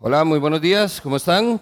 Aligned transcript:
Hola, 0.00 0.22
muy 0.22 0.38
buenos 0.38 0.60
días, 0.60 1.00
¿cómo 1.00 1.16
están? 1.16 1.60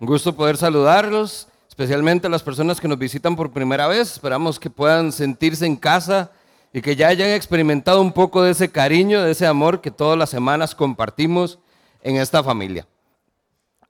Un 0.00 0.06
gusto 0.08 0.34
poder 0.34 0.56
saludarlos, 0.56 1.46
especialmente 1.68 2.26
a 2.26 2.30
las 2.30 2.42
personas 2.42 2.80
que 2.80 2.88
nos 2.88 2.98
visitan 2.98 3.36
por 3.36 3.52
primera 3.52 3.86
vez. 3.86 4.14
Esperamos 4.14 4.58
que 4.58 4.70
puedan 4.70 5.12
sentirse 5.12 5.64
en 5.64 5.76
casa 5.76 6.32
y 6.72 6.82
que 6.82 6.96
ya 6.96 7.06
hayan 7.06 7.30
experimentado 7.30 8.00
un 8.00 8.10
poco 8.10 8.42
de 8.42 8.50
ese 8.50 8.72
cariño, 8.72 9.22
de 9.22 9.30
ese 9.30 9.46
amor 9.46 9.80
que 9.80 9.92
todas 9.92 10.18
las 10.18 10.30
semanas 10.30 10.74
compartimos 10.74 11.60
en 12.02 12.16
esta 12.16 12.42
familia. 12.42 12.88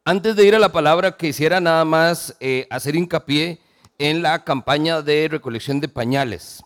Antes 0.04 0.36
de 0.36 0.44
ir 0.44 0.54
a 0.54 0.58
la 0.58 0.70
palabra, 0.70 1.16
quisiera 1.16 1.58
nada 1.58 1.86
más 1.86 2.36
eh, 2.40 2.66
hacer 2.68 2.94
hincapié 2.94 3.60
en 3.96 4.20
la 4.20 4.44
campaña 4.44 5.00
de 5.00 5.26
recolección 5.30 5.80
de 5.80 5.88
pañales. 5.88 6.62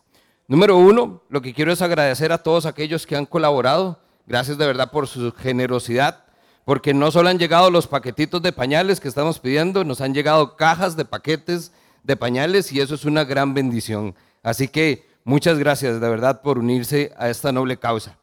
Número 0.48 0.76
uno, 0.76 1.22
lo 1.28 1.42
que 1.42 1.54
quiero 1.54 1.70
es 1.70 1.80
agradecer 1.80 2.32
a 2.32 2.42
todos 2.42 2.66
aquellos 2.66 3.06
que 3.06 3.14
han 3.14 3.24
colaborado. 3.24 4.00
Gracias 4.26 4.58
de 4.58 4.66
verdad 4.66 4.90
por 4.90 5.06
su 5.06 5.30
generosidad 5.30 6.24
porque 6.68 6.92
no 6.92 7.10
solo 7.10 7.30
han 7.30 7.38
llegado 7.38 7.70
los 7.70 7.86
paquetitos 7.86 8.42
de 8.42 8.52
pañales 8.52 9.00
que 9.00 9.09
estamos 9.09 9.38
pidiendo, 9.38 9.84
nos 9.84 10.02
han 10.02 10.12
llegado 10.12 10.54
cajas 10.54 10.98
de 10.98 11.06
paquetes 11.06 11.72
de 12.02 12.14
pañales 12.14 12.70
y 12.72 12.80
eso 12.82 12.95
es 12.95 13.06
una 13.06 13.24
gran 13.24 13.54
bendición. 13.54 14.14
Así 14.42 14.68
que 14.68 15.06
muchas 15.24 15.59
gracias 15.59 15.98
de 15.98 16.06
verdad 16.06 16.42
por 16.42 16.59
unirse 16.59 17.10
a 17.16 17.30
esta 17.30 17.52
noble 17.52 17.78
causa. 17.78 18.18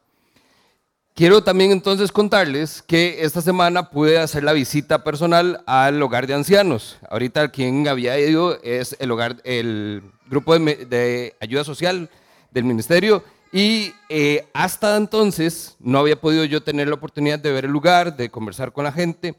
Quiero 1.16 1.44
también 1.44 1.72
entonces 1.72 2.12
contarles 2.12 2.84
que 2.84 3.24
esta 3.24 3.42
semana 3.42 3.90
pude 3.90 4.20
hacer 4.20 4.44
la 4.44 4.54
visita 4.54 5.04
personal 5.04 5.64
al 5.66 6.00
hogar 6.04 6.28
de 6.28 6.36
ancianos. 6.36 7.00
Ahorita 7.10 7.50
quien 7.50 7.88
había 7.88 8.20
ido 8.20 8.62
es 8.62 8.96
el, 9.00 9.10
hogar, 9.10 9.38
el 9.44 10.04
grupo 10.28 10.54
de, 10.54 10.86
de 10.86 11.36
ayuda 11.42 11.64
social 11.64 12.12
del 12.52 12.64
ministerio 12.64 13.24
y 13.58 13.94
eh, 14.10 14.50
hasta 14.54 14.98
entonces 14.98 15.78
no 15.80 16.00
había 16.00 16.20
podido 16.20 16.44
yo 16.44 16.62
tener 16.62 16.90
la 16.90 16.96
oportunidad 16.96 17.40
de 17.40 17.54
ver 17.54 17.64
el 17.64 17.72
lugar, 17.72 18.18
de 18.18 18.30
conversar 18.30 18.74
con 18.74 18.84
la 18.84 18.92
gente. 18.92 19.34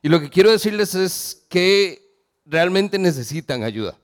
Y 0.00 0.08
lo 0.08 0.22
que 0.22 0.30
quiero 0.30 0.50
decirles 0.50 0.94
es 0.94 1.44
que 1.50 2.00
realmente 2.46 2.98
necesitan 2.98 3.64
ayuda. 3.64 3.98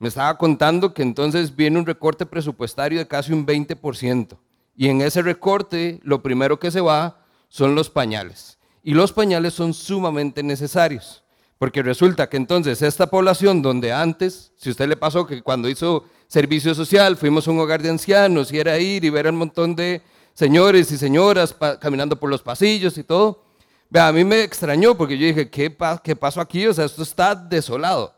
Me 0.00 0.08
estaba 0.08 0.36
contando 0.36 0.92
que 0.92 1.02
entonces 1.02 1.54
viene 1.54 1.78
un 1.78 1.86
recorte 1.86 2.26
presupuestario 2.26 2.98
de 2.98 3.06
casi 3.06 3.32
un 3.32 3.46
20%. 3.46 4.36
Y 4.74 4.88
en 4.88 5.00
ese 5.00 5.22
recorte 5.22 6.00
lo 6.02 6.20
primero 6.20 6.58
que 6.58 6.72
se 6.72 6.80
va 6.80 7.24
son 7.48 7.76
los 7.76 7.90
pañales. 7.90 8.58
Y 8.82 8.94
los 8.94 9.12
pañales 9.12 9.54
son 9.54 9.74
sumamente 9.74 10.42
necesarios. 10.42 11.22
Porque 11.58 11.82
resulta 11.82 12.28
que 12.28 12.36
entonces 12.36 12.82
esta 12.82 13.08
población 13.08 13.62
donde 13.62 13.92
antes, 13.92 14.52
si 14.56 14.70
usted 14.70 14.88
le 14.88 14.96
pasó 14.96 15.26
que 15.26 15.42
cuando 15.42 15.68
hizo 15.68 16.04
servicio 16.26 16.74
social, 16.74 17.16
fuimos 17.16 17.46
a 17.46 17.50
un 17.52 17.60
hogar 17.60 17.80
de 17.80 17.90
ancianos 17.90 18.52
y 18.52 18.58
era 18.58 18.78
ir 18.78 19.04
y 19.04 19.10
ver 19.10 19.28
un 19.28 19.36
montón 19.36 19.76
de 19.76 20.02
señores 20.34 20.90
y 20.90 20.98
señoras 20.98 21.54
caminando 21.80 22.18
por 22.18 22.28
los 22.28 22.42
pasillos 22.42 22.98
y 22.98 23.04
todo. 23.04 23.44
A 23.92 24.10
mí 24.10 24.24
me 24.24 24.42
extrañó 24.42 24.96
porque 24.96 25.16
yo 25.16 25.26
dije, 25.26 25.48
¿qué, 25.48 25.74
¿qué 26.02 26.16
pasó 26.16 26.40
aquí? 26.40 26.66
O 26.66 26.74
sea, 26.74 26.84
esto 26.84 27.02
está 27.02 27.34
desolado. 27.34 28.14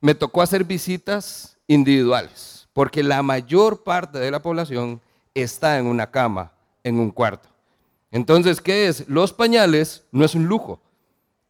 Me 0.00 0.14
tocó 0.14 0.42
hacer 0.42 0.62
visitas 0.62 1.56
individuales, 1.66 2.68
porque 2.74 3.02
la 3.02 3.22
mayor 3.22 3.82
parte 3.82 4.18
de 4.18 4.30
la 4.30 4.42
población 4.42 5.00
está 5.34 5.78
en 5.78 5.86
una 5.86 6.10
cama, 6.10 6.52
en 6.84 6.98
un 7.00 7.10
cuarto. 7.10 7.48
Entonces, 8.10 8.60
¿qué 8.60 8.88
es? 8.88 9.08
Los 9.08 9.32
pañales 9.32 10.04
no 10.12 10.24
es 10.24 10.34
un 10.34 10.46
lujo, 10.46 10.80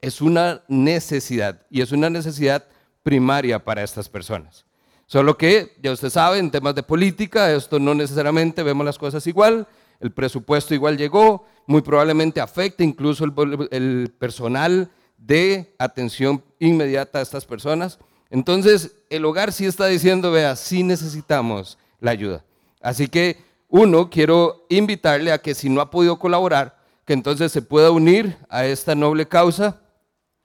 es 0.00 0.20
una 0.20 0.62
necesidad 0.68 1.62
y 1.70 1.80
es 1.80 1.92
una 1.92 2.10
necesidad 2.10 2.64
primaria 3.02 3.64
para 3.64 3.82
estas 3.82 4.08
personas. 4.08 4.64
Solo 5.06 5.38
que, 5.38 5.76
ya 5.80 5.92
usted 5.92 6.10
sabe, 6.10 6.38
en 6.38 6.50
temas 6.50 6.74
de 6.74 6.82
política, 6.82 7.52
esto 7.52 7.78
no 7.78 7.94
necesariamente 7.94 8.64
vemos 8.64 8.84
las 8.84 8.98
cosas 8.98 9.24
igual, 9.28 9.68
el 10.00 10.10
presupuesto 10.10 10.74
igual 10.74 10.96
llegó, 10.96 11.46
muy 11.66 11.82
probablemente 11.82 12.40
afecta 12.40 12.82
incluso 12.82 13.24
el, 13.24 14.14
personal 14.18 14.90
de 15.16 15.74
atención 15.78 16.42
inmediata 16.58 17.20
a 17.20 17.22
estas 17.22 17.44
personas. 17.44 17.98
Entonces, 18.30 18.96
el 19.08 19.24
hogar 19.24 19.52
sí 19.52 19.64
está 19.64 19.86
diciendo, 19.86 20.32
vea, 20.32 20.56
sí 20.56 20.82
necesitamos 20.82 21.78
la 22.00 22.10
ayuda. 22.10 22.44
Así 22.80 23.06
que, 23.06 23.44
uno, 23.68 24.10
quiero 24.10 24.66
invitarle 24.68 25.32
a 25.32 25.38
que 25.38 25.54
si 25.54 25.68
no 25.68 25.80
ha 25.80 25.90
podido 25.90 26.18
colaborar, 26.18 26.78
que 27.04 27.12
entonces 27.12 27.52
se 27.52 27.62
pueda 27.62 27.92
unir 27.92 28.36
a 28.48 28.66
esta 28.66 28.96
noble 28.96 29.26
causa, 29.26 29.80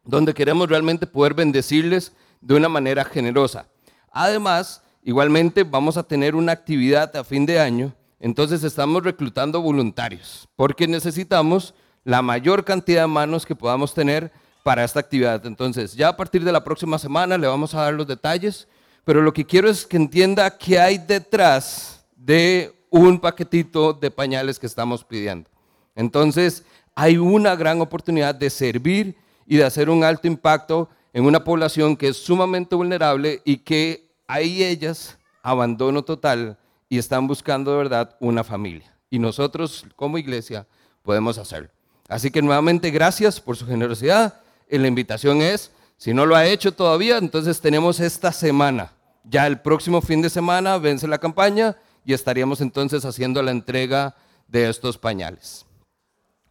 donde 0.03 0.33
queremos 0.33 0.69
realmente 0.69 1.07
poder 1.07 1.33
bendecirles 1.33 2.13
de 2.41 2.55
una 2.55 2.69
manera 2.69 3.05
generosa. 3.05 3.67
Además, 4.11 4.81
igualmente 5.03 5.63
vamos 5.63 5.97
a 5.97 6.03
tener 6.03 6.35
una 6.35 6.51
actividad 6.51 7.15
a 7.15 7.23
fin 7.23 7.45
de 7.45 7.59
año, 7.59 7.93
entonces 8.19 8.63
estamos 8.63 9.03
reclutando 9.03 9.61
voluntarios, 9.61 10.47
porque 10.55 10.87
necesitamos 10.87 11.73
la 12.03 12.21
mayor 12.21 12.63
cantidad 12.65 13.01
de 13.01 13.07
manos 13.07 13.45
que 13.45 13.55
podamos 13.55 13.93
tener 13.93 14.31
para 14.63 14.83
esta 14.83 14.99
actividad. 14.99 15.45
Entonces, 15.45 15.93
ya 15.93 16.09
a 16.09 16.17
partir 16.17 16.43
de 16.43 16.51
la 16.51 16.63
próxima 16.63 16.99
semana 16.99 17.37
le 17.37 17.47
vamos 17.47 17.73
a 17.73 17.81
dar 17.81 17.93
los 17.93 18.07
detalles, 18.07 18.67
pero 19.03 19.21
lo 19.21 19.33
que 19.33 19.45
quiero 19.45 19.69
es 19.69 19.85
que 19.85 19.97
entienda 19.97 20.57
qué 20.57 20.79
hay 20.79 20.97
detrás 20.97 22.05
de 22.15 22.73
un 22.89 23.19
paquetito 23.19 23.93
de 23.93 24.11
pañales 24.11 24.59
que 24.59 24.67
estamos 24.67 25.03
pidiendo. 25.03 25.49
Entonces, 25.95 26.63
hay 26.93 27.17
una 27.17 27.55
gran 27.55 27.81
oportunidad 27.81 28.35
de 28.35 28.49
servir 28.49 29.15
y 29.45 29.57
de 29.57 29.63
hacer 29.63 29.89
un 29.89 30.03
alto 30.03 30.27
impacto 30.27 30.89
en 31.13 31.25
una 31.25 31.43
población 31.43 31.95
que 31.95 32.09
es 32.09 32.17
sumamente 32.17 32.75
vulnerable 32.75 33.41
y 33.43 33.57
que 33.57 34.09
hay 34.27 34.63
ellas 34.63 35.17
abandono 35.43 36.03
total 36.03 36.57
y 36.89 36.97
están 36.97 37.27
buscando 37.27 37.71
de 37.71 37.77
verdad 37.77 38.15
una 38.19 38.43
familia. 38.43 38.95
Y 39.09 39.19
nosotros 39.19 39.85
como 39.95 40.17
iglesia 40.17 40.67
podemos 41.03 41.37
hacerlo. 41.37 41.69
Así 42.07 42.31
que 42.31 42.41
nuevamente 42.41 42.91
gracias 42.91 43.39
por 43.39 43.57
su 43.57 43.65
generosidad. 43.65 44.41
La 44.69 44.87
invitación 44.87 45.41
es, 45.41 45.71
si 45.97 46.13
no 46.13 46.25
lo 46.25 46.35
ha 46.35 46.45
hecho 46.45 46.73
todavía, 46.73 47.17
entonces 47.17 47.59
tenemos 47.61 47.99
esta 47.99 48.31
semana. 48.31 48.91
Ya 49.23 49.47
el 49.47 49.59
próximo 49.59 50.01
fin 50.01 50.21
de 50.21 50.29
semana 50.29 50.77
vence 50.77 51.07
la 51.07 51.17
campaña 51.17 51.77
y 52.05 52.13
estaríamos 52.13 52.61
entonces 52.61 53.05
haciendo 53.05 53.41
la 53.43 53.51
entrega 53.51 54.15
de 54.47 54.69
estos 54.69 54.97
pañales. 54.97 55.65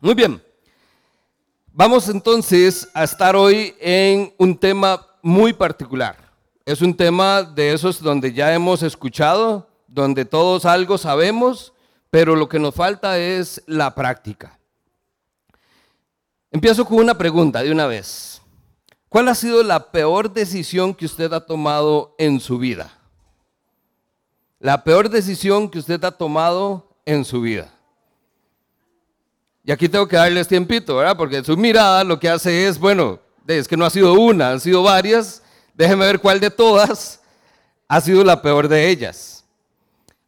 Muy 0.00 0.14
bien. 0.14 0.42
Vamos 1.72 2.08
entonces 2.08 2.88
a 2.94 3.04
estar 3.04 3.36
hoy 3.36 3.76
en 3.78 4.34
un 4.38 4.58
tema 4.58 5.06
muy 5.22 5.52
particular. 5.52 6.16
Es 6.64 6.82
un 6.82 6.96
tema 6.96 7.44
de 7.44 7.72
esos 7.72 8.02
donde 8.02 8.32
ya 8.32 8.52
hemos 8.52 8.82
escuchado, 8.82 9.68
donde 9.86 10.24
todos 10.24 10.64
algo 10.64 10.98
sabemos, 10.98 11.72
pero 12.10 12.34
lo 12.34 12.48
que 12.48 12.58
nos 12.58 12.74
falta 12.74 13.18
es 13.18 13.62
la 13.66 13.94
práctica. 13.94 14.58
Empiezo 16.50 16.84
con 16.84 16.98
una 16.98 17.16
pregunta 17.16 17.62
de 17.62 17.70
una 17.70 17.86
vez. 17.86 18.42
¿Cuál 19.08 19.28
ha 19.28 19.36
sido 19.36 19.62
la 19.62 19.92
peor 19.92 20.32
decisión 20.32 20.92
que 20.92 21.06
usted 21.06 21.32
ha 21.32 21.46
tomado 21.46 22.16
en 22.18 22.40
su 22.40 22.58
vida? 22.58 22.98
La 24.58 24.82
peor 24.82 25.08
decisión 25.08 25.70
que 25.70 25.78
usted 25.78 26.02
ha 26.02 26.10
tomado 26.10 26.96
en 27.06 27.24
su 27.24 27.40
vida. 27.40 27.72
Y 29.64 29.72
aquí 29.72 29.88
tengo 29.88 30.08
que 30.08 30.16
darles 30.16 30.48
tiempito, 30.48 30.96
¿verdad? 30.96 31.16
Porque 31.16 31.44
su 31.44 31.56
mirada 31.56 32.02
lo 32.04 32.18
que 32.18 32.28
hace 32.28 32.66
es, 32.66 32.78
bueno, 32.78 33.20
es 33.46 33.68
que 33.68 33.76
no 33.76 33.84
ha 33.84 33.90
sido 33.90 34.14
una, 34.14 34.50
han 34.50 34.60
sido 34.60 34.82
varias. 34.82 35.42
Déjeme 35.74 36.06
ver 36.06 36.20
cuál 36.20 36.40
de 36.40 36.50
todas 36.50 37.20
ha 37.88 38.00
sido 38.00 38.24
la 38.24 38.40
peor 38.40 38.68
de 38.68 38.88
ellas. 38.88 39.44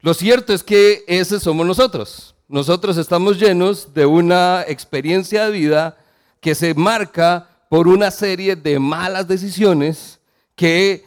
Lo 0.01 0.15
cierto 0.15 0.53
es 0.53 0.63
que 0.63 1.05
ese 1.07 1.39
somos 1.39 1.67
nosotros. 1.67 2.35
Nosotros 2.49 2.97
estamos 2.97 3.39
llenos 3.39 3.95
de 3.95 4.05
una 4.05 4.65
experiencia 4.67 5.47
de 5.47 5.53
vida 5.53 5.97
que 6.41 6.55
se 6.55 6.75
marca 6.75 7.49
por 7.71 7.89
una 7.89 8.11
serie 8.11 8.57
de 8.57 8.79
malas 8.79 9.27
decisiones 9.29 10.19
que 10.55 11.07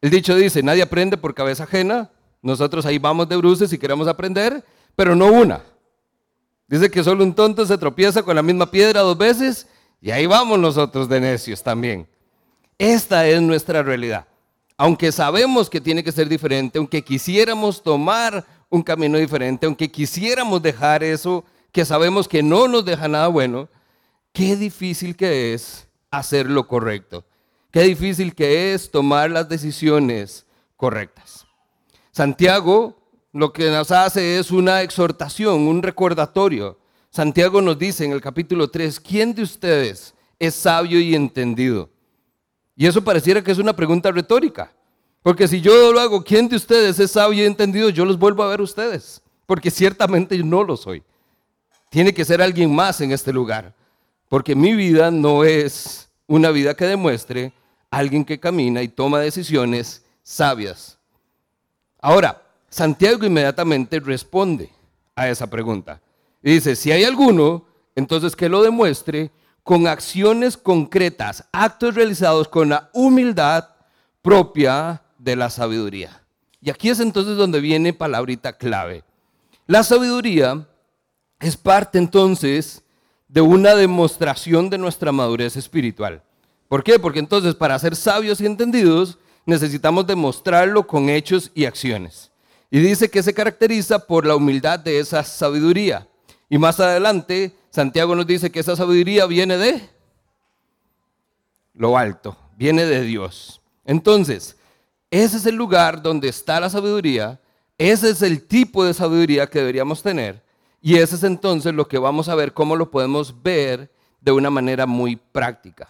el 0.00 0.10
dicho 0.10 0.34
dice, 0.36 0.62
nadie 0.62 0.82
aprende 0.82 1.16
por 1.16 1.34
cabeza 1.34 1.64
ajena. 1.64 2.10
Nosotros 2.42 2.86
ahí 2.86 2.98
vamos 2.98 3.28
de 3.28 3.36
bruces 3.36 3.72
y 3.72 3.78
queremos 3.78 4.06
aprender, 4.08 4.64
pero 4.94 5.16
no 5.16 5.26
una. 5.26 5.62
Dice 6.70 6.88
que 6.88 7.02
solo 7.02 7.24
un 7.24 7.34
tonto 7.34 7.66
se 7.66 7.76
tropieza 7.76 8.22
con 8.22 8.36
la 8.36 8.44
misma 8.44 8.70
piedra 8.70 9.00
dos 9.00 9.18
veces 9.18 9.66
y 10.00 10.12
ahí 10.12 10.26
vamos 10.26 10.56
nosotros 10.56 11.08
de 11.08 11.20
necios 11.20 11.64
también. 11.64 12.06
Esta 12.78 13.26
es 13.26 13.42
nuestra 13.42 13.82
realidad. 13.82 14.28
Aunque 14.76 15.10
sabemos 15.10 15.68
que 15.68 15.80
tiene 15.80 16.04
que 16.04 16.12
ser 16.12 16.28
diferente, 16.28 16.78
aunque 16.78 17.02
quisiéramos 17.02 17.82
tomar 17.82 18.46
un 18.68 18.84
camino 18.84 19.18
diferente, 19.18 19.66
aunque 19.66 19.90
quisiéramos 19.90 20.62
dejar 20.62 21.02
eso 21.02 21.44
que 21.72 21.84
sabemos 21.84 22.28
que 22.28 22.40
no 22.40 22.68
nos 22.68 22.84
deja 22.84 23.08
nada 23.08 23.26
bueno, 23.26 23.68
qué 24.32 24.54
difícil 24.54 25.16
que 25.16 25.52
es 25.52 25.88
hacer 26.12 26.48
lo 26.48 26.68
correcto. 26.68 27.24
Qué 27.72 27.82
difícil 27.82 28.32
que 28.32 28.74
es 28.74 28.92
tomar 28.92 29.28
las 29.32 29.48
decisiones 29.48 30.46
correctas. 30.76 31.46
Santiago 32.12 32.99
lo 33.32 33.52
que 33.52 33.70
nos 33.70 33.90
hace 33.90 34.38
es 34.38 34.50
una 34.50 34.82
exhortación, 34.82 35.60
un 35.62 35.82
recordatorio. 35.82 36.78
Santiago 37.10 37.60
nos 37.60 37.78
dice 37.78 38.04
en 38.04 38.12
el 38.12 38.20
capítulo 38.20 38.68
3, 38.68 39.00
¿quién 39.00 39.34
de 39.34 39.42
ustedes 39.42 40.14
es 40.38 40.54
sabio 40.54 41.00
y 41.00 41.14
entendido? 41.14 41.90
Y 42.76 42.86
eso 42.86 43.02
pareciera 43.02 43.42
que 43.42 43.52
es 43.52 43.58
una 43.58 43.74
pregunta 43.74 44.10
retórica. 44.10 44.72
Porque 45.22 45.46
si 45.46 45.60
yo 45.60 45.92
lo 45.92 46.00
hago, 46.00 46.24
¿quién 46.24 46.48
de 46.48 46.56
ustedes 46.56 46.98
es 46.98 47.10
sabio 47.10 47.42
y 47.42 47.46
entendido? 47.46 47.90
Yo 47.90 48.04
los 48.04 48.18
vuelvo 48.18 48.42
a 48.42 48.48
ver 48.48 48.60
a 48.60 48.64
ustedes. 48.64 49.20
Porque 49.46 49.70
ciertamente 49.70 50.36
yo 50.36 50.44
no 50.44 50.64
lo 50.64 50.76
soy. 50.76 51.02
Tiene 51.90 52.14
que 52.14 52.24
ser 52.24 52.40
alguien 52.40 52.74
más 52.74 53.00
en 53.00 53.12
este 53.12 53.32
lugar. 53.32 53.74
porque 54.28 54.54
mi 54.54 54.74
vida 54.74 55.10
no 55.10 55.42
es 55.42 56.08
una 56.28 56.50
vida 56.50 56.74
que 56.74 56.84
demuestre 56.84 57.52
alguien 57.90 58.24
que 58.24 58.38
camina 58.38 58.80
y 58.80 58.86
toma 58.86 59.18
decisiones 59.18 60.04
sabias. 60.22 60.96
Ahora, 62.00 62.40
Santiago 62.70 63.26
inmediatamente 63.26 64.00
responde 64.00 64.70
a 65.16 65.28
esa 65.28 65.48
pregunta. 65.48 66.00
Y 66.42 66.52
dice, 66.52 66.76
si 66.76 66.92
hay 66.92 67.04
alguno, 67.04 67.66
entonces 67.94 68.34
que 68.34 68.48
lo 68.48 68.62
demuestre 68.62 69.30
con 69.62 69.86
acciones 69.86 70.56
concretas, 70.56 71.44
actos 71.52 71.94
realizados 71.94 72.48
con 72.48 72.70
la 72.70 72.88
humildad 72.94 73.68
propia 74.22 75.02
de 75.18 75.36
la 75.36 75.50
sabiduría. 75.50 76.22
Y 76.62 76.70
aquí 76.70 76.88
es 76.88 77.00
entonces 77.00 77.36
donde 77.36 77.60
viene 77.60 77.92
palabrita 77.92 78.56
clave. 78.56 79.04
La 79.66 79.82
sabiduría 79.82 80.66
es 81.40 81.56
parte 81.56 81.98
entonces 81.98 82.82
de 83.28 83.40
una 83.40 83.74
demostración 83.74 84.70
de 84.70 84.78
nuestra 84.78 85.12
madurez 85.12 85.56
espiritual. 85.56 86.22
¿Por 86.68 86.84
qué? 86.84 86.98
Porque 86.98 87.18
entonces 87.18 87.54
para 87.54 87.78
ser 87.78 87.96
sabios 87.96 88.40
y 88.40 88.46
entendidos 88.46 89.18
necesitamos 89.46 90.06
demostrarlo 90.06 90.86
con 90.86 91.08
hechos 91.08 91.50
y 91.54 91.64
acciones. 91.64 92.29
Y 92.70 92.78
dice 92.78 93.10
que 93.10 93.22
se 93.22 93.34
caracteriza 93.34 93.98
por 93.98 94.24
la 94.26 94.36
humildad 94.36 94.78
de 94.78 95.00
esa 95.00 95.24
sabiduría. 95.24 96.06
Y 96.48 96.58
más 96.58 96.78
adelante, 96.78 97.54
Santiago 97.70 98.14
nos 98.14 98.26
dice 98.26 98.50
que 98.50 98.60
esa 98.60 98.76
sabiduría 98.76 99.26
viene 99.26 99.56
de 99.56 99.88
lo 101.74 101.96
alto, 101.96 102.36
viene 102.56 102.84
de 102.84 103.02
Dios. 103.02 103.60
Entonces, 103.84 104.56
ese 105.10 105.38
es 105.38 105.46
el 105.46 105.56
lugar 105.56 106.02
donde 106.02 106.28
está 106.28 106.60
la 106.60 106.70
sabiduría, 106.70 107.40
ese 107.78 108.10
es 108.10 108.22
el 108.22 108.46
tipo 108.46 108.84
de 108.84 108.94
sabiduría 108.94 109.48
que 109.48 109.58
deberíamos 109.58 110.02
tener. 110.02 110.42
Y 110.80 110.96
ese 110.96 111.16
es 111.16 111.24
entonces 111.24 111.74
lo 111.74 111.88
que 111.88 111.98
vamos 111.98 112.28
a 112.28 112.34
ver, 112.34 112.52
cómo 112.52 112.76
lo 112.76 112.90
podemos 112.90 113.42
ver 113.42 113.90
de 114.20 114.32
una 114.32 114.50
manera 114.50 114.86
muy 114.86 115.16
práctica. 115.16 115.88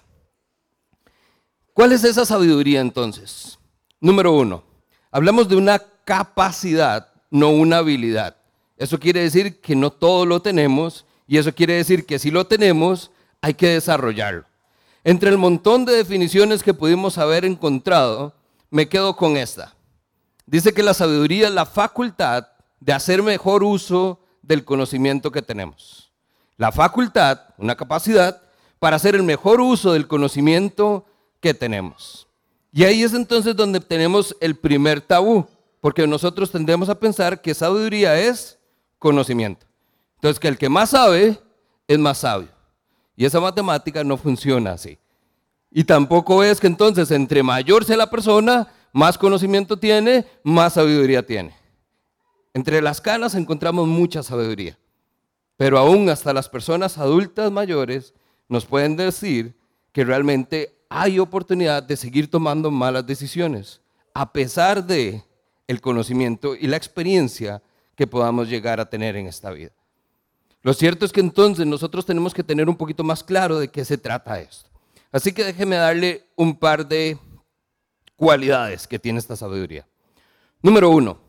¿Cuál 1.75 1.93
es 1.93 2.05
esa 2.05 2.25
sabiduría 2.25 2.81
entonces? 2.81 3.59
Número 4.00 4.33
uno, 4.33 4.62
hablamos 5.11 5.49
de 5.49 5.56
una 5.56 5.79
capacidad, 6.05 7.08
no 7.31 7.50
una 7.50 7.79
habilidad. 7.79 8.37
Eso 8.76 8.99
quiere 8.99 9.20
decir 9.20 9.61
que 9.61 9.76
no 9.76 9.91
todo 9.91 10.26
lo 10.26 10.41
tenemos 10.41 11.05
y 11.26 11.38
eso 11.38 11.55
quiere 11.55 11.75
decir 11.75 12.06
que 12.06 12.19
si 12.19 12.31
lo 12.31 12.47
tenemos, 12.47 13.11
hay 13.41 13.55
que 13.55 13.69
desarrollarlo. 13.69 14.44
Entre 15.05 15.31
el 15.31 15.38
montón 15.38 15.85
de 15.85 15.94
definiciones 15.94 16.62
que 16.62 16.75
pudimos 16.75 17.19
haber 17.19 17.44
encontrado, 17.44 18.35
me 18.70 18.88
quedo 18.88 19.17
con 19.17 19.37
esta. 19.37 19.75
Dice 20.47 20.75
que 20.75 20.82
la 20.82 20.94
sabiduría 20.94 21.49
es 21.49 21.55
la 21.55 21.67
facultad 21.67 22.49
de 22.81 22.93
hacer 22.93 23.23
mejor 23.23 23.62
uso 23.62 24.20
del 24.43 24.64
conocimiento 24.64 25.31
que 25.31 25.43
tenemos. 25.43 26.11
La 26.56 26.73
facultad, 26.73 27.41
una 27.56 27.76
capacidad, 27.76 28.43
para 28.79 28.97
hacer 28.97 29.14
el 29.14 29.23
mejor 29.23 29.61
uso 29.61 29.93
del 29.93 30.08
conocimiento 30.08 31.06
que 31.41 31.55
tenemos. 31.55 32.26
Y 32.73 32.85
ahí 32.85 33.02
es 33.02 33.14
entonces 33.14 33.55
donde 33.56 33.81
tenemos 33.81 34.37
el 34.41 34.56
primer 34.56 35.00
tabú, 35.00 35.47
porque 35.81 36.06
nosotros 36.06 36.50
tendemos 36.50 36.88
a 36.88 36.99
pensar 36.99 37.41
que 37.41 37.55
sabiduría 37.55 38.19
es 38.21 38.59
conocimiento. 38.99 39.67
Entonces, 40.17 40.38
que 40.38 40.49
el 40.49 40.59
que 40.59 40.69
más 40.69 40.91
sabe 40.91 41.38
es 41.88 41.99
más 41.99 42.19
sabio. 42.19 42.49
Y 43.17 43.25
esa 43.25 43.41
matemática 43.41 44.05
no 44.05 44.17
funciona 44.17 44.73
así. 44.73 44.99
Y 45.71 45.85
tampoco 45.85 46.43
es 46.44 46.61
que 46.61 46.67
entonces 46.67 47.11
entre 47.11 47.43
mayor 47.43 47.85
sea 47.85 47.97
la 47.97 48.11
persona, 48.11 48.69
más 48.93 49.17
conocimiento 49.17 49.79
tiene, 49.79 50.27
más 50.43 50.75
sabiduría 50.75 51.25
tiene. 51.25 51.55
Entre 52.53 52.83
las 52.83 53.00
canas 53.00 53.35
encontramos 53.35 53.87
mucha 53.87 54.23
sabiduría. 54.23 54.76
Pero 55.56 55.79
aún 55.79 56.09
hasta 56.09 56.33
las 56.33 56.49
personas 56.49 56.99
adultas 56.99 57.50
mayores 57.53 58.15
nos 58.49 58.67
pueden 58.67 58.97
decir 58.97 59.55
que 59.93 60.05
realmente 60.05 60.75
hay 60.88 61.19
oportunidad 61.19 61.83
de 61.83 61.97
seguir 61.97 62.31
tomando 62.31 62.71
malas 62.71 63.06
decisiones, 63.06 63.81
a 64.12 64.33
pesar 64.33 64.85
de 64.85 65.23
el 65.70 65.81
conocimiento 65.81 66.56
y 66.56 66.67
la 66.67 66.76
experiencia 66.76 67.62
que 67.94 68.08
podamos 68.08 68.49
llegar 68.49 68.81
a 68.81 68.90
tener 68.90 69.14
en 69.14 69.28
esta 69.28 69.52
vida. 69.52 69.70
Lo 70.62 70.75
cierto 70.75 71.06
es 71.06 71.12
que 71.12 71.20
entonces 71.20 71.64
nosotros 71.64 72.05
tenemos 72.05 72.34
que 72.34 72.43
tener 72.43 72.69
un 72.69 72.76
poquito 72.76 73.05
más 73.05 73.22
claro 73.22 73.61
de 73.61 73.69
qué 73.69 73.84
se 73.84 73.96
trata 73.96 74.40
esto. 74.40 74.69
Así 75.12 75.32
que 75.32 75.44
déjeme 75.44 75.76
darle 75.76 76.26
un 76.34 76.58
par 76.58 76.88
de 76.88 77.17
cualidades 78.17 78.88
que 78.88 78.99
tiene 78.99 79.20
esta 79.20 79.37
sabiduría. 79.37 79.87
Número 80.61 80.90
uno, 80.90 81.20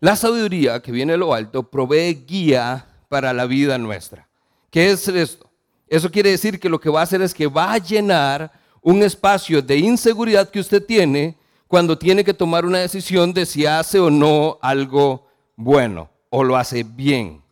la 0.00 0.16
sabiduría 0.16 0.80
que 0.80 0.90
viene 0.90 1.12
de 1.12 1.18
lo 1.18 1.34
alto 1.34 1.70
provee 1.70 2.24
guía 2.26 2.86
para 3.10 3.34
la 3.34 3.44
vida 3.44 3.76
nuestra. 3.76 4.26
¿Qué 4.70 4.90
es 4.90 5.06
esto? 5.06 5.50
Eso 5.86 6.10
quiere 6.10 6.30
decir 6.30 6.58
que 6.58 6.70
lo 6.70 6.80
que 6.80 6.88
va 6.88 7.00
a 7.00 7.04
hacer 7.04 7.20
es 7.20 7.34
que 7.34 7.46
va 7.46 7.74
a 7.74 7.78
llenar 7.78 8.50
un 8.80 9.02
espacio 9.02 9.60
de 9.60 9.76
inseguridad 9.76 10.48
que 10.48 10.60
usted 10.60 10.82
tiene 10.82 11.36
cuando 11.72 11.96
tiene 11.96 12.22
que 12.22 12.34
tomar 12.34 12.66
una 12.66 12.80
decisión 12.80 13.32
de 13.32 13.46
si 13.46 13.64
hace 13.64 13.98
o 13.98 14.10
no 14.10 14.58
algo 14.60 15.26
bueno 15.56 16.10
o 16.28 16.44
lo 16.44 16.54
hace 16.54 16.82
bien. 16.82 17.42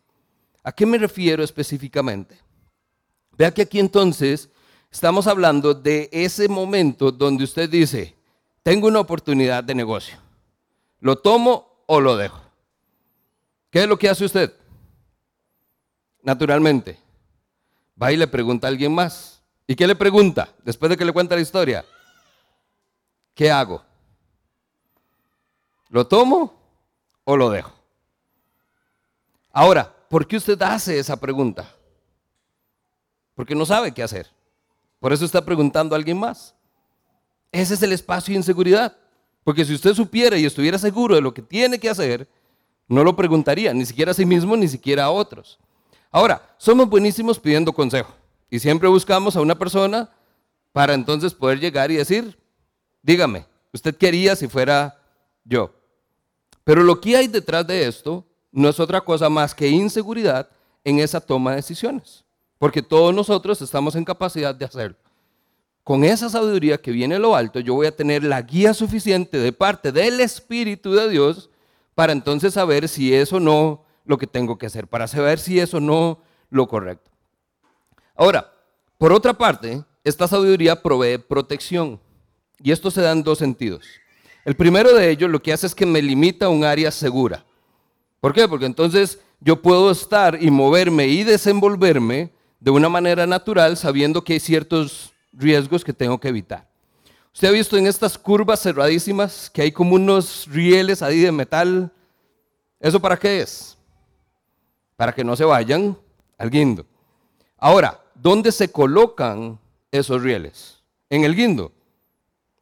¿A 0.63 0.71
qué 0.71 0.85
me 0.85 0.99
refiero 0.99 1.43
específicamente? 1.43 2.37
Vea 3.31 3.51
que 3.51 3.63
aquí 3.63 3.79
entonces 3.79 4.47
estamos 4.91 5.25
hablando 5.25 5.73
de 5.73 6.07
ese 6.11 6.47
momento 6.47 7.11
donde 7.11 7.45
usted 7.45 7.67
dice, 7.67 8.15
tengo 8.61 8.87
una 8.87 8.99
oportunidad 8.99 9.63
de 9.63 9.73
negocio. 9.73 10.19
¿Lo 10.99 11.15
tomo 11.15 11.83
o 11.87 11.99
lo 11.99 12.15
dejo? 12.15 12.43
¿Qué 13.71 13.81
es 13.81 13.87
lo 13.87 13.97
que 13.97 14.07
hace 14.07 14.25
usted? 14.25 14.53
Naturalmente, 16.21 16.99
va 17.99 18.11
y 18.11 18.17
le 18.17 18.27
pregunta 18.27 18.67
a 18.67 18.69
alguien 18.69 18.93
más. 18.93 19.41
¿Y 19.65 19.75
qué 19.75 19.87
le 19.87 19.95
pregunta 19.95 20.53
después 20.63 20.91
de 20.91 20.97
que 20.97 21.05
le 21.05 21.11
cuenta 21.11 21.33
la 21.33 21.41
historia? 21.41 21.83
¿Qué 23.33 23.49
hago? 23.49 23.89
¿Lo 25.91 26.07
tomo 26.07 26.53
o 27.25 27.35
lo 27.35 27.49
dejo? 27.49 27.73
Ahora, 29.51 29.93
¿por 30.09 30.25
qué 30.25 30.37
usted 30.37 30.59
hace 30.61 30.97
esa 30.97 31.19
pregunta? 31.19 31.69
Porque 33.35 33.53
no 33.53 33.65
sabe 33.65 33.91
qué 33.91 34.01
hacer. 34.01 34.27
Por 35.01 35.11
eso 35.11 35.25
está 35.25 35.43
preguntando 35.43 35.93
a 35.93 35.97
alguien 35.97 36.17
más. 36.17 36.55
Ese 37.51 37.73
es 37.73 37.83
el 37.83 37.91
espacio 37.91 38.31
de 38.31 38.37
inseguridad. 38.37 38.95
Porque 39.43 39.65
si 39.65 39.73
usted 39.73 39.93
supiera 39.93 40.37
y 40.37 40.45
estuviera 40.45 40.77
seguro 40.77 41.15
de 41.15 41.21
lo 41.21 41.33
que 41.33 41.41
tiene 41.41 41.77
que 41.77 41.89
hacer, 41.89 42.25
no 42.87 43.03
lo 43.03 43.13
preguntaría, 43.15 43.73
ni 43.73 43.85
siquiera 43.85 44.11
a 44.11 44.13
sí 44.15 44.25
mismo, 44.25 44.55
ni 44.55 44.69
siquiera 44.69 45.05
a 45.05 45.11
otros. 45.11 45.59
Ahora, 46.09 46.55
somos 46.57 46.89
buenísimos 46.89 47.37
pidiendo 47.37 47.73
consejo. 47.73 48.13
Y 48.49 48.59
siempre 48.59 48.87
buscamos 48.87 49.35
a 49.35 49.41
una 49.41 49.59
persona 49.59 50.09
para 50.71 50.93
entonces 50.93 51.33
poder 51.33 51.59
llegar 51.59 51.91
y 51.91 51.97
decir, 51.97 52.39
dígame, 53.01 53.45
usted 53.73 53.93
quería 53.97 54.37
si 54.37 54.47
fuera 54.47 54.97
yo. 55.43 55.80
Pero 56.63 56.83
lo 56.83 56.99
que 56.99 57.15
hay 57.15 57.27
detrás 57.27 57.65
de 57.65 57.87
esto 57.87 58.25
no 58.51 58.69
es 58.69 58.79
otra 58.79 59.01
cosa 59.01 59.29
más 59.29 59.55
que 59.55 59.67
inseguridad 59.67 60.49
en 60.83 60.99
esa 60.99 61.21
toma 61.21 61.51
de 61.51 61.57
decisiones. 61.57 62.23
Porque 62.57 62.81
todos 62.81 63.13
nosotros 63.13 63.61
estamos 63.61 63.95
en 63.95 64.05
capacidad 64.05 64.53
de 64.53 64.65
hacerlo. 64.65 64.97
Con 65.83 66.03
esa 66.03 66.29
sabiduría 66.29 66.79
que 66.79 66.91
viene 66.91 67.15
de 67.15 67.19
lo 67.19 67.35
alto, 67.35 67.59
yo 67.59 67.73
voy 67.73 67.87
a 67.87 67.95
tener 67.95 68.23
la 68.23 68.41
guía 68.41 68.73
suficiente 68.73 69.39
de 69.39 69.51
parte 69.51 69.91
del 69.91 70.19
Espíritu 70.19 70.93
de 70.93 71.09
Dios 71.09 71.49
para 71.95 72.13
entonces 72.13 72.53
saber 72.53 72.87
si 72.87 73.13
es 73.13 73.33
o 73.33 73.39
no 73.39 73.83
lo 74.05 74.17
que 74.17 74.27
tengo 74.27 74.57
que 74.57 74.67
hacer, 74.67 74.87
para 74.87 75.07
saber 75.07 75.39
si 75.39 75.59
es 75.59 75.73
o 75.73 75.79
no 75.79 76.19
lo 76.49 76.67
correcto. 76.67 77.09
Ahora, 78.15 78.53
por 78.97 79.11
otra 79.11 79.33
parte, 79.33 79.83
esta 80.03 80.27
sabiduría 80.27 80.81
provee 80.81 81.17
protección. 81.17 81.99
Y 82.63 82.71
esto 82.71 82.91
se 82.91 83.01
da 83.01 83.11
en 83.11 83.23
dos 83.23 83.39
sentidos. 83.39 83.83
El 84.43 84.55
primero 84.55 84.93
de 84.93 85.09
ellos 85.09 85.29
lo 85.29 85.41
que 85.41 85.53
hace 85.53 85.67
es 85.67 85.75
que 85.75 85.85
me 85.85 86.01
limita 86.01 86.47
a 86.47 86.49
un 86.49 86.63
área 86.63 86.91
segura. 86.91 87.45
¿Por 88.19 88.33
qué? 88.33 88.47
Porque 88.47 88.65
entonces 88.65 89.19
yo 89.39 89.61
puedo 89.61 89.91
estar 89.91 90.41
y 90.41 90.49
moverme 90.49 91.07
y 91.07 91.23
desenvolverme 91.23 92.31
de 92.59 92.71
una 92.71 92.89
manera 92.89 93.25
natural 93.27 93.77
sabiendo 93.77 94.23
que 94.23 94.33
hay 94.33 94.39
ciertos 94.39 95.11
riesgos 95.33 95.83
que 95.83 95.93
tengo 95.93 96.19
que 96.19 96.27
evitar. 96.27 96.67
Usted 97.33 97.47
ha 97.47 97.51
visto 97.51 97.77
en 97.77 97.87
estas 97.87 98.17
curvas 98.17 98.61
cerradísimas 98.61 99.49
que 99.49 99.61
hay 99.61 99.71
como 99.71 99.95
unos 99.95 100.47
rieles 100.47 101.01
ahí 101.01 101.21
de 101.21 101.31
metal. 101.31 101.91
¿Eso 102.79 102.99
para 102.99 103.17
qué 103.17 103.41
es? 103.41 103.77
Para 104.95 105.13
que 105.13 105.23
no 105.23 105.35
se 105.35 105.45
vayan 105.45 105.97
al 106.37 106.49
guindo. 106.49 106.85
Ahora, 107.57 107.99
¿dónde 108.15 108.51
se 108.51 108.71
colocan 108.71 109.59
esos 109.91 110.21
rieles? 110.21 110.83
¿En 111.09 111.23
el 111.23 111.35
guindo? 111.35 111.71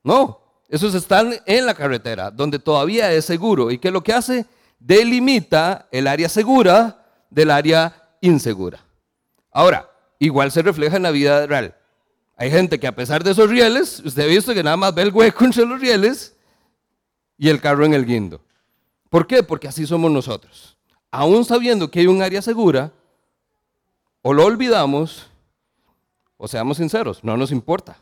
No, 0.03 0.38
esos 0.69 0.93
están 0.93 1.33
en 1.47 1.65
la 1.65 1.73
carretera, 1.73 2.29
donde 2.29 2.59
todavía 2.59 3.11
es 3.11 3.25
seguro. 3.25 3.71
¿Y 3.71 3.79
qué 3.79 3.87
es 3.87 3.93
lo 3.93 4.03
que 4.03 4.13
hace? 4.13 4.45
Delimita 4.79 5.87
el 5.91 6.05
área 6.05 6.29
segura 6.29 7.05
del 7.31 7.49
área 7.49 8.15
insegura. 8.21 8.79
Ahora, 9.51 9.89
igual 10.19 10.51
se 10.51 10.61
refleja 10.61 10.97
en 10.97 11.03
la 11.03 11.11
vida 11.11 11.47
real. 11.47 11.75
Hay 12.37 12.51
gente 12.51 12.79
que 12.79 12.87
a 12.87 12.95
pesar 12.95 13.23
de 13.23 13.31
esos 13.31 13.49
rieles, 13.49 13.99
usted 14.05 14.23
ha 14.23 14.27
visto 14.27 14.53
que 14.53 14.63
nada 14.63 14.77
más 14.77 14.93
ve 14.93 15.01
el 15.01 15.11
hueco 15.11 15.43
entre 15.43 15.65
los 15.65 15.81
rieles 15.81 16.37
y 17.35 17.49
el 17.49 17.59
carro 17.59 17.83
en 17.83 17.95
el 17.95 18.05
guindo. 18.05 18.41
¿Por 19.09 19.25
qué? 19.25 19.41
Porque 19.41 19.67
así 19.67 19.87
somos 19.87 20.11
nosotros. 20.11 20.77
Aún 21.09 21.43
sabiendo 21.45 21.89
que 21.89 22.01
hay 22.01 22.07
un 22.07 22.21
área 22.21 22.43
segura, 22.43 22.93
o 24.21 24.33
lo 24.33 24.45
olvidamos 24.45 25.25
O 26.37 26.47
seamos 26.47 26.77
sinceros, 26.77 27.21
no 27.23 27.35
nos 27.35 27.51
importa. 27.51 27.97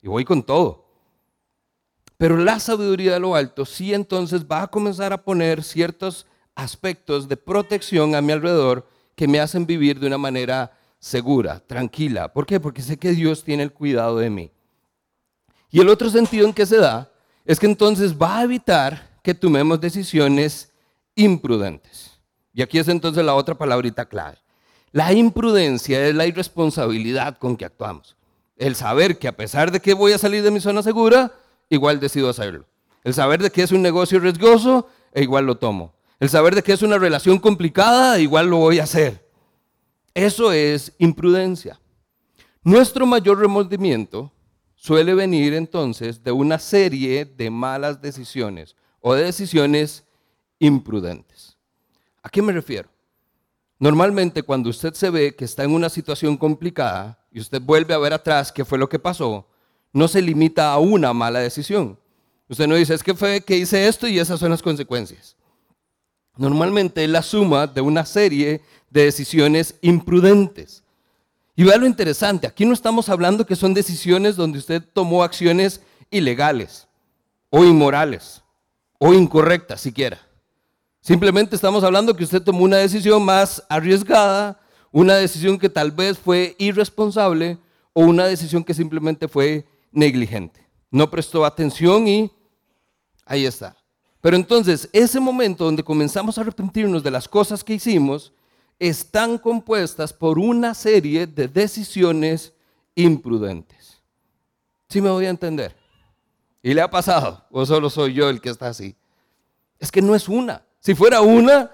Y 0.00 0.08
voy 0.08 0.24
con 0.24 0.42
todo. 0.42 0.87
Pero 2.18 2.36
la 2.36 2.58
sabiduría 2.58 3.14
de 3.14 3.20
lo 3.20 3.36
alto 3.36 3.64
sí 3.64 3.94
entonces 3.94 4.44
va 4.44 4.62
a 4.62 4.66
comenzar 4.66 5.12
a 5.12 5.22
poner 5.22 5.62
ciertos 5.62 6.26
aspectos 6.56 7.28
de 7.28 7.36
protección 7.36 8.16
a 8.16 8.20
mi 8.20 8.32
alrededor 8.32 8.86
que 9.14 9.28
me 9.28 9.38
hacen 9.40 9.64
vivir 9.64 10.00
de 10.00 10.08
una 10.08 10.18
manera 10.18 10.72
segura, 10.98 11.60
tranquila. 11.60 12.32
¿Por 12.32 12.44
qué? 12.44 12.58
Porque 12.58 12.82
sé 12.82 12.98
que 12.98 13.12
Dios 13.12 13.44
tiene 13.44 13.62
el 13.62 13.72
cuidado 13.72 14.18
de 14.18 14.30
mí. 14.30 14.50
Y 15.70 15.80
el 15.80 15.88
otro 15.88 16.10
sentido 16.10 16.46
en 16.46 16.52
que 16.52 16.66
se 16.66 16.78
da 16.78 17.10
es 17.44 17.60
que 17.60 17.66
entonces 17.66 18.16
va 18.16 18.38
a 18.38 18.42
evitar 18.42 19.20
que 19.22 19.34
tomemos 19.34 19.80
decisiones 19.80 20.72
imprudentes. 21.14 22.18
Y 22.52 22.62
aquí 22.62 22.78
es 22.78 22.88
entonces 22.88 23.24
la 23.24 23.34
otra 23.34 23.56
palabrita 23.56 24.06
clave. 24.06 24.38
La 24.90 25.12
imprudencia 25.12 26.04
es 26.06 26.14
la 26.14 26.26
irresponsabilidad 26.26 27.38
con 27.38 27.56
que 27.56 27.64
actuamos. 27.64 28.16
El 28.56 28.74
saber 28.74 29.18
que 29.18 29.28
a 29.28 29.36
pesar 29.36 29.70
de 29.70 29.80
que 29.80 29.94
voy 29.94 30.12
a 30.12 30.18
salir 30.18 30.42
de 30.42 30.50
mi 30.50 30.58
zona 30.58 30.82
segura, 30.82 31.32
igual 31.70 32.00
decido 32.00 32.28
hacerlo. 32.28 32.66
El 33.04 33.14
saber 33.14 33.42
de 33.42 33.50
que 33.50 33.62
es 33.62 33.72
un 33.72 33.82
negocio 33.82 34.20
riesgoso, 34.20 34.88
e 35.12 35.22
igual 35.22 35.46
lo 35.46 35.56
tomo. 35.56 35.94
El 36.20 36.28
saber 36.28 36.54
de 36.54 36.62
que 36.62 36.72
es 36.72 36.82
una 36.82 36.98
relación 36.98 37.38
complicada, 37.38 38.18
igual 38.18 38.48
lo 38.48 38.58
voy 38.58 38.80
a 38.80 38.84
hacer. 38.84 39.28
Eso 40.14 40.52
es 40.52 40.92
imprudencia. 40.98 41.80
Nuestro 42.62 43.06
mayor 43.06 43.38
remordimiento 43.38 44.32
suele 44.74 45.14
venir 45.14 45.54
entonces 45.54 46.22
de 46.22 46.32
una 46.32 46.58
serie 46.58 47.24
de 47.24 47.50
malas 47.50 48.02
decisiones 48.02 48.76
o 49.00 49.14
de 49.14 49.24
decisiones 49.24 50.04
imprudentes. 50.58 51.56
¿A 52.22 52.28
qué 52.28 52.42
me 52.42 52.52
refiero? 52.52 52.90
Normalmente 53.78 54.42
cuando 54.42 54.70
usted 54.70 54.94
se 54.94 55.08
ve 55.10 55.36
que 55.36 55.44
está 55.44 55.62
en 55.62 55.70
una 55.70 55.88
situación 55.88 56.36
complicada 56.36 57.24
y 57.30 57.38
usted 57.38 57.62
vuelve 57.62 57.94
a 57.94 57.98
ver 57.98 58.12
atrás 58.12 58.50
qué 58.50 58.64
fue 58.64 58.78
lo 58.78 58.88
que 58.88 58.98
pasó, 58.98 59.48
no 59.92 60.08
se 60.08 60.22
limita 60.22 60.72
a 60.72 60.78
una 60.78 61.12
mala 61.12 61.40
decisión. 61.40 61.98
Usted 62.48 62.66
no 62.66 62.76
dice, 62.76 62.94
es 62.94 63.02
que 63.02 63.14
fue 63.14 63.40
que 63.42 63.56
hice 63.56 63.88
esto 63.88 64.06
y 64.08 64.18
esas 64.18 64.40
son 64.40 64.50
las 64.50 64.62
consecuencias. 64.62 65.36
Normalmente 66.36 67.04
es 67.04 67.10
la 67.10 67.22
suma 67.22 67.66
de 67.66 67.80
una 67.80 68.06
serie 68.06 68.62
de 68.90 69.04
decisiones 69.04 69.74
imprudentes. 69.82 70.82
Y 71.56 71.64
vea 71.64 71.76
lo 71.76 71.86
interesante, 71.86 72.46
aquí 72.46 72.64
no 72.64 72.72
estamos 72.72 73.08
hablando 73.08 73.44
que 73.44 73.56
son 73.56 73.74
decisiones 73.74 74.36
donde 74.36 74.58
usted 74.58 74.82
tomó 74.92 75.24
acciones 75.24 75.80
ilegales 76.10 76.86
o 77.50 77.64
inmorales 77.64 78.42
o 78.98 79.12
incorrectas 79.12 79.80
siquiera. 79.80 80.20
Simplemente 81.00 81.56
estamos 81.56 81.82
hablando 81.84 82.14
que 82.14 82.24
usted 82.24 82.42
tomó 82.42 82.64
una 82.64 82.76
decisión 82.76 83.24
más 83.24 83.64
arriesgada, 83.68 84.60
una 84.92 85.16
decisión 85.16 85.58
que 85.58 85.68
tal 85.68 85.90
vez 85.90 86.18
fue 86.18 86.54
irresponsable 86.58 87.58
o 87.92 88.02
una 88.02 88.26
decisión 88.26 88.62
que 88.62 88.74
simplemente 88.74 89.26
fue 89.26 89.66
negligente. 89.92 90.66
No 90.90 91.10
prestó 91.10 91.44
atención 91.44 92.08
y 92.08 92.32
ahí 93.24 93.46
está. 93.46 93.76
Pero 94.20 94.36
entonces, 94.36 94.88
ese 94.92 95.20
momento 95.20 95.64
donde 95.64 95.84
comenzamos 95.84 96.36
a 96.36 96.40
arrepentirnos 96.40 97.02
de 97.02 97.10
las 97.10 97.28
cosas 97.28 97.62
que 97.62 97.74
hicimos, 97.74 98.32
están 98.78 99.38
compuestas 99.38 100.12
por 100.12 100.38
una 100.38 100.74
serie 100.74 101.26
de 101.26 101.48
decisiones 101.48 102.52
imprudentes. 102.94 104.00
¿Sí 104.88 105.00
me 105.00 105.10
voy 105.10 105.26
a 105.26 105.30
entender? 105.30 105.76
¿Y 106.62 106.74
le 106.74 106.80
ha 106.80 106.90
pasado? 106.90 107.44
¿O 107.50 107.64
solo 107.64 107.90
soy 107.90 108.14
yo 108.14 108.28
el 108.28 108.40
que 108.40 108.50
está 108.50 108.68
así? 108.68 108.96
Es 109.78 109.92
que 109.92 110.02
no 110.02 110.14
es 110.14 110.28
una. 110.28 110.62
Si 110.80 110.94
fuera 110.94 111.20
una, 111.20 111.70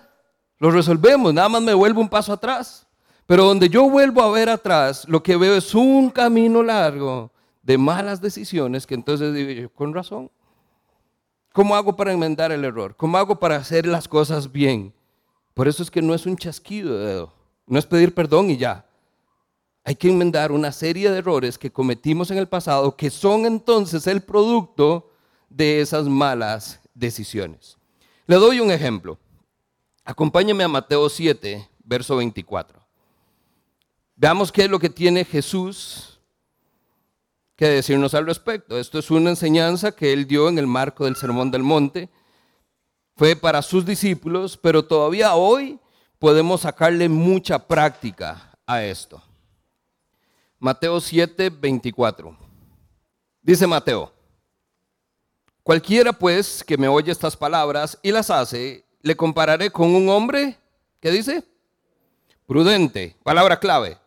lo 0.59 0.71
resolvemos. 0.71 1.33
Nada 1.33 1.49
más 1.49 1.63
me 1.63 1.75
vuelvo 1.75 2.01
un 2.01 2.09
paso 2.09 2.33
atrás. 2.33 2.87
Pero 3.27 3.45
donde 3.45 3.69
yo 3.69 3.89
vuelvo 3.89 4.23
a 4.23 4.31
ver 4.31 4.51
atrás, 4.51 5.07
lo 5.09 5.23
que 5.23 5.37
veo 5.37 5.57
es 5.57 5.75
un 5.75 6.11
camino 6.11 6.63
largo 6.63 7.33
de 7.65 7.79
malas 7.79 8.21
decisiones 8.21 8.87
que 8.87 8.95
entonces 8.95 9.35
digo 9.35 9.51
yo, 9.51 9.73
con 9.73 9.95
razón. 9.95 10.31
¿Cómo 11.53 11.75
hago 11.75 11.97
para 11.97 12.13
enmendar 12.13 12.53
el 12.53 12.65
error? 12.65 12.95
¿Cómo 12.97 13.17
hago 13.17 13.39
para 13.39 13.57
hacer 13.57 13.87
las 13.87 14.07
cosas 14.07 14.53
bien? 14.53 14.93
Por 15.55 15.67
eso 15.67 15.83
es 15.83 15.91
que 15.91 16.03
no 16.03 16.15
es 16.15 16.27
un 16.27 16.37
chasquido 16.37 16.99
de 16.99 17.07
dedo, 17.07 17.33
no 17.67 17.79
es 17.79 17.87
pedir 17.87 18.15
perdón 18.15 18.51
y 18.51 18.57
ya. 18.57 18.85
Hay 19.83 19.95
que 19.95 20.11
enmendar 20.11 20.53
una 20.53 20.73
serie 20.73 21.11
de 21.11 21.19
errores 21.19 21.59
que 21.59 21.71
cometimos 21.71 22.31
en 22.31 22.39
el 22.39 22.49
pasado 22.49 22.97
que 22.97 23.11
son 23.11 23.47
entonces 23.47 24.07
el 24.07 24.23
producto 24.23 25.11
de 25.49 25.81
esas 25.81 26.07
malas 26.07 26.81
decisiones. 26.95 27.79
Le 28.27 28.37
doy 28.37 28.61
un 28.61 28.71
ejemplo. 28.71 29.19
Acompáñeme 30.05 30.65
a 30.65 30.69
Mateo 30.69 31.09
7, 31.09 31.69
verso 31.85 32.17
24. 32.17 32.81
Veamos 34.17 34.51
qué 34.53 34.65
es 34.65 34.71
lo 34.71 34.79
que 34.79 34.91
tiene 34.91 35.25
Jesús 35.25 36.14
que 37.57 37.69
decirnos 37.69 38.15
al 38.15 38.27
respecto. 38.27 38.79
Esto 38.79 38.99
es 38.99 39.11
una 39.11 39.31
enseñanza 39.31 39.93
que 39.93 40.13
él 40.13 40.27
dio 40.27 40.49
en 40.49 40.59
el 40.59 40.67
marco 40.67 41.05
del 41.05 41.17
Sermón 41.17 41.51
del 41.51 41.63
Monte 41.63 42.11
fue 43.17 43.37
para 43.37 43.63
sus 43.63 43.87
discípulos, 43.87 44.57
pero 44.57 44.85
todavía 44.85 45.35
hoy 45.35 45.79
podemos 46.19 46.63
sacarle 46.63 47.09
mucha 47.09 47.59
práctica 47.59 48.51
a 48.67 48.83
esto. 48.83 49.23
Mateo 50.59 51.01
7, 51.01 51.51
24. 51.51 52.37
Dice 53.43 53.67
Mateo, 53.67 54.13
cualquiera 55.63 56.13
pues 56.13 56.65
que 56.65 56.79
me 56.79 56.89
oye 56.89 57.13
estas 57.13 57.37
palabras 57.37 57.99
y 58.03 58.11
las 58.11 58.31
hace, 58.31 58.85
le 59.03 59.15
compararé 59.15 59.71
con 59.71 59.95
un 59.95 60.09
hombre, 60.09 60.59
¿qué 61.01 61.11
dice? 61.11 61.45
Prudente, 62.47 63.17
palabra 63.23 63.61
clave, 63.61 63.99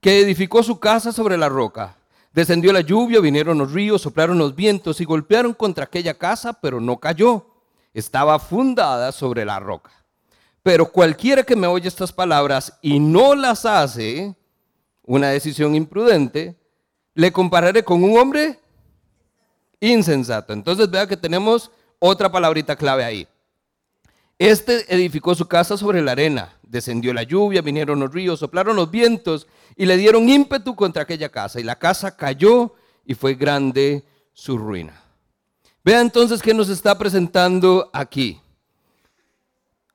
que 0.00 0.20
edificó 0.20 0.62
su 0.62 0.80
casa 0.80 1.12
sobre 1.12 1.36
la 1.36 1.48
roca. 1.48 1.97
Descendió 2.38 2.72
la 2.72 2.82
lluvia, 2.82 3.18
vinieron 3.18 3.58
los 3.58 3.72
ríos, 3.72 4.00
soplaron 4.00 4.38
los 4.38 4.54
vientos 4.54 5.00
y 5.00 5.04
golpearon 5.04 5.52
contra 5.52 5.86
aquella 5.86 6.14
casa, 6.14 6.52
pero 6.52 6.80
no 6.80 6.96
cayó 6.98 7.44
estaba 7.92 8.38
fundada 8.38 9.10
sobre 9.10 9.44
la 9.44 9.58
roca. 9.58 9.90
Pero 10.62 10.92
cualquiera 10.92 11.42
que 11.42 11.56
me 11.56 11.66
oye 11.66 11.88
estas 11.88 12.12
palabras 12.12 12.78
y 12.80 13.00
no 13.00 13.34
las 13.34 13.66
hace, 13.66 14.36
una 15.02 15.30
decisión 15.30 15.74
imprudente, 15.74 16.56
le 17.12 17.32
compararé 17.32 17.82
con 17.82 18.04
un 18.04 18.16
hombre 18.16 18.60
insensato. 19.80 20.52
Entonces 20.52 20.88
vea 20.88 21.08
que 21.08 21.16
tenemos 21.16 21.72
otra 21.98 22.30
palabrita 22.30 22.76
clave 22.76 23.02
ahí. 23.02 23.26
Este 24.38 24.94
edificó 24.94 25.34
su 25.34 25.48
casa 25.48 25.76
sobre 25.76 26.02
la 26.02 26.12
arena, 26.12 26.56
descendió 26.68 27.12
la 27.12 27.22
lluvia, 27.22 27.62
vinieron 27.62 27.98
los 28.00 28.12
ríos, 28.12 28.38
soplaron 28.38 28.76
los 28.76 28.90
vientos 28.90 29.46
y 29.76 29.86
le 29.86 29.96
dieron 29.96 30.28
ímpetu 30.28 30.76
contra 30.76 31.02
aquella 31.02 31.30
casa. 31.30 31.58
Y 31.60 31.64
la 31.64 31.76
casa 31.76 32.16
cayó 32.16 32.74
y 33.04 33.14
fue 33.14 33.34
grande 33.34 34.04
su 34.32 34.58
ruina. 34.58 35.02
Vea 35.82 36.00
entonces 36.00 36.42
qué 36.42 36.52
nos 36.52 36.68
está 36.68 36.96
presentando 36.98 37.90
aquí. 37.92 38.40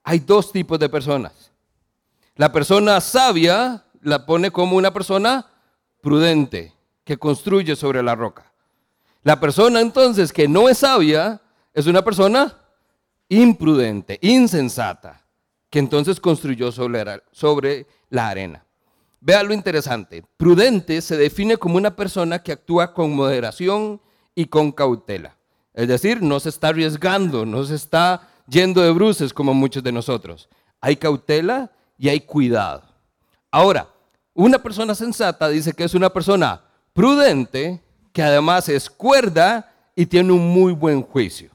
Hay 0.03 0.20
dos 0.20 0.51
tipos 0.51 0.80
de 0.80 0.89
personas. 0.89 1.51
La 2.36 2.51
persona 2.51 3.00
sabia 3.00 3.86
la 4.01 4.25
pone 4.25 4.51
como 4.51 4.75
una 4.75 4.92
persona 4.92 5.46
prudente, 6.01 6.74
que 7.03 7.18
construye 7.18 7.75
sobre 7.75 8.03
la 8.03 8.15
roca. 8.15 8.51
La 9.24 9.39
persona 9.39 9.80
entonces 9.80 10.34
que 10.34 10.48
no 10.48 10.68
es 10.68 10.80
sabia 10.80 11.42
es 11.74 11.88
una 11.88 12.03
persona 12.03 12.58
imprudente, 13.30 14.20
insensata, 14.22 15.23
que 15.74 15.80
entonces 15.80 16.20
construyó 16.20 16.72
sobre, 16.72 17.88
la 18.12 18.27
arena. 18.27 18.63
Vea 19.20 19.42
lo 19.42 19.56
interesante. 19.56 20.24
Prudente 20.38 21.01
se 21.01 21.18
define 21.18 21.58
como 21.58 21.77
una 21.77 21.96
persona 21.96 22.44
que 22.44 22.51
actúa 22.51 22.94
con 22.94 23.15
moderación 23.15 24.00
y 24.36 24.46
con 24.46 24.72
cautela. 24.72 25.36
Es 25.74 25.88
decir, 25.88 26.22
no 26.22 26.39
se 26.39 26.50
está 26.50 26.68
arriesgando, 26.68 27.44
no 27.48 27.63
se 27.63 27.74
está 27.74 28.30
yendo 28.48 28.84
de 28.84 28.92
bruces 28.92 29.34
como 29.34 29.56
muchos 29.56 29.82
de 29.82 29.92
nosotros. 29.92 30.48
Hay 30.80 30.96
cautela 30.96 31.72
y 31.98 32.08
hay 32.10 32.20
cuidado. 32.20 32.84
Ahora, 33.50 33.89
una 34.36 34.62
persona 34.62 34.94
sensata 34.94 35.50
dice 35.50 35.74
que 35.74 35.86
es 35.86 35.96
una 35.96 36.12
persona 36.12 36.62
prudente, 36.94 37.84
que 38.12 38.22
además 38.22 38.70
es 38.70 38.92
cuerda 38.92 39.74
y 39.96 40.06
tiene 40.06 40.34
un 40.34 40.50
muy 40.50 40.72
buen 40.72 41.01
juicio. 41.01 41.50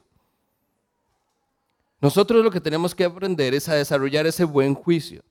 Nosotros 2.01 2.43
lo 2.43 2.51
que 2.51 2.61
tenemos 2.61 2.95
que 2.95 3.03
aprender 3.03 3.53
es 3.53 3.67
a 3.67 3.75
desarrollar 3.75 4.25
ese 4.25 4.45
buen 4.45 4.73
juicio, 4.73 5.21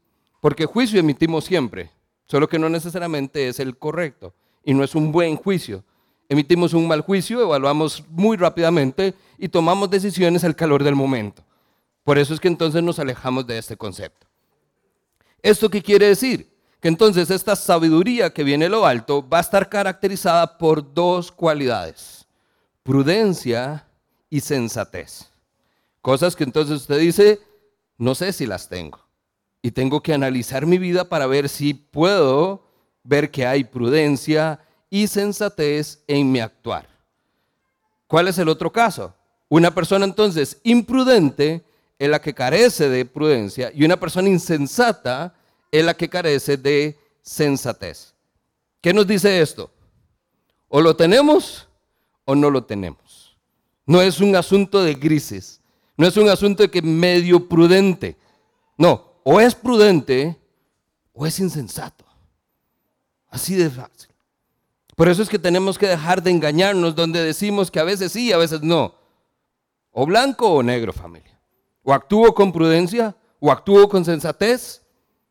porque 0.40 0.66
juicio 0.66 1.00
emitimos 1.00 1.44
siempre, 1.44 1.90
solo 2.26 2.48
que 2.48 2.58
no 2.58 2.68
necesariamente 2.68 3.48
es 3.48 3.58
el 3.58 3.78
correcto 3.78 4.34
y 4.64 4.74
no 4.74 4.84
es 4.84 4.94
un 4.94 5.10
buen 5.10 5.36
juicio, 5.36 5.82
emitimos 6.28 6.74
un 6.74 6.86
mal 6.86 7.00
juicio, 7.00 7.40
evaluamos 7.40 8.04
muy 8.10 8.36
rápidamente 8.36 9.14
y 9.38 9.48
tomamos 9.48 9.90
decisiones 9.90 10.44
al 10.44 10.54
calor 10.54 10.84
del 10.84 10.94
momento. 10.94 11.42
Por 12.04 12.18
eso 12.18 12.34
es 12.34 12.40
que 12.40 12.48
entonces 12.48 12.82
nos 12.82 12.98
alejamos 12.98 13.46
de 13.46 13.58
este 13.58 13.76
concepto. 13.76 14.26
¿Esto 15.42 15.70
qué 15.70 15.82
quiere 15.82 16.08
decir? 16.08 16.50
Que 16.80 16.88
entonces 16.88 17.30
esta 17.30 17.56
sabiduría 17.56 18.30
que 18.30 18.44
viene 18.44 18.66
de 18.66 18.70
lo 18.70 18.84
alto 18.86 19.26
va 19.26 19.38
a 19.38 19.42
estar 19.42 19.68
caracterizada 19.68 20.58
por 20.58 20.94
dos 20.94 21.32
cualidades, 21.32 22.26
prudencia 22.82 23.86
y 24.30 24.40
sensatez. 24.40 25.27
Cosas 26.08 26.34
que 26.34 26.44
entonces 26.44 26.74
usted 26.74 26.98
dice, 27.00 27.38
no 27.98 28.14
sé 28.14 28.32
si 28.32 28.46
las 28.46 28.70
tengo. 28.70 28.98
Y 29.60 29.72
tengo 29.72 30.02
que 30.02 30.14
analizar 30.14 30.64
mi 30.64 30.78
vida 30.78 31.06
para 31.06 31.26
ver 31.26 31.50
si 31.50 31.74
puedo 31.74 32.62
ver 33.04 33.30
que 33.30 33.44
hay 33.44 33.64
prudencia 33.64 34.58
y 34.88 35.06
sensatez 35.06 36.02
en 36.06 36.32
mi 36.32 36.40
actuar. 36.40 36.88
¿Cuál 38.06 38.26
es 38.26 38.38
el 38.38 38.48
otro 38.48 38.72
caso? 38.72 39.14
Una 39.50 39.74
persona 39.74 40.06
entonces 40.06 40.58
imprudente 40.62 41.62
es 41.98 42.08
la 42.08 42.22
que 42.22 42.32
carece 42.32 42.88
de 42.88 43.04
prudencia 43.04 43.70
y 43.74 43.84
una 43.84 44.00
persona 44.00 44.30
insensata 44.30 45.34
es 45.70 45.84
la 45.84 45.92
que 45.92 46.08
carece 46.08 46.56
de 46.56 46.98
sensatez. 47.20 48.14
¿Qué 48.80 48.94
nos 48.94 49.06
dice 49.06 49.42
esto? 49.42 49.70
O 50.68 50.80
lo 50.80 50.96
tenemos 50.96 51.68
o 52.24 52.34
no 52.34 52.48
lo 52.48 52.64
tenemos. 52.64 53.36
No 53.84 54.00
es 54.00 54.20
un 54.20 54.34
asunto 54.36 54.82
de 54.82 54.94
grises, 54.94 55.57
no 55.98 56.06
es 56.06 56.16
un 56.16 56.28
asunto 56.28 56.62
de 56.62 56.70
que 56.70 56.80
medio 56.80 57.48
prudente. 57.48 58.16
No, 58.76 59.20
o 59.24 59.40
es 59.40 59.54
prudente 59.54 60.38
o 61.12 61.26
es 61.26 61.40
insensato. 61.40 62.06
Así 63.28 63.56
de 63.56 63.68
fácil. 63.68 64.08
Por 64.94 65.08
eso 65.08 65.22
es 65.22 65.28
que 65.28 65.40
tenemos 65.40 65.76
que 65.76 65.88
dejar 65.88 66.22
de 66.22 66.30
engañarnos 66.30 66.94
donde 66.94 67.22
decimos 67.22 67.70
que 67.70 67.80
a 67.80 67.84
veces 67.84 68.12
sí 68.12 68.32
a 68.32 68.36
veces 68.36 68.62
no. 68.62 68.94
O 69.90 70.06
blanco 70.06 70.48
o 70.48 70.62
negro, 70.62 70.92
familia. 70.92 71.36
O 71.82 71.92
actúo 71.92 72.32
con 72.32 72.52
prudencia 72.52 73.16
o 73.40 73.50
actúo 73.50 73.88
con 73.88 74.04
sensatez 74.04 74.82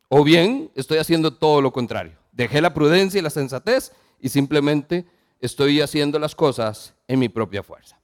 o 0.10 0.22
bien 0.26 0.70
estoy 0.76 0.98
haciendo 0.98 1.34
todo 1.34 1.62
lo 1.62 1.72
contrario. 1.72 2.18
Dejé 2.34 2.60
la 2.60 2.74
prudencia 2.74 3.20
y 3.20 3.24
la 3.24 3.30
sensatez 3.30 3.94
y 4.20 4.28
simplemente 4.28 5.06
estoy 5.40 5.80
haciendo 5.80 6.20
las 6.20 6.36
cosas 6.36 6.94
en 7.08 7.20
mi 7.20 7.30
propia 7.30 7.64
fuerza. 7.64 7.98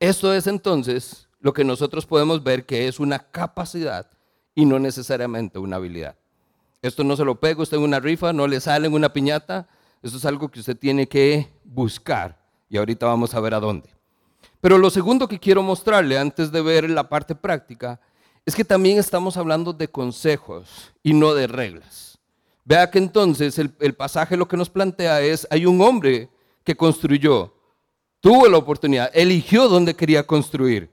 Esto 0.00 0.32
es 0.32 0.46
entonces 0.46 1.28
lo 1.40 1.52
que 1.52 1.62
nosotros 1.62 2.06
podemos 2.06 2.42
ver 2.42 2.64
que 2.64 2.88
es 2.88 2.98
una 2.98 3.18
capacidad 3.18 4.10
y 4.54 4.64
no 4.64 4.78
necesariamente 4.78 5.58
una 5.58 5.76
habilidad. 5.76 6.16
Esto 6.80 7.04
no 7.04 7.16
se 7.16 7.24
lo 7.26 7.38
pega 7.38 7.60
usted 7.60 7.76
en 7.76 7.82
una 7.82 8.00
rifa, 8.00 8.32
no 8.32 8.46
le 8.46 8.60
sale 8.60 8.86
en 8.86 8.94
una 8.94 9.12
piñata, 9.12 9.68
esto 10.02 10.16
es 10.16 10.24
algo 10.24 10.48
que 10.48 10.60
usted 10.60 10.74
tiene 10.78 11.06
que 11.06 11.52
buscar 11.64 12.40
y 12.70 12.78
ahorita 12.78 13.04
vamos 13.04 13.34
a 13.34 13.40
ver 13.40 13.52
a 13.52 13.60
dónde. 13.60 13.90
Pero 14.62 14.78
lo 14.78 14.88
segundo 14.88 15.28
que 15.28 15.38
quiero 15.38 15.62
mostrarle 15.62 16.18
antes 16.18 16.50
de 16.50 16.62
ver 16.62 16.88
la 16.88 17.06
parte 17.06 17.34
práctica 17.34 18.00
es 18.46 18.54
que 18.54 18.64
también 18.64 18.96
estamos 18.96 19.36
hablando 19.36 19.74
de 19.74 19.88
consejos 19.88 20.94
y 21.02 21.12
no 21.12 21.34
de 21.34 21.46
reglas. 21.46 22.18
Vea 22.64 22.90
que 22.90 22.96
entonces 22.96 23.58
el, 23.58 23.74
el, 23.80 23.94
pasaje 23.94 24.38
lo 24.38 24.48
que 24.48 24.56
nos 24.56 24.70
plantea 24.70 25.20
es, 25.20 25.46
hay 25.50 25.66
un 25.66 25.78
hombre 25.82 26.30
que 26.64 26.74
construyó, 26.74 27.52
tuvo 28.20 28.48
la 28.48 28.58
oportunidad, 28.58 29.10
eligió 29.14 29.68
dónde 29.68 29.94
quería 29.94 30.26
construir. 30.26 30.90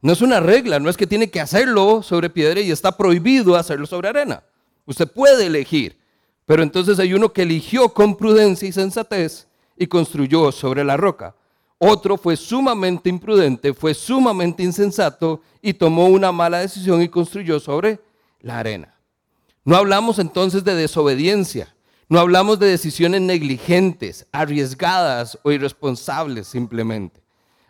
No 0.00 0.12
es 0.12 0.20
una 0.20 0.40
regla, 0.40 0.78
no 0.78 0.90
es 0.90 0.96
que 0.96 1.06
tiene 1.06 1.30
que 1.30 1.40
hacerlo 1.40 2.02
sobre 2.02 2.30
piedra 2.30 2.60
y 2.60 2.70
está 2.70 2.96
prohibido 2.96 3.56
hacerlo 3.56 3.86
sobre 3.86 4.08
arena. 4.08 4.44
Usted 4.84 5.10
puede 5.10 5.46
elegir, 5.46 5.98
pero 6.44 6.62
entonces 6.62 6.98
hay 6.98 7.14
uno 7.14 7.32
que 7.32 7.42
eligió 7.42 7.88
con 7.88 8.16
prudencia 8.16 8.68
y 8.68 8.72
sensatez 8.72 9.48
y 9.76 9.86
construyó 9.86 10.52
sobre 10.52 10.84
la 10.84 10.96
roca. 10.96 11.34
Otro 11.78 12.16
fue 12.16 12.36
sumamente 12.36 13.10
imprudente, 13.10 13.74
fue 13.74 13.92
sumamente 13.92 14.62
insensato 14.62 15.42
y 15.60 15.74
tomó 15.74 16.06
una 16.06 16.32
mala 16.32 16.60
decisión 16.60 17.02
y 17.02 17.08
construyó 17.08 17.60
sobre 17.60 18.00
la 18.40 18.58
arena. 18.58 18.94
No 19.64 19.76
hablamos 19.76 20.18
entonces 20.18 20.64
de 20.64 20.74
desobediencia, 20.74 21.74
no 22.08 22.20
hablamos 22.20 22.58
de 22.58 22.68
decisiones 22.68 23.20
negligentes, 23.20 24.26
arriesgadas 24.30 25.38
o 25.42 25.50
irresponsables 25.50 26.46
simplemente. 26.46 27.20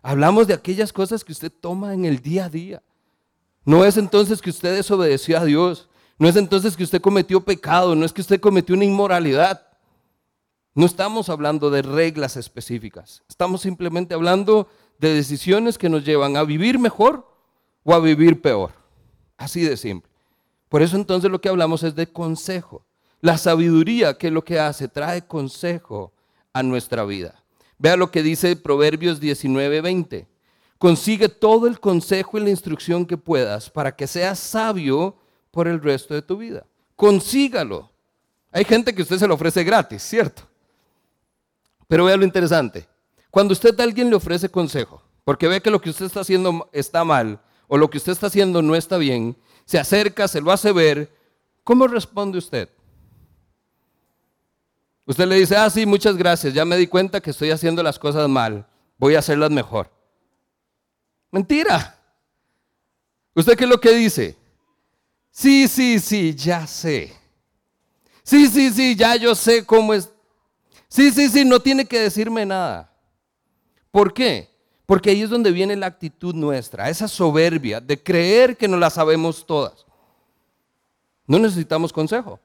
Hablamos 0.02 0.46
de 0.46 0.54
aquellas 0.54 0.92
cosas 0.92 1.24
que 1.24 1.32
usted 1.32 1.50
toma 1.50 1.94
en 1.94 2.04
el 2.04 2.20
día 2.20 2.44
a 2.44 2.48
día. 2.50 2.82
No 3.64 3.84
es 3.84 3.96
entonces 3.96 4.42
que 4.42 4.50
usted 4.50 4.76
desobedeció 4.76 5.38
a 5.38 5.44
Dios, 5.44 5.88
no 6.18 6.28
es 6.28 6.36
entonces 6.36 6.76
que 6.76 6.84
usted 6.84 7.00
cometió 7.00 7.40
pecado, 7.40 7.94
no 7.94 8.04
es 8.04 8.12
que 8.12 8.20
usted 8.20 8.40
cometió 8.40 8.74
una 8.74 8.84
inmoralidad. 8.84 9.66
No 10.74 10.84
estamos 10.84 11.30
hablando 11.30 11.70
de 11.70 11.82
reglas 11.82 12.36
específicas, 12.36 13.22
estamos 13.28 13.62
simplemente 13.62 14.14
hablando 14.14 14.68
de 14.98 15.14
decisiones 15.14 15.78
que 15.78 15.88
nos 15.88 16.04
llevan 16.04 16.36
a 16.36 16.44
vivir 16.44 16.78
mejor 16.78 17.26
o 17.82 17.94
a 17.94 17.98
vivir 17.98 18.42
peor. 18.42 18.72
Así 19.38 19.62
de 19.62 19.76
simple. 19.76 20.10
Por 20.68 20.82
eso 20.82 20.96
entonces 20.96 21.30
lo 21.30 21.40
que 21.40 21.48
hablamos 21.48 21.82
es 21.82 21.94
de 21.94 22.06
consejo. 22.06 22.84
La 23.20 23.38
sabiduría 23.38 24.16
que 24.18 24.28
es 24.28 24.32
lo 24.32 24.44
que 24.44 24.58
hace, 24.58 24.88
trae 24.88 25.26
consejo 25.26 26.12
a 26.52 26.62
nuestra 26.62 27.04
vida. 27.04 27.42
Vea 27.78 27.96
lo 27.96 28.10
que 28.10 28.22
dice 28.22 28.56
Proverbios 28.56 29.20
19:20. 29.20 30.26
Consigue 30.78 31.28
todo 31.28 31.66
el 31.66 31.80
consejo 31.80 32.38
y 32.38 32.42
la 32.42 32.50
instrucción 32.50 33.06
que 33.06 33.16
puedas 33.16 33.70
para 33.70 33.94
que 33.94 34.06
seas 34.06 34.38
sabio 34.38 35.16
por 35.50 35.68
el 35.68 35.82
resto 35.82 36.12
de 36.14 36.22
tu 36.22 36.36
vida. 36.36 36.66
Consígalo. 36.94 37.90
Hay 38.52 38.64
gente 38.64 38.94
que 38.94 39.02
usted 39.02 39.18
se 39.18 39.26
lo 39.26 39.34
ofrece 39.34 39.64
gratis, 39.64 40.02
¿cierto? 40.02 40.42
Pero 41.88 42.04
vea 42.04 42.16
lo 42.16 42.24
interesante. 42.24 42.86
Cuando 43.30 43.52
usted 43.52 43.78
a 43.78 43.82
alguien 43.82 44.10
le 44.10 44.16
ofrece 44.16 44.48
consejo, 44.48 45.02
porque 45.24 45.48
ve 45.48 45.60
que 45.60 45.70
lo 45.70 45.80
que 45.80 45.90
usted 45.90 46.06
está 46.06 46.20
haciendo 46.20 46.68
está 46.72 47.04
mal 47.04 47.40
o 47.68 47.76
lo 47.76 47.90
que 47.90 47.98
usted 47.98 48.12
está 48.12 48.28
haciendo 48.28 48.62
no 48.62 48.74
está 48.74 48.96
bien, 48.96 49.36
se 49.64 49.78
acerca, 49.78 50.28
se 50.28 50.40
lo 50.40 50.52
hace 50.52 50.72
ver, 50.72 51.10
¿cómo 51.64 51.86
responde 51.86 52.38
usted? 52.38 52.68
Usted 55.06 55.26
le 55.26 55.36
dice, 55.36 55.56
ah, 55.56 55.70
sí, 55.70 55.86
muchas 55.86 56.16
gracias, 56.16 56.52
ya 56.52 56.64
me 56.64 56.76
di 56.76 56.88
cuenta 56.88 57.20
que 57.20 57.30
estoy 57.30 57.50
haciendo 57.50 57.82
las 57.82 57.98
cosas 57.98 58.28
mal, 58.28 58.66
voy 58.98 59.14
a 59.14 59.20
hacerlas 59.20 59.50
mejor. 59.50 59.88
Mentira. 61.30 61.96
¿Usted 63.34 63.56
qué 63.56 63.64
es 63.64 63.70
lo 63.70 63.80
que 63.80 63.92
dice? 63.92 64.36
Sí, 65.30 65.68
sí, 65.68 66.00
sí, 66.00 66.34
ya 66.34 66.66
sé. 66.66 67.12
Sí, 68.22 68.48
sí, 68.48 68.70
sí, 68.70 68.96
ya 68.96 69.14
yo 69.14 69.34
sé 69.34 69.64
cómo 69.64 69.94
es. 69.94 70.10
Sí, 70.88 71.12
sí, 71.12 71.28
sí, 71.28 71.44
no 71.44 71.60
tiene 71.60 71.84
que 71.84 72.00
decirme 72.00 72.44
nada. 72.44 72.90
¿Por 73.92 74.12
qué? 74.12 74.50
Porque 74.86 75.10
ahí 75.10 75.22
es 75.22 75.30
donde 75.30 75.52
viene 75.52 75.76
la 75.76 75.86
actitud 75.86 76.34
nuestra, 76.34 76.88
esa 76.88 77.06
soberbia 77.06 77.80
de 77.80 78.02
creer 78.02 78.56
que 78.56 78.66
no 78.66 78.76
la 78.76 78.90
sabemos 78.90 79.46
todas. 79.46 79.84
No 81.26 81.38
necesitamos 81.38 81.92
consejo. 81.92 82.40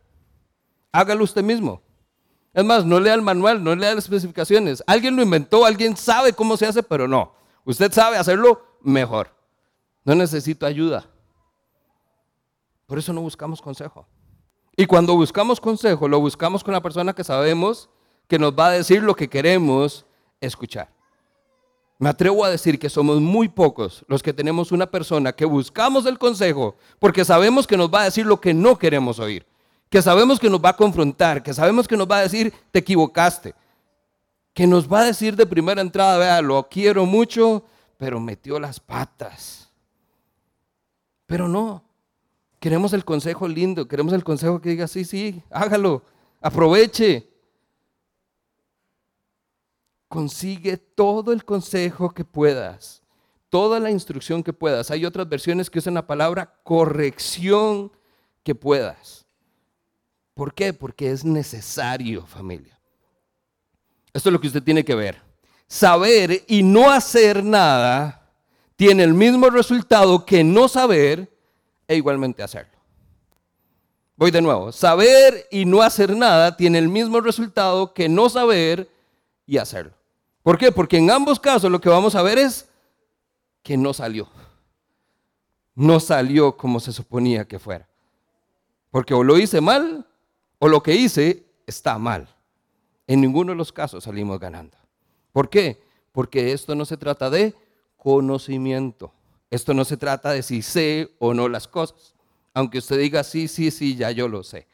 Hágalo 0.91 1.23
usted 1.23 1.43
mismo. 1.43 1.81
Es 2.53 2.65
más, 2.65 2.85
no 2.85 2.99
lea 2.99 3.13
el 3.13 3.21
manual, 3.21 3.63
no 3.63 3.75
lea 3.75 3.95
las 3.95 4.05
especificaciones. 4.05 4.83
Alguien 4.85 5.15
lo 5.15 5.23
inventó, 5.23 5.65
alguien 5.65 5.95
sabe 5.95 6.33
cómo 6.33 6.57
se 6.57 6.65
hace, 6.65 6.83
pero 6.83 7.07
no. 7.07 7.33
Usted 7.63 7.91
sabe 7.91 8.17
hacerlo 8.17 8.61
mejor. 8.81 9.33
No 10.03 10.15
necesito 10.15 10.65
ayuda. 10.65 11.05
Por 12.87 12.99
eso 12.99 13.13
no 13.13 13.21
buscamos 13.21 13.61
consejo. 13.61 14.05
Y 14.75 14.85
cuando 14.85 15.15
buscamos 15.15 15.61
consejo, 15.61 16.07
lo 16.07 16.19
buscamos 16.19 16.63
con 16.63 16.73
la 16.73 16.81
persona 16.81 17.13
que 17.13 17.23
sabemos 17.23 17.89
que 18.27 18.39
nos 18.39 18.53
va 18.53 18.67
a 18.67 18.71
decir 18.71 19.03
lo 19.03 19.15
que 19.15 19.29
queremos 19.29 20.05
escuchar. 20.41 20.89
Me 21.99 22.09
atrevo 22.09 22.43
a 22.43 22.49
decir 22.49 22.79
que 22.79 22.89
somos 22.89 23.21
muy 23.21 23.47
pocos 23.47 24.03
los 24.07 24.23
que 24.23 24.33
tenemos 24.33 24.71
una 24.71 24.89
persona 24.89 25.33
que 25.33 25.45
buscamos 25.45 26.05
el 26.07 26.17
consejo 26.17 26.75
porque 26.97 27.23
sabemos 27.23 27.67
que 27.67 27.77
nos 27.77 27.93
va 27.93 28.01
a 28.01 28.05
decir 28.05 28.25
lo 28.25 28.41
que 28.41 28.55
no 28.55 28.77
queremos 28.79 29.19
oír, 29.19 29.45
que 29.91 30.01
sabemos 30.01 30.39
que 30.39 30.49
nos 30.49 30.59
va 30.59 30.69
a 30.69 30.75
confrontar, 30.75 31.43
que 31.43 31.53
sabemos 31.53 31.87
que 31.87 31.95
nos 31.95 32.09
va 32.09 32.17
a 32.17 32.21
decir 32.21 32.51
te 32.71 32.79
equivocaste, 32.79 33.53
que 34.55 34.65
nos 34.65 34.91
va 34.91 35.01
a 35.01 35.05
decir 35.05 35.35
de 35.35 35.45
primera 35.45 35.81
entrada, 35.81 36.17
vea, 36.17 36.41
lo 36.41 36.67
quiero 36.67 37.05
mucho, 37.05 37.63
pero 37.99 38.19
metió 38.19 38.59
las 38.59 38.79
patas. 38.79 39.69
Pero 41.27 41.47
no, 41.47 41.83
Queremos 42.61 42.93
el 42.93 43.03
consejo 43.03 43.47
lindo, 43.47 43.87
queremos 43.87 44.13
el 44.13 44.23
consejo 44.23 44.61
que 44.61 44.69
diga, 44.69 44.87
sí, 44.87 45.03
sí, 45.03 45.41
hágalo, 45.49 46.03
aproveche. 46.39 47.27
Consigue 50.07 50.77
todo 50.77 51.33
el 51.33 51.43
consejo 51.43 52.11
que 52.11 52.23
puedas, 52.23 53.01
toda 53.49 53.79
la 53.79 53.89
instrucción 53.89 54.43
que 54.43 54.53
puedas. 54.53 54.91
Hay 54.91 55.05
otras 55.05 55.27
versiones 55.27 55.71
que 55.71 55.79
usan 55.79 55.95
la 55.95 56.05
palabra 56.05 56.53
corrección 56.61 57.91
que 58.43 58.53
puedas. 58.53 59.20
¿Por 60.41 60.55
qué? 60.55 60.73
Porque 60.73 61.11
es 61.11 61.23
necesario, 61.23 62.25
familia. 62.25 62.75
Esto 64.11 64.29
es 64.29 64.33
lo 64.33 64.41
que 64.41 64.47
usted 64.47 64.63
tiene 64.63 64.83
que 64.83 64.95
ver. 64.95 65.21
Saber 65.67 66.43
y 66.47 66.63
no 66.63 66.89
hacer 66.89 67.43
nada 67.43 68.27
tiene 68.75 69.03
el 69.03 69.13
mismo 69.13 69.51
resultado 69.51 70.25
que 70.25 70.43
no 70.43 70.67
saber 70.67 71.31
e 71.87 71.95
igualmente 71.95 72.41
hacerlo. 72.41 72.75
Voy 74.15 74.31
de 74.31 74.41
nuevo. 74.41 74.71
Saber 74.71 75.47
y 75.51 75.65
no 75.65 75.83
hacer 75.83 76.15
nada 76.15 76.57
tiene 76.57 76.79
el 76.79 76.89
mismo 76.89 77.21
resultado 77.21 77.93
que 77.93 78.09
no 78.09 78.27
saber 78.27 78.89
y 79.45 79.59
hacerlo. 79.59 79.93
¿Por 80.41 80.57
qué? 80.57 80.71
Porque 80.71 80.97
en 80.97 81.11
ambos 81.11 81.39
casos 81.39 81.69
lo 81.69 81.79
que 81.79 81.89
vamos 81.89 82.15
a 82.15 82.23
ver 82.23 82.39
es 82.39 82.67
que 83.61 83.77
no 83.77 83.93
salió. 83.93 84.27
No 85.75 85.99
salió 85.99 86.57
como 86.57 86.79
se 86.79 86.91
suponía 86.91 87.47
que 87.47 87.59
fuera. 87.59 87.87
Porque 88.89 89.13
o 89.13 89.23
lo 89.23 89.37
hice 89.37 89.61
mal 89.61 90.07
o 90.63 90.67
lo 90.67 90.83
que 90.83 90.93
hice 90.93 91.43
está 91.65 91.97
mal. 91.97 92.29
En 93.07 93.19
ninguno 93.19 93.51
de 93.51 93.57
los 93.57 93.73
casos 93.73 94.03
salimos 94.03 94.39
ganando. 94.39 94.77
¿Por 95.33 95.49
qué? 95.49 95.81
Porque 96.11 96.53
esto 96.53 96.75
no 96.75 96.85
se 96.85 96.97
trata 96.97 97.31
de 97.31 97.55
conocimiento. 97.97 99.11
Esto 99.49 99.73
no 99.73 99.83
se 99.83 99.97
trata 99.97 100.31
de 100.31 100.43
si 100.43 100.61
sé 100.61 101.15
o 101.17 101.33
no 101.33 101.49
las 101.49 101.67
cosas. 101.67 102.13
Aunque 102.53 102.77
usted 102.77 102.99
diga 102.99 103.23
sí, 103.23 103.47
sí, 103.47 103.71
sí, 103.71 103.95
ya 103.95 104.11
yo 104.11 104.27
lo 104.27 104.43
sé. 104.43 104.67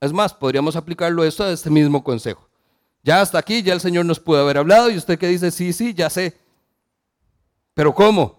Es 0.00 0.12
más, 0.12 0.32
podríamos 0.32 0.76
aplicarlo 0.76 1.24
esto 1.24 1.42
a 1.42 1.50
este 1.50 1.68
mismo 1.68 2.04
consejo. 2.04 2.48
Ya 3.02 3.20
hasta 3.20 3.38
aquí, 3.38 3.60
ya 3.60 3.74
el 3.74 3.80
Señor 3.80 4.06
nos 4.06 4.20
puede 4.20 4.42
haber 4.42 4.58
hablado 4.58 4.88
y 4.88 4.96
usted 4.96 5.18
que 5.18 5.26
dice, 5.26 5.50
sí, 5.50 5.72
sí, 5.72 5.94
ya 5.94 6.10
sé. 6.10 6.38
Pero 7.74 7.92
¿cómo? 7.92 8.38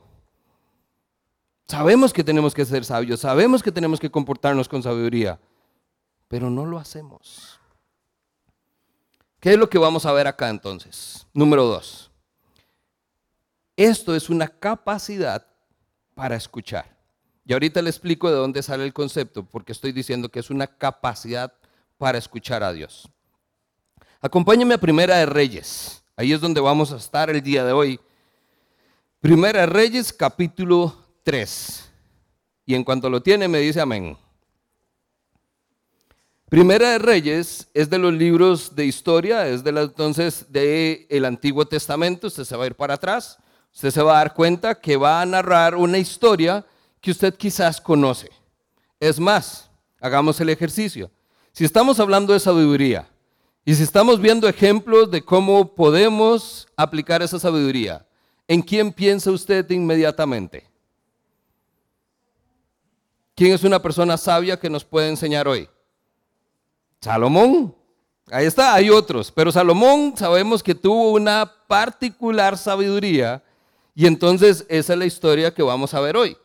Sabemos 1.68 2.14
que 2.14 2.24
tenemos 2.24 2.54
que 2.54 2.64
ser 2.64 2.86
sabios, 2.86 3.20
sabemos 3.20 3.62
que 3.62 3.72
tenemos 3.72 4.00
que 4.00 4.10
comportarnos 4.10 4.70
con 4.70 4.82
sabiduría, 4.82 5.40
pero 6.34 6.50
no 6.50 6.66
lo 6.66 6.80
hacemos. 6.80 7.60
¿Qué 9.40 9.52
es 9.52 9.58
lo 9.60 9.70
que 9.70 9.78
vamos 9.78 10.04
a 10.08 10.12
ver 10.14 10.26
acá 10.26 10.50
entonces? 10.50 11.28
Número 11.32 11.64
dos. 11.64 12.10
Esto 13.78 14.16
es 14.16 14.32
una 14.32 14.48
capacidad 14.48 15.46
para 16.16 16.36
escuchar. 16.36 16.98
Y 17.46 17.54
ahorita 17.54 17.84
le 17.84 17.92
explico 17.92 18.32
de 18.32 18.36
dónde 18.36 18.64
sale 18.64 18.84
el 18.84 18.94
concepto, 18.94 19.46
porque 19.46 19.74
estoy 19.74 19.92
diciendo 19.92 20.30
que 20.30 20.40
es 20.40 20.50
una 20.50 20.66
capacidad 20.66 21.54
para 22.00 22.18
escuchar 22.18 22.64
a 22.64 22.74
Dios. 22.74 23.08
Acompáñeme 24.20 24.74
a 24.74 24.80
Primera 24.80 25.18
de 25.18 25.28
Reyes. 25.28 26.04
Ahí 26.16 26.34
es 26.34 26.42
donde 26.42 26.62
vamos 26.62 26.92
a 26.92 26.98
estar 26.98 27.30
el 27.30 27.44
día 27.44 27.64
de 27.64 27.74
hoy. 27.74 28.00
Primera 29.22 29.60
de 29.60 29.68
Reyes, 29.68 30.12
capítulo 30.12 30.98
3. 31.22 31.92
Y 32.66 32.74
en 32.74 32.84
cuanto 32.84 33.08
lo 33.08 33.22
tiene, 33.22 33.48
me 33.48 33.60
dice 33.60 33.80
amén. 33.82 34.18
Primera 36.54 36.92
de 36.92 37.00
Reyes 37.00 37.68
es 37.74 37.90
de 37.90 37.98
los 37.98 38.14
libros 38.14 38.76
de 38.76 38.86
historia, 38.86 39.48
es 39.48 39.64
de 39.64 39.72
la, 39.72 39.82
entonces 39.82 40.46
del 40.50 41.08
el 41.10 41.26
Antiguo 41.26 41.66
Testamento. 41.66 42.28
Usted 42.28 42.44
se 42.44 42.56
va 42.56 42.66
a 42.66 42.68
ir 42.68 42.76
para 42.76 42.94
atrás, 42.94 43.40
usted 43.74 43.90
se 43.90 44.04
va 44.04 44.12
a 44.12 44.18
dar 44.18 44.36
cuenta 44.36 44.80
que 44.80 44.96
va 44.96 45.20
a 45.20 45.26
narrar 45.26 45.74
una 45.74 45.98
historia 45.98 46.64
que 47.02 47.10
usted 47.10 47.34
quizás 47.34 47.82
conoce. 47.82 48.30
Es 49.00 49.20
más, 49.20 49.72
hagamos 50.00 50.40
el 50.42 50.50
ejercicio. 50.50 51.10
Si 51.54 51.66
estamos 51.66 52.00
hablando 52.00 52.34
de 52.34 52.40
sabiduría 52.40 53.08
y 53.66 53.74
si 53.74 53.82
estamos 53.82 54.22
viendo 54.22 54.48
ejemplos 54.48 55.10
de 55.10 55.26
cómo 55.26 55.74
podemos 55.74 56.68
aplicar 56.78 57.24
esa 57.24 57.40
sabiduría, 57.40 58.06
¿en 58.48 58.62
quién 58.62 58.94
piensa 58.94 59.32
usted 59.32 59.68
inmediatamente? 59.72 60.70
¿Quién 63.34 63.54
es 63.54 63.64
una 63.64 63.82
persona 63.82 64.18
sabia 64.18 64.60
que 64.60 64.70
nos 64.70 64.86
puede 64.86 65.10
enseñar 65.10 65.48
hoy? 65.48 65.68
Salomón. 67.04 67.76
Ahí 68.32 68.46
está, 68.46 68.74
hay 68.74 68.90
otros, 68.90 69.30
pero 69.30 69.52
Salomón 69.52 70.14
sabemos 70.16 70.64
que 70.64 70.74
tuvo 70.74 71.12
una 71.12 71.52
particular 71.68 72.58
sabiduría 72.58 73.44
y 73.94 74.08
entonces 74.08 74.66
esa 74.70 74.94
es 74.94 75.00
la 75.00 75.06
historia 75.06 75.54
que 75.54 75.62
vamos 75.62 75.94
a 75.94 76.00
ver 76.00 76.16
hoy. 76.16 76.38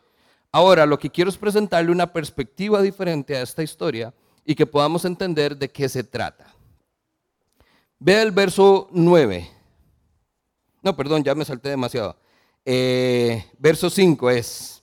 Ahora, 0.51 0.85
lo 0.85 0.99
que 0.99 1.11
quiero 1.11 1.31
es 1.31 1.39
presentarle 1.39 1.93
una 1.93 2.13
perspectiva 2.13 2.83
diferente 2.83 3.37
a 3.37 3.43
esta 3.43 3.63
historia 3.63 4.13
y 4.45 4.57
que 4.57 4.67
podamos 4.67 5.05
entender 5.05 5.57
de 5.57 5.71
qué 5.71 5.89
se 5.89 6.03
trata. 6.03 6.53
Vea 8.01 8.23
el 8.23 8.33
verso 8.33 8.89
9. 8.91 9.49
No, 10.83 10.97
perdón, 10.97 11.23
ya 11.23 11.37
me 11.37 11.45
salté 11.45 11.69
demasiado. 11.69 12.17
Eh, 12.65 13.45
verso 13.59 13.91
5 13.91 14.31
es. 14.31 14.83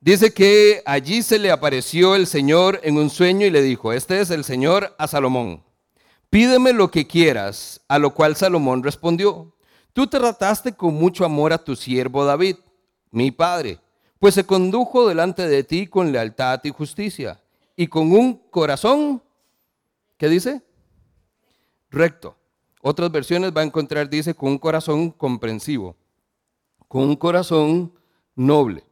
Dice 0.00 0.32
que 0.32 0.82
allí 0.84 1.22
se 1.22 1.38
le 1.38 1.50
apareció 1.50 2.14
el 2.14 2.26
Señor 2.26 2.80
en 2.82 2.96
un 2.96 3.10
sueño 3.10 3.46
y 3.46 3.50
le 3.50 3.62
dijo, 3.62 3.92
este 3.92 4.20
es 4.20 4.30
el 4.30 4.44
Señor 4.44 4.94
a 4.98 5.08
Salomón, 5.08 5.64
pídeme 6.30 6.72
lo 6.72 6.90
que 6.90 7.06
quieras, 7.06 7.80
a 7.88 7.98
lo 7.98 8.14
cual 8.14 8.36
Salomón 8.36 8.82
respondió, 8.82 9.56
tú 9.92 10.06
trataste 10.06 10.74
con 10.74 10.94
mucho 10.94 11.24
amor 11.24 11.52
a 11.52 11.64
tu 11.64 11.74
siervo 11.74 12.24
David, 12.24 12.56
mi 13.10 13.30
padre, 13.30 13.80
pues 14.18 14.34
se 14.34 14.44
condujo 14.44 15.08
delante 15.08 15.48
de 15.48 15.64
ti 15.64 15.86
con 15.86 16.12
lealtad 16.12 16.60
y 16.64 16.70
justicia, 16.70 17.40
y 17.74 17.86
con 17.86 18.12
un 18.12 18.34
corazón, 18.50 19.22
¿qué 20.16 20.28
dice? 20.28 20.62
Recto. 21.90 22.36
Otras 22.82 23.10
versiones 23.10 23.52
va 23.54 23.62
a 23.62 23.64
encontrar, 23.64 24.08
dice, 24.08 24.34
con 24.34 24.50
un 24.50 24.58
corazón 24.58 25.10
comprensivo, 25.10 25.96
con 26.86 27.02
un 27.02 27.16
corazón 27.16 27.92
noble. 28.36 28.85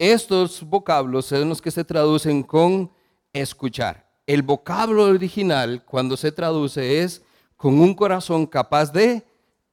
Estos 0.00 0.62
vocablos 0.62 1.26
son 1.26 1.50
los 1.50 1.60
que 1.60 1.70
se 1.70 1.84
traducen 1.84 2.42
con 2.42 2.90
escuchar. 3.34 4.08
El 4.26 4.40
vocablo 4.40 5.04
original, 5.04 5.84
cuando 5.84 6.16
se 6.16 6.32
traduce, 6.32 7.02
es 7.02 7.20
con 7.54 7.78
un 7.78 7.92
corazón 7.92 8.46
capaz 8.46 8.90
de 8.90 9.22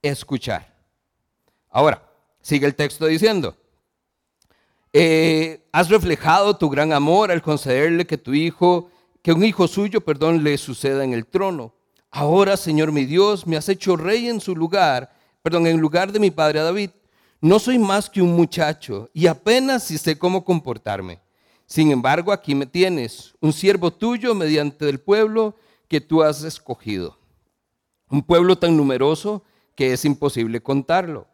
escuchar. 0.02 0.76
Ahora, 1.70 2.06
sigue 2.42 2.66
el 2.66 2.76
texto 2.76 3.06
diciendo, 3.06 3.56
eh, 4.92 5.66
has 5.72 5.88
reflejado 5.88 6.58
tu 6.58 6.70
gran 6.70 6.92
amor 6.92 7.32
al 7.32 7.42
concederle 7.42 8.06
que 8.06 8.18
tu 8.18 8.34
hijo, 8.34 8.92
que 9.22 9.32
un 9.32 9.46
hijo 9.46 9.66
suyo, 9.66 10.02
perdón, 10.02 10.44
le 10.44 10.58
suceda 10.58 11.06
en 11.06 11.14
el 11.14 11.26
trono. 11.26 11.74
Ahora, 12.12 12.58
Señor 12.58 12.92
mi 12.92 13.06
Dios, 13.06 13.48
me 13.48 13.56
has 13.56 13.70
hecho 13.70 13.96
rey 13.96 14.28
en 14.28 14.42
su 14.42 14.58
lugar, 14.58 15.10
perdón, 15.42 15.68
en 15.68 15.80
lugar 15.80 16.12
de 16.12 16.20
mi 16.20 16.32
padre 16.32 16.60
David 16.60 16.90
no 17.42 17.60
soy 17.60 17.78
más 17.78 18.10
que 18.10 18.22
un 18.22 18.36
muchacho 18.36 19.10
y 19.14 19.28
apenas 19.28 19.84
si 19.84 19.98
sé 19.98 20.18
cómo 20.18 20.44
comportarme. 20.44 21.20
Sin 21.66 21.92
embargo, 21.92 22.32
aquí 22.32 22.56
me 22.56 22.66
tienes, 22.66 23.34
un 23.42 23.54
siervo 23.54 23.92
tuyo 23.92 24.34
mediante 24.34 24.88
el 24.90 25.00
pueblo 25.00 25.56
que 25.88 26.02
tú 26.02 26.24
has 26.24 26.44
escogido. 26.44 27.18
Un 28.10 28.24
pueblo 28.24 28.58
tan 28.58 28.76
numeroso 28.76 29.44
que 29.76 29.94
es 29.94 30.06
imposible 30.06 30.62
contarlo. 30.62 31.28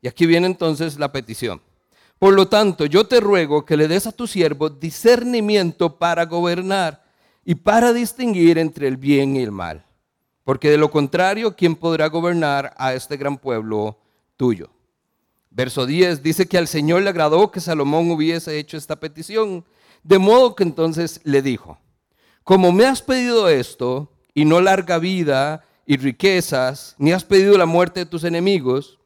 Y 0.00 0.08
aquí 0.08 0.24
viene 0.24 0.46
entonces 0.46 0.98
la 0.98 1.12
petición. 1.12 1.60
Por 2.18 2.34
lo 2.34 2.48
tanto, 2.48 2.86
yo 2.86 3.06
te 3.06 3.20
ruego 3.20 3.64
que 3.64 3.76
le 3.76 3.88
des 3.88 4.06
a 4.06 4.12
tu 4.12 4.28
siervo 4.28 4.70
discernimiento 4.70 5.98
para 5.98 6.24
gobernar 6.26 7.04
y 7.44 7.56
para 7.56 7.92
distinguir 7.92 8.58
entre 8.58 8.86
el 8.86 8.96
bien 8.96 9.36
y 9.36 9.42
el 9.42 9.50
mal. 9.50 9.84
Porque 10.44 10.70
de 10.70 10.78
lo 10.78 10.90
contrario, 10.90 11.56
¿quién 11.56 11.74
podrá 11.74 12.06
gobernar 12.08 12.72
a 12.78 12.94
este 12.94 13.16
gran 13.16 13.36
pueblo 13.36 13.98
tuyo? 14.36 14.70
Verso 15.54 15.84
10 15.84 16.22
dice 16.22 16.46
que 16.46 16.56
al 16.56 16.66
Señor 16.66 17.02
le 17.02 17.10
agradó 17.10 17.50
que 17.50 17.60
Salomón 17.60 18.10
hubiese 18.10 18.58
hecho 18.58 18.78
esta 18.78 18.96
petición, 18.96 19.64
de 20.02 20.18
modo 20.18 20.56
que 20.56 20.62
entonces 20.62 21.20
le 21.24 21.42
dijo, 21.42 21.78
como 22.42 22.72
me 22.72 22.86
has 22.86 23.02
pedido 23.02 23.48
esto, 23.48 24.10
y 24.34 24.46
no 24.46 24.60
larga 24.62 24.98
vida 24.98 25.64
y 25.86 25.98
riquezas, 25.98 26.94
ni 26.98 27.12
has 27.12 27.22
pedido 27.22 27.58
la 27.58 27.66
muerte 27.66 28.00
de 28.00 28.06
tus 28.06 28.24
enemigos, 28.24 28.98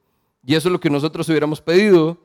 y 0.44 0.54
eso 0.54 0.68
es 0.68 0.72
lo 0.72 0.80
que 0.80 0.88
nosotros 0.88 1.28
hubiéramos 1.28 1.60
pedido, 1.60 2.16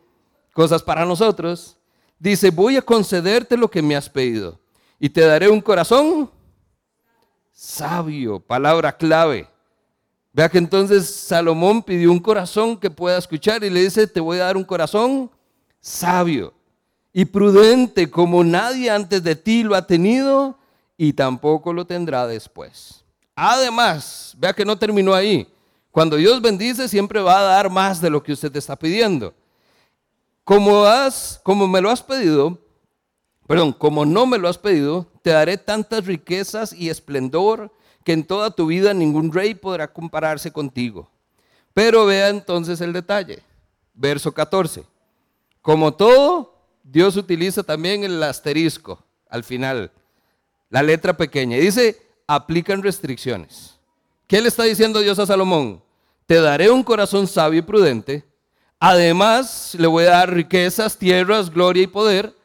cosas 0.53 0.84
para 0.84 1.03
nosotros, 1.03 1.77
dice, 2.19 2.51
voy 2.51 2.77
a 2.77 2.81
concederte 2.84 3.57
lo 3.57 3.71
que 3.71 3.81
me 3.81 3.95
has 3.95 4.07
pedido, 4.07 4.60
y 4.99 5.10
te 5.10 5.21
daré 5.21 5.49
un 5.49 5.62
corazón 5.62 6.29
sabio, 7.51 8.39
palabra 8.39 8.95
clave. 8.95 9.50
Vea 10.34 10.50
que 10.50 10.58
entonces 10.58 11.10
Salomón 11.10 11.84
pidió 11.84 12.12
un 12.12 12.20
corazón 12.20 12.78
que 12.78 12.89
pueda 12.89 13.17
escuchar 13.17 13.63
y 13.63 13.70
le 13.70 13.82
dice, 13.82 14.08
te 14.08 14.22
voy 14.22 14.38
a 14.38 14.46
dar 14.46 14.58
un 14.58 14.63
corazón 14.63 15.30
sabio 15.82 16.54
y 17.12 17.26
prudente 17.26 18.10
como 18.10 18.44
nadie 18.44 18.89
antes 18.89 19.22
de 19.24 19.36
ti 19.36 19.63
lo 19.63 19.76
ha 19.76 19.86
tenido 19.86 20.58
y 20.98 21.13
tampoco 21.13 21.74
lo 21.74 21.86
tendrá 21.86 22.28
después. 22.28 23.04
Además, 23.36 24.34
vea 24.38 24.54
que 24.54 24.63
no 24.63 24.78
terminó 24.78 25.13
ahí. 25.13 25.48
Cuando 25.89 26.15
Dios 26.15 26.41
bendice 26.41 26.88
siempre 26.88 27.20
va 27.20 27.39
a 27.39 27.44
dar 27.44 27.70
más 27.70 28.00
de 28.00 28.10
lo 28.10 28.24
que 28.24 28.32
usted 28.32 28.56
está 28.56 28.78
pidiendo. 28.78 29.34
Como, 30.46 30.86
has, 30.86 31.41
como 31.44 31.67
me 31.67 31.82
lo 31.82 31.89
has 31.89 32.02
pedido, 32.02 32.58
perdón, 33.48 33.74
como 33.74 34.06
no 34.06 34.26
me 34.26 34.38
lo 34.38 34.48
has 34.48 34.58
pedido, 34.58 35.08
te 35.22 35.32
daré 35.32 35.58
tantas 35.58 36.06
riquezas 36.06 36.72
y 36.72 36.89
esplendor 36.89 37.72
que 38.03 38.13
en 38.13 38.23
toda 38.23 38.51
tu 38.51 38.67
vida 38.67 38.93
ningún 38.93 39.31
rey 39.31 39.53
podrá 39.53 39.91
compararse 39.91 40.51
contigo. 40.51 41.09
Pero 41.73 42.05
vea 42.05 42.29
entonces 42.29 42.81
el 42.81 42.93
detalle. 42.93 43.41
Verso 43.93 44.31
14. 44.31 44.83
Como 45.61 45.93
todo, 45.93 46.55
Dios 46.83 47.15
utiliza 47.15 47.63
también 47.63 48.03
el 48.03 48.21
asterisco 48.23 49.03
al 49.29 49.43
final, 49.43 49.91
la 50.69 50.83
letra 50.83 51.15
pequeña. 51.15 51.57
Y 51.57 51.61
dice, 51.61 52.01
aplican 52.27 52.83
restricciones. 52.83 53.77
¿Qué 54.27 54.41
le 54.41 54.47
está 54.47 54.63
diciendo 54.63 54.99
Dios 54.99 55.19
a 55.19 55.25
Salomón? 55.25 55.81
Te 56.25 56.41
daré 56.41 56.69
un 56.69 56.83
corazón 56.83 57.27
sabio 57.27 57.59
y 57.59 57.63
prudente. 57.63 58.25
Además, 58.79 59.75
le 59.77 59.87
voy 59.87 60.05
a 60.05 60.11
dar 60.11 60.33
riquezas, 60.33 60.97
tierras, 60.97 61.49
gloria 61.49 61.83
y 61.83 61.87
poder. 61.87 62.35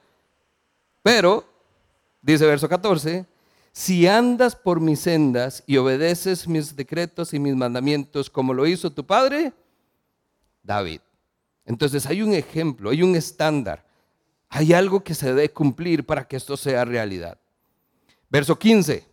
Pero, 1.02 1.44
dice 2.20 2.44
verso 2.44 2.68
14, 2.68 3.24
si 3.76 4.06
andas 4.06 4.56
por 4.56 4.80
mis 4.80 5.00
sendas 5.00 5.62
y 5.66 5.76
obedeces 5.76 6.48
mis 6.48 6.74
decretos 6.74 7.34
y 7.34 7.38
mis 7.38 7.54
mandamientos 7.54 8.30
como 8.30 8.54
lo 8.54 8.66
hizo 8.66 8.90
tu 8.90 9.04
padre, 9.04 9.52
David. 10.62 11.00
Entonces 11.66 12.06
hay 12.06 12.22
un 12.22 12.32
ejemplo, 12.32 12.88
hay 12.88 13.02
un 13.02 13.14
estándar, 13.14 13.84
hay 14.48 14.72
algo 14.72 15.04
que 15.04 15.14
se 15.14 15.26
debe 15.26 15.50
cumplir 15.50 16.06
para 16.06 16.26
que 16.26 16.36
esto 16.36 16.56
sea 16.56 16.86
realidad. 16.86 17.36
Verso 18.30 18.58
15, 18.58 19.06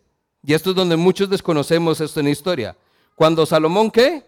y 0.44 0.54
esto 0.54 0.70
es 0.70 0.78
donde 0.78 0.96
muchos 0.96 1.30
desconocemos 1.30 2.00
esto 2.00 2.22
en 2.22 2.28
la 2.28 2.32
historia. 2.32 2.78
Cuando 3.16 3.46
Salomón, 3.46 3.92
¿qué? 3.92 4.26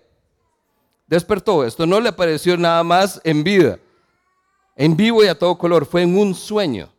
Despertó, 1.07 1.63
esto 1.63 1.85
no 1.85 2.01
le 2.01 2.09
apareció 2.09 2.57
nada 2.57 2.83
más 2.83 3.21
en 3.23 3.41
vida, 3.41 3.79
en 4.75 4.97
vivo 4.97 5.23
y 5.23 5.27
a 5.27 5.39
todo 5.39 5.57
color, 5.57 5.85
fue 5.85 6.01
en 6.01 6.17
un 6.17 6.35
sueño. 6.35 6.89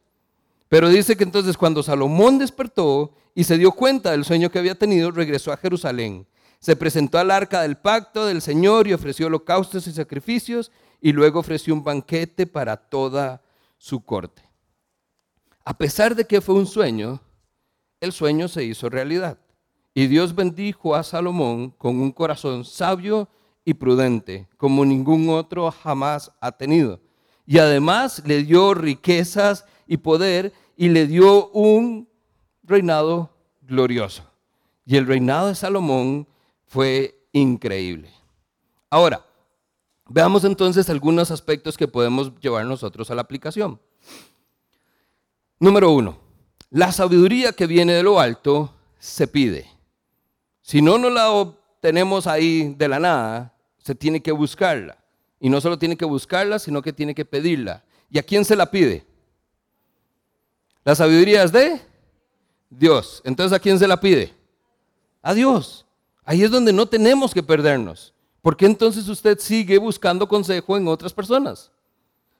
Pero 0.70 0.88
dice 0.88 1.18
que 1.18 1.24
entonces 1.24 1.54
cuando 1.58 1.82
Salomón 1.82 2.38
despertó 2.38 3.12
y 3.36 3.44
se 3.44 3.58
dio 3.58 3.70
cuenta 3.70 4.12
del 4.12 4.24
sueño 4.24 4.50
que 4.50 4.58
había 4.58 4.74
tenido, 4.74 5.10
regresó 5.10 5.52
a 5.52 5.58
Jerusalén. 5.58 6.26
Se 6.58 6.74
presentó 6.74 7.18
al 7.18 7.30
arca 7.30 7.60
del 7.60 7.76
pacto 7.76 8.24
del 8.24 8.40
Señor 8.40 8.88
y 8.88 8.94
ofreció 8.94 9.26
holocaustos 9.26 9.86
y 9.86 9.92
sacrificios 9.92 10.72
y 11.02 11.12
luego 11.12 11.40
ofreció 11.40 11.74
un 11.74 11.84
banquete 11.84 12.46
para 12.46 12.78
toda 12.78 13.42
su 13.76 14.02
corte. 14.02 14.42
A 15.66 15.76
pesar 15.76 16.14
de 16.14 16.24
que 16.24 16.40
fue 16.40 16.54
un 16.54 16.66
sueño, 16.66 17.20
el 18.00 18.12
sueño 18.12 18.48
se 18.48 18.64
hizo 18.64 18.88
realidad. 18.88 19.38
Y 19.92 20.06
Dios 20.06 20.34
bendijo 20.34 20.94
a 20.94 21.02
Salomón 21.02 21.74
con 21.76 22.00
un 22.00 22.12
corazón 22.12 22.64
sabio 22.64 23.28
y 23.66 23.74
prudente, 23.74 24.48
como 24.56 24.82
ningún 24.86 25.28
otro 25.28 25.70
jamás 25.70 26.32
ha 26.40 26.52
tenido. 26.52 27.00
Y 27.44 27.58
además 27.58 28.22
le 28.24 28.44
dio 28.44 28.72
riquezas 28.72 29.66
y 29.86 29.98
poder 29.98 30.54
y 30.74 30.88
le 30.88 31.06
dio 31.06 31.50
un 31.50 32.08
reinado 32.66 33.30
glorioso. 33.62 34.24
Y 34.84 34.96
el 34.96 35.06
reinado 35.06 35.48
de 35.48 35.54
Salomón 35.54 36.26
fue 36.66 37.18
increíble. 37.32 38.10
Ahora, 38.90 39.24
veamos 40.08 40.44
entonces 40.44 40.88
algunos 40.88 41.30
aspectos 41.30 41.76
que 41.76 41.88
podemos 41.88 42.32
llevar 42.40 42.64
nosotros 42.66 43.10
a 43.10 43.14
la 43.14 43.22
aplicación. 43.22 43.80
Número 45.58 45.90
uno, 45.90 46.18
la 46.70 46.92
sabiduría 46.92 47.52
que 47.52 47.66
viene 47.66 47.94
de 47.94 48.02
lo 48.02 48.20
alto 48.20 48.74
se 48.98 49.26
pide. 49.26 49.68
Si 50.60 50.82
no 50.82 50.98
nos 50.98 51.12
la 51.12 51.30
obtenemos 51.30 52.26
ahí 52.26 52.74
de 52.76 52.88
la 52.88 52.98
nada, 52.98 53.54
se 53.78 53.94
tiene 53.94 54.20
que 54.20 54.32
buscarla. 54.32 54.98
Y 55.40 55.48
no 55.48 55.60
solo 55.60 55.78
tiene 55.78 55.96
que 55.96 56.04
buscarla, 56.04 56.58
sino 56.58 56.82
que 56.82 56.92
tiene 56.92 57.14
que 57.14 57.24
pedirla. 57.24 57.84
¿Y 58.10 58.18
a 58.18 58.22
quién 58.22 58.44
se 58.44 58.56
la 58.56 58.70
pide? 58.70 59.06
La 60.84 60.94
sabiduría 60.94 61.42
es 61.42 61.52
de 61.52 61.80
Dios. 62.70 63.22
Entonces, 63.24 63.56
¿a 63.56 63.60
quién 63.60 63.78
se 63.78 63.88
la 63.88 64.00
pide? 64.00 64.34
A 65.22 65.34
Dios. 65.34 65.86
Ahí 66.24 66.42
es 66.42 66.50
donde 66.50 66.72
no 66.72 66.86
tenemos 66.86 67.32
que 67.32 67.42
perdernos. 67.42 68.12
¿Por 68.42 68.56
qué 68.56 68.66
entonces 68.66 69.08
usted 69.08 69.38
sigue 69.38 69.78
buscando 69.78 70.28
consejo 70.28 70.76
en 70.76 70.86
otras 70.88 71.12
personas? 71.12 71.70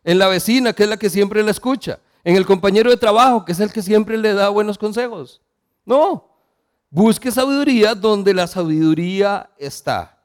En 0.05 0.19
la 0.19 0.29
vecina, 0.29 0.73
que 0.73 0.85
es 0.85 0.89
la 0.89 0.97
que 0.97 1.11
siempre 1.11 1.43
la 1.43 1.51
escucha. 1.51 1.99
En 2.23 2.37
el 2.37 2.47
compañero 2.47 2.91
de 2.91 2.97
trabajo, 2.97 3.45
que 3.45 3.53
es 3.53 3.61
el 3.61 3.73
que 3.73 3.83
siempre 3.83 4.17
le 4.19 4.35
da 4.35 4.49
buenos 4.49 4.79
consejos. 4.79 5.41
No. 5.85 6.29
Busque 6.91 7.31
sabiduría 7.31 7.95
donde 7.95 8.35
la 8.35 8.47
sabiduría 8.47 9.51
está. 9.59 10.19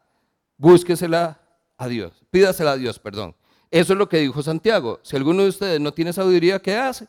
Búsquesela 0.57 1.39
a 1.77 1.87
Dios. 1.87 2.13
Pídasela 2.29 2.73
a 2.73 2.77
Dios, 2.77 2.99
perdón. 2.99 3.35
Eso 3.71 3.93
es 3.93 3.99
lo 3.99 4.07
que 4.07 4.17
dijo 4.17 4.43
Santiago. 4.43 4.99
Si 5.01 5.15
alguno 5.15 5.43
de 5.43 5.49
ustedes 5.49 5.79
no 5.79 5.91
tiene 5.93 6.13
sabiduría, 6.13 6.59
¿qué 6.59 6.75
hace? 6.75 7.07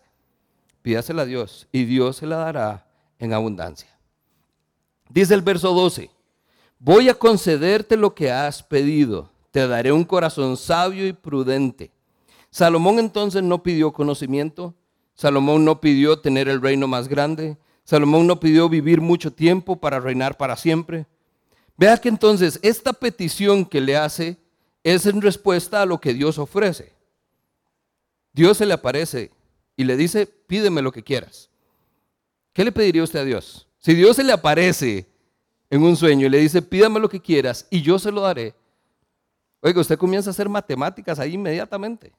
Pídasela 0.83 1.23
a 1.23 1.27
Dios 1.27 1.69
y 1.73 1.85
Dios 1.85 2.17
se 2.17 2.27
la 2.27 2.37
dará 2.37 2.87
en 3.19 3.33
abundancia. 3.33 3.89
Dice 5.09 5.35
el 5.35 5.43
verso 5.43 5.73
12, 5.73 6.11
voy 6.79 7.09
a 7.09 7.15
concederte 7.15 7.97
lo 7.97 8.15
que 8.15 8.31
has 8.31 8.63
pedido, 8.63 9.31
te 9.51 9.67
daré 9.67 9.93
un 9.93 10.05
corazón 10.05 10.57
sabio 10.57 11.07
y 11.07 11.13
prudente. 11.13 11.93
Salomón 12.51 12.99
entonces 12.99 13.43
no 13.43 13.63
pidió 13.63 13.93
conocimiento, 13.93 14.75
Salomón 15.15 15.65
no 15.65 15.81
pidió 15.81 16.19
tener 16.19 16.49
el 16.49 16.61
reino 16.61 16.89
más 16.89 17.09
grande, 17.09 17.57
Salomón 17.85 18.27
no 18.27 18.41
pidió 18.41 18.69
vivir 18.69 19.01
mucho 19.01 19.33
tiempo 19.33 19.77
para 19.77 20.01
reinar 20.01 20.37
para 20.37 20.57
siempre. 20.57 21.07
Vea 21.77 21.97
que 21.99 22.09
entonces 22.09 22.59
esta 22.63 22.93
petición 22.93 23.65
que 23.65 23.81
le 23.81 23.97
hace 23.97 24.39
es 24.83 25.07
en 25.07 25.21
respuesta 25.21 25.83
a 25.83 25.87
lo 25.87 26.01
que 26.01 26.15
Dios 26.15 26.39
ofrece. 26.39 26.93
Dios 28.33 28.57
se 28.59 28.67
le 28.67 28.75
aparece 28.75 29.31
y 29.77 29.85
le 29.85 29.97
dice, 29.97 30.27
pídeme 30.27 30.83
lo 30.83 30.93
que 30.93 31.03
quieras. 31.03 31.51
¿Qué 32.53 32.65
le 32.65 32.73
pediría 32.73 33.03
usted 33.03 33.21
a 33.21 33.25
Dios? 33.25 33.67
Si 33.79 33.95
Dios 33.95 34.17
se 34.17 34.25
le 34.25 34.33
aparece 34.33 35.07
en 35.71 35.83
un 35.83 35.97
sueño 35.97 36.27
y 36.27 36.31
le 36.31 36.39
dice, 36.39 36.63
pídame 36.63 37.01
lo 37.01 37.09
que 37.09 37.21
quieras 37.21 37.67
y 37.71 37.83
yo 37.83 37.99
se 37.99 38.13
lo 38.13 38.21
daré. 38.21 38.55
Oiga, 39.61 39.81
usted 39.81 39.99
comienza 39.99 40.31
a 40.31 40.33
hacer 40.33 40.49
matemáticas 40.49 41.19
ahí 41.19 41.35
inmediatamente. 41.35 42.13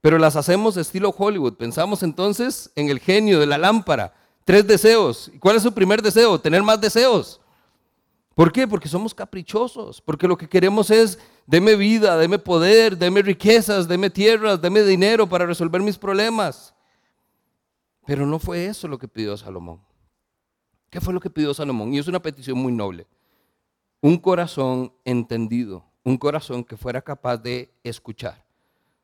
Pero 0.00 0.18
las 0.18 0.36
hacemos 0.36 0.76
estilo 0.76 1.14
Hollywood. 1.16 1.54
Pensamos 1.54 2.02
entonces 2.02 2.70
en 2.76 2.90
el 2.90 3.00
genio 3.00 3.40
de 3.40 3.46
la 3.46 3.56
lámpara. 3.56 4.14
Tres 4.44 4.66
deseos. 4.66 5.30
¿Y 5.32 5.38
cuál 5.38 5.56
es 5.56 5.62
su 5.62 5.72
primer 5.72 6.02
deseo? 6.02 6.38
Tener 6.38 6.62
más 6.62 6.80
deseos. 6.80 7.40
¿Por 8.34 8.50
qué? 8.50 8.66
Porque 8.66 8.88
somos 8.88 9.14
caprichosos, 9.14 10.00
porque 10.00 10.26
lo 10.26 10.36
que 10.36 10.48
queremos 10.48 10.90
es, 10.90 11.18
deme 11.46 11.76
vida, 11.76 12.16
deme 12.16 12.38
poder, 12.38 12.98
deme 12.98 13.22
riquezas, 13.22 13.86
deme 13.86 14.10
tierras, 14.10 14.60
deme 14.60 14.82
dinero 14.82 15.28
para 15.28 15.46
resolver 15.46 15.80
mis 15.80 15.96
problemas. 15.96 16.74
Pero 18.04 18.26
no 18.26 18.38
fue 18.40 18.66
eso 18.66 18.88
lo 18.88 18.98
que 18.98 19.06
pidió 19.06 19.36
Salomón. 19.36 19.80
¿Qué 20.90 21.00
fue 21.00 21.14
lo 21.14 21.20
que 21.20 21.30
pidió 21.30 21.54
Salomón? 21.54 21.94
Y 21.94 21.98
es 21.98 22.08
una 22.08 22.20
petición 22.20 22.58
muy 22.58 22.72
noble. 22.72 23.06
Un 24.00 24.18
corazón 24.18 24.92
entendido, 25.04 25.84
un 26.02 26.16
corazón 26.18 26.64
que 26.64 26.76
fuera 26.76 27.00
capaz 27.00 27.38
de 27.38 27.72
escuchar. 27.84 28.44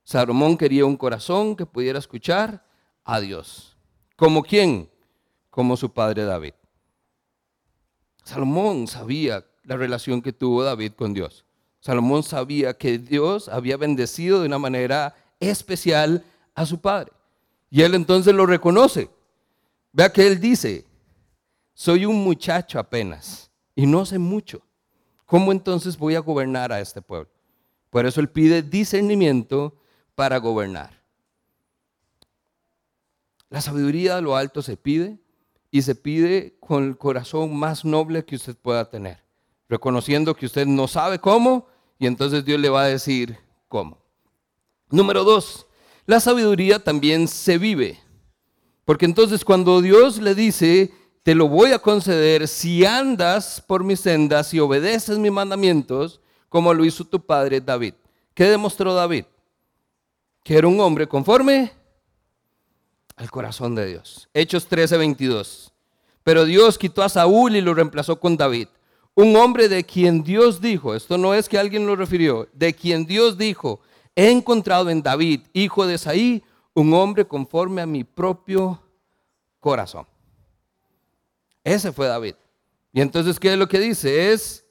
Salomón 0.03 0.57
quería 0.57 0.85
un 0.85 0.97
corazón 0.97 1.55
que 1.55 1.67
pudiera 1.67 1.99
escuchar 1.99 2.65
a 3.05 3.21
Dios. 3.21 3.77
¿Como 4.17 4.43
quién? 4.43 4.91
Como 5.51 5.77
su 5.77 5.93
padre 5.93 6.25
David. 6.25 6.53
Salomón 8.31 8.87
sabía 8.87 9.45
la 9.65 9.77
relación 9.77 10.23
que 10.23 10.33
tuvo 10.33 10.63
David 10.63 10.93
con 10.93 11.13
Dios. 11.13 11.45
Salomón 11.81 12.23
sabía 12.23 12.79
que 12.79 12.97
Dios 12.97 13.49
había 13.49 13.77
bendecido 13.77 14.39
de 14.39 14.47
una 14.47 14.59
manera 14.61 15.17
especial 15.41 16.25
a 16.55 16.65
su 16.65 16.81
padre. 16.81 17.11
Y 17.71 17.83
él 17.83 17.93
entonces 17.97 18.33
lo 18.33 18.47
reconoce. 18.47 19.11
Vea 19.91 20.13
que 20.13 20.29
él 20.29 20.39
dice, 20.39 20.85
soy 21.75 22.07
un 22.07 22.23
muchacho 22.23 22.79
apenas 22.79 23.51
y 23.75 23.85
no 23.85 24.07
sé 24.07 24.17
mucho. 24.17 24.63
¿Cómo 25.27 25.51
entonces 25.51 25.99
voy 25.99 26.15
a 26.15 26.21
gobernar 26.21 26.71
a 26.71 26.79
este 26.79 27.03
pueblo? 27.03 27.31
Por 27.91 28.07
eso 28.07 28.21
él 28.21 28.29
pide 28.29 28.63
discernimiento 28.63 29.75
para 30.15 30.39
gobernar. 30.39 31.03
La 33.49 33.61
sabiduría 33.61 34.15
de 34.15 34.23
lo 34.23 34.37
alto 34.37 34.63
se 34.63 34.77
pide, 34.77 35.19
y 35.71 35.83
se 35.83 35.95
pide 35.95 36.57
con 36.61 36.85
el 36.85 36.97
corazón 36.97 37.57
más 37.57 37.85
noble 37.85 38.25
que 38.25 38.37
usted 38.37 38.57
pueda 38.57 38.89
tener, 38.89 39.23
reconociendo 39.69 40.35
que 40.35 40.47
usted 40.47 40.67
no 40.67 40.89
sabe 40.89 41.19
cómo 41.19 41.67
y 41.99 42.07
entonces 42.07 42.45
Dios 42.45 42.61
le 42.61 42.69
va 42.69 42.83
a 42.83 42.89
decir 42.89 43.39
cómo. 43.69 43.99
Número 44.89 45.23
dos, 45.23 45.67
la 46.07 46.19
sabiduría 46.19 46.83
también 46.83 47.29
se 47.29 47.59
vive, 47.59 48.01
porque 48.85 49.05
entonces 49.05 49.45
cuando 49.45 49.81
Dios 49.81 50.19
le 50.21 50.35
dice, 50.35 50.93
te 51.23 51.35
lo 51.35 51.49
voy 51.49 51.73
a 51.73 51.79
conceder 51.79 52.49
si 52.49 52.85
andas 52.85 53.63
por 53.65 53.85
mis 53.85 54.01
sendas 54.01 54.53
y 54.55 54.59
obedeces 54.59 55.19
mis 55.19 55.31
mandamientos, 55.31 56.21
como 56.49 56.75
lo 56.75 56.85
hizo 56.85 57.05
tu 57.05 57.25
padre 57.25 57.61
David. 57.61 57.95
¿Qué 58.35 58.45
demostró 58.45 58.95
David? 58.95 59.27
Que 60.43 60.57
era 60.57 60.67
un 60.67 60.81
hombre 60.81 61.07
conforme 61.07 61.73
al 63.21 63.31
corazón 63.31 63.75
de 63.75 63.87
Dios. 63.87 64.29
Hechos 64.33 64.67
13, 64.67 64.97
22. 64.97 65.73
Pero 66.25 66.47
Dios 66.47 66.79
quitó 66.79 67.03
a 67.03 67.09
Saúl 67.09 67.55
y 67.55 67.61
lo 67.61 67.75
reemplazó 67.75 68.19
con 68.19 68.37
David. 68.37 68.69
Un 69.15 69.37
hombre 69.37 69.69
de 69.69 69.85
quien 69.85 70.23
Dios 70.23 70.61
dijo, 70.61 70.95
esto 70.95 71.19
no 71.19 71.35
es 71.35 71.49
que 71.49 71.59
alguien 71.59 71.87
lo 71.87 71.97
refirió, 71.97 72.49
de 72.55 72.73
quien 72.73 73.05
Dios 73.05 73.37
dijo, 73.37 73.81
he 74.17 74.31
encontrado 74.31 74.89
en 74.89 75.03
David, 75.03 75.43
hijo 75.53 75.87
de 75.87 75.99
Saí, 75.99 76.43
un 76.73 76.95
hombre 76.95 77.27
conforme 77.27 77.83
a 77.83 77.87
mi 77.87 78.05
propio 78.05 78.81
corazón. 79.59 80.07
Ese 81.63 81.93
fue 81.93 82.07
David. 82.07 82.37
Y 82.93 83.03
entonces, 83.03 83.39
¿qué 83.39 83.53
es 83.53 83.59
lo 83.59 83.69
que 83.69 83.81
dice? 83.81 84.33
Es 84.33 84.65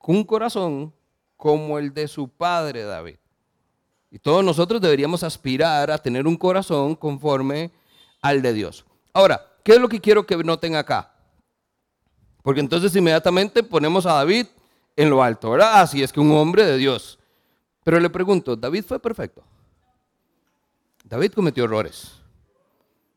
un 0.00 0.24
corazón 0.24 0.92
como 1.36 1.78
el 1.78 1.94
de 1.94 2.08
su 2.08 2.28
padre 2.28 2.82
David. 2.82 3.16
Y 4.12 4.18
todos 4.18 4.44
nosotros 4.44 4.78
deberíamos 4.78 5.22
aspirar 5.22 5.90
a 5.90 5.96
tener 5.96 6.26
un 6.26 6.36
corazón 6.36 6.94
conforme 6.94 7.70
al 8.20 8.42
de 8.42 8.52
Dios. 8.52 8.84
Ahora, 9.14 9.40
¿qué 9.64 9.72
es 9.72 9.80
lo 9.80 9.88
que 9.88 10.02
quiero 10.02 10.26
que 10.26 10.36
noten 10.36 10.76
acá? 10.76 11.14
Porque 12.42 12.60
entonces 12.60 12.94
inmediatamente 12.94 13.62
ponemos 13.62 14.04
a 14.04 14.12
David 14.12 14.48
en 14.96 15.08
lo 15.08 15.22
alto, 15.22 15.52
¿verdad? 15.52 15.80
Así 15.80 16.02
es 16.02 16.12
que 16.12 16.20
un 16.20 16.30
hombre 16.32 16.66
de 16.66 16.76
Dios. 16.76 17.18
Pero 17.84 17.98
le 17.98 18.10
pregunto, 18.10 18.54
¿David 18.54 18.84
fue 18.86 19.00
perfecto? 19.00 19.42
David 21.04 21.32
cometió 21.32 21.64
errores. 21.64 22.12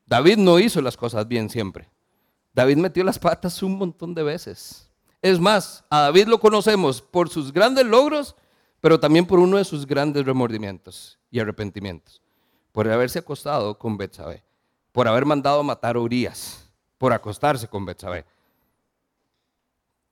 David 0.06 0.38
no 0.38 0.60
hizo 0.60 0.82
las 0.82 0.96
cosas 0.96 1.28
bien 1.28 1.50
siempre. 1.50 1.90
David 2.54 2.78
metió 2.78 3.04
las 3.04 3.20
patas 3.20 3.62
un 3.62 3.78
montón 3.78 4.16
de 4.16 4.24
veces. 4.24 4.90
Es 5.22 5.42
más, 5.42 5.84
a 5.90 6.04
David 6.04 6.28
lo 6.28 6.40
conocemos 6.40 7.02
por 7.02 7.28
sus 7.28 7.52
grandes 7.52 7.86
logros 7.86 8.38
pero 8.86 9.00
también 9.00 9.26
por 9.26 9.40
uno 9.40 9.58
de 9.58 9.66
sus 9.66 9.84
grandes 9.88 10.24
remordimientos 10.24 11.18
y 11.32 11.40
arrepentimientos, 11.40 12.22
por 12.72 12.88
haberse 12.88 13.18
acostado 13.18 13.80
con 13.80 13.98
Betsabé, 13.98 14.44
por 14.92 15.08
haber 15.08 15.26
mandado 15.26 15.64
matar 15.64 15.96
a 15.96 16.00
Urias, 16.00 16.70
por 17.00 17.12
acostarse 17.12 17.68
con 17.68 17.84
Betsabé. 17.84 18.26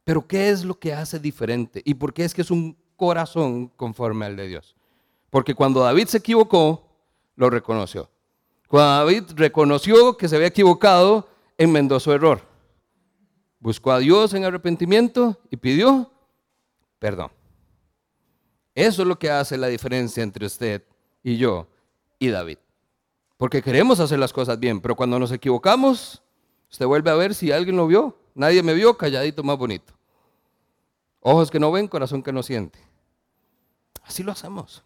Pero 0.03 0.25
¿qué 0.25 0.49
es 0.49 0.65
lo 0.65 0.73
que 0.73 0.91
hace 0.91 1.19
diferente? 1.19 1.83
¿Y 1.85 1.93
por 1.93 2.15
qué 2.15 2.25
es 2.25 2.33
que 2.33 2.41
es 2.41 2.49
un 2.49 2.75
corazón 2.95 3.67
conforme 3.67 4.25
al 4.25 4.35
de 4.35 4.47
Dios? 4.47 4.75
Porque 5.29 5.53
cuando 5.53 5.81
David 5.81 6.07
se 6.07 6.17
equivocó, 6.17 6.83
lo 7.35 7.51
reconoció. 7.51 8.09
Cuando 8.67 9.05
David 9.05 9.23
reconoció 9.35 10.17
que 10.17 10.27
se 10.27 10.35
había 10.35 10.47
equivocado, 10.47 11.27
enmendó 11.59 11.99
su 11.99 12.11
error. 12.11 12.41
Buscó 13.59 13.91
a 13.91 13.99
Dios 13.99 14.33
en 14.33 14.45
arrepentimiento 14.45 15.37
y 15.51 15.57
pidió 15.57 16.09
perdón. 16.97 17.29
Eso 18.75 19.01
es 19.03 19.07
lo 19.07 19.19
que 19.19 19.29
hace 19.29 19.57
la 19.57 19.67
diferencia 19.67 20.23
entre 20.23 20.45
usted 20.45 20.83
y 21.23 21.37
yo 21.37 21.67
y 22.19 22.29
David. 22.29 22.57
Porque 23.37 23.61
queremos 23.61 23.99
hacer 23.99 24.19
las 24.19 24.33
cosas 24.33 24.59
bien, 24.59 24.81
pero 24.81 24.95
cuando 24.95 25.19
nos 25.19 25.31
equivocamos, 25.31 26.21
usted 26.71 26.85
vuelve 26.85 27.11
a 27.11 27.15
ver 27.15 27.35
si 27.35 27.51
alguien 27.51 27.77
lo 27.77 27.87
vio. 27.87 28.17
Nadie 28.35 28.63
me 28.63 28.73
vio, 28.73 28.97
calladito 28.97 29.43
más 29.43 29.57
bonito. 29.57 29.93
Ojos 31.19 31.51
que 31.51 31.59
no 31.59 31.71
ven, 31.71 31.87
corazón 31.87 32.23
que 32.23 32.33
no 32.33 32.41
siente. 32.41 32.79
Así 34.03 34.23
lo 34.23 34.31
hacemos. 34.31 34.83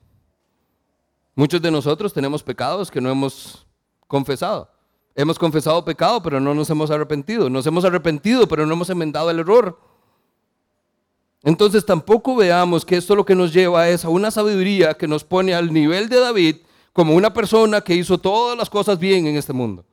Muchos 1.36 1.62
de 1.62 1.71
nosotros 1.71 2.13
tenemos 2.13 2.43
pecados 2.43 2.91
que 2.91 3.00
no 3.00 3.10
hemos 3.10 3.65
confesado. 4.08 4.69
Hemos 5.15 5.39
confesado 5.39 5.84
pecado, 5.84 6.21
pero 6.21 6.39
no 6.39 6.54
nos 6.54 6.69
hemos 6.69 6.91
arrepentido. 6.91 7.50
Nos 7.50 7.65
hemos 7.65 7.86
arrepentido, 7.86 8.47
pero 8.47 8.65
no 8.65 8.73
hemos 8.73 8.89
enmendado 8.89 9.32
el 9.32 9.39
error. 9.39 9.80
Entonces 11.43 11.86
tampoco 11.86 12.36
veamos 12.36 12.84
que 12.86 12.97
esto 12.97 13.15
lo 13.15 13.26
que 13.26 13.36
nos 13.36 13.54
lleva 13.54 13.88
es 13.89 14.04
a 14.04 14.10
una 14.10 14.32
sabiduría 14.32 14.95
que 14.95 15.08
nos 15.08 15.23
pone 15.23 15.54
al 15.54 15.71
nivel 15.71 16.10
de 16.10 16.19
David 16.19 16.58
como 16.93 17.13
una 17.13 17.34
persona 17.34 17.82
que 17.82 17.93
hizo 17.93 18.17
todas 18.17 18.58
las 18.58 18.69
cosas 18.69 18.97
bien 18.97 19.28
en 19.28 19.38
este 19.38 19.54
mundo. 19.54 19.86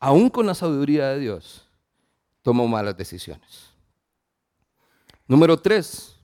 Aún 0.00 0.28
con 0.28 0.46
la 0.46 0.54
sabiduría 0.54 1.08
de 1.08 1.20
Dios, 1.20 1.66
tomó 2.42 2.66
malas 2.66 2.96
decisiones. 2.96 3.68
Número 5.26 5.56
tres, 5.56 6.16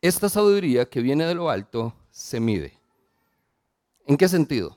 esta 0.00 0.28
sabiduría 0.28 0.88
que 0.88 1.00
viene 1.00 1.24
de 1.24 1.34
lo 1.34 1.50
alto 1.50 1.92
se 2.10 2.40
mide. 2.40 2.72
¿En 4.06 4.16
qué 4.16 4.28
sentido? 4.28 4.76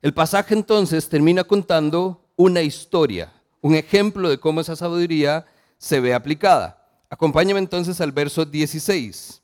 El 0.00 0.14
pasaje 0.14 0.54
entonces 0.54 1.08
termina 1.08 1.44
contando 1.44 2.24
una 2.36 2.62
historia, 2.62 3.32
un 3.60 3.74
ejemplo 3.74 4.28
de 4.28 4.38
cómo 4.38 4.60
esa 4.60 4.76
sabiduría 4.76 5.46
se 5.78 6.00
ve 6.00 6.14
aplicada. 6.14 6.81
Acompáñame 7.12 7.60
entonces 7.60 8.00
al 8.00 8.10
verso 8.10 8.42
16. 8.42 9.42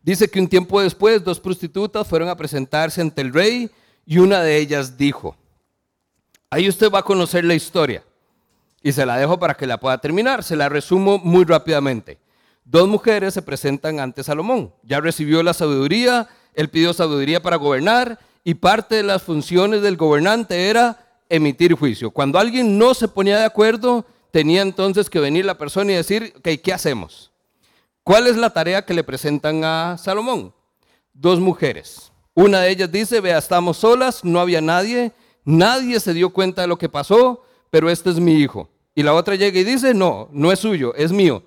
Dice 0.00 0.28
que 0.28 0.38
un 0.38 0.46
tiempo 0.46 0.80
después 0.80 1.24
dos 1.24 1.40
prostitutas 1.40 2.06
fueron 2.06 2.28
a 2.28 2.36
presentarse 2.36 3.00
ante 3.00 3.22
el 3.22 3.32
rey 3.32 3.68
y 4.06 4.18
una 4.18 4.40
de 4.40 4.56
ellas 4.56 4.96
dijo, 4.96 5.34
ahí 6.48 6.68
usted 6.68 6.92
va 6.92 7.00
a 7.00 7.04
conocer 7.04 7.44
la 7.44 7.54
historia. 7.54 8.04
Y 8.84 8.92
se 8.92 9.04
la 9.04 9.16
dejo 9.16 9.40
para 9.40 9.54
que 9.54 9.66
la 9.66 9.80
pueda 9.80 9.98
terminar. 9.98 10.44
Se 10.44 10.54
la 10.54 10.68
resumo 10.68 11.18
muy 11.18 11.44
rápidamente. 11.44 12.20
Dos 12.64 12.86
mujeres 12.86 13.34
se 13.34 13.42
presentan 13.42 13.98
ante 13.98 14.22
Salomón. 14.22 14.72
Ya 14.84 15.00
recibió 15.00 15.42
la 15.42 15.54
sabiduría, 15.54 16.28
él 16.54 16.68
pidió 16.68 16.92
sabiduría 16.92 17.42
para 17.42 17.56
gobernar 17.56 18.16
y 18.44 18.54
parte 18.54 18.94
de 18.94 19.02
las 19.02 19.24
funciones 19.24 19.82
del 19.82 19.96
gobernante 19.96 20.70
era 20.70 21.04
emitir 21.28 21.74
juicio. 21.74 22.12
Cuando 22.12 22.38
alguien 22.38 22.78
no 22.78 22.94
se 22.94 23.08
ponía 23.08 23.40
de 23.40 23.44
acuerdo, 23.44 24.06
tenía 24.30 24.62
entonces 24.62 25.10
que 25.10 25.20
venir 25.20 25.44
la 25.44 25.58
persona 25.58 25.92
y 25.92 25.96
decir, 25.96 26.32
ok, 26.36 26.48
¿qué 26.62 26.72
hacemos? 26.72 27.32
¿Cuál 28.02 28.26
es 28.26 28.36
la 28.36 28.50
tarea 28.50 28.84
que 28.84 28.94
le 28.94 29.04
presentan 29.04 29.64
a 29.64 29.96
Salomón? 29.98 30.54
Dos 31.12 31.40
mujeres. 31.40 32.12
Una 32.34 32.60
de 32.60 32.70
ellas 32.70 32.90
dice, 32.90 33.20
vea, 33.20 33.38
estamos 33.38 33.78
solas, 33.78 34.24
no 34.24 34.40
había 34.40 34.60
nadie, 34.60 35.12
nadie 35.44 35.98
se 36.00 36.14
dio 36.14 36.30
cuenta 36.30 36.62
de 36.62 36.68
lo 36.68 36.78
que 36.78 36.88
pasó, 36.88 37.44
pero 37.70 37.90
este 37.90 38.10
es 38.10 38.20
mi 38.20 38.34
hijo. 38.34 38.68
Y 38.94 39.02
la 39.02 39.14
otra 39.14 39.34
llega 39.34 39.58
y 39.58 39.64
dice, 39.64 39.92
no, 39.94 40.28
no 40.32 40.52
es 40.52 40.60
suyo, 40.60 40.94
es 40.94 41.12
mío. 41.12 41.42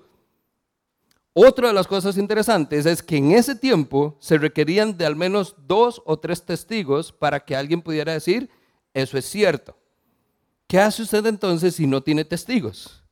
Otra 1.34 1.68
de 1.68 1.74
las 1.74 1.86
cosas 1.86 2.18
interesantes 2.18 2.84
es 2.84 3.02
que 3.02 3.16
en 3.16 3.32
ese 3.32 3.54
tiempo 3.54 4.16
se 4.20 4.36
requerían 4.36 4.98
de 4.98 5.06
al 5.06 5.16
menos 5.16 5.56
dos 5.66 6.02
o 6.04 6.18
tres 6.18 6.44
testigos 6.44 7.10
para 7.10 7.40
que 7.40 7.56
alguien 7.56 7.80
pudiera 7.80 8.12
decir, 8.12 8.50
eso 8.92 9.16
es 9.16 9.24
cierto. 9.24 9.74
¿Qué 10.72 10.80
hace 10.80 11.02
usted 11.02 11.26
entonces 11.26 11.74
si 11.74 11.86
no 11.86 12.02
tiene 12.02 12.24
testigos? 12.24 13.04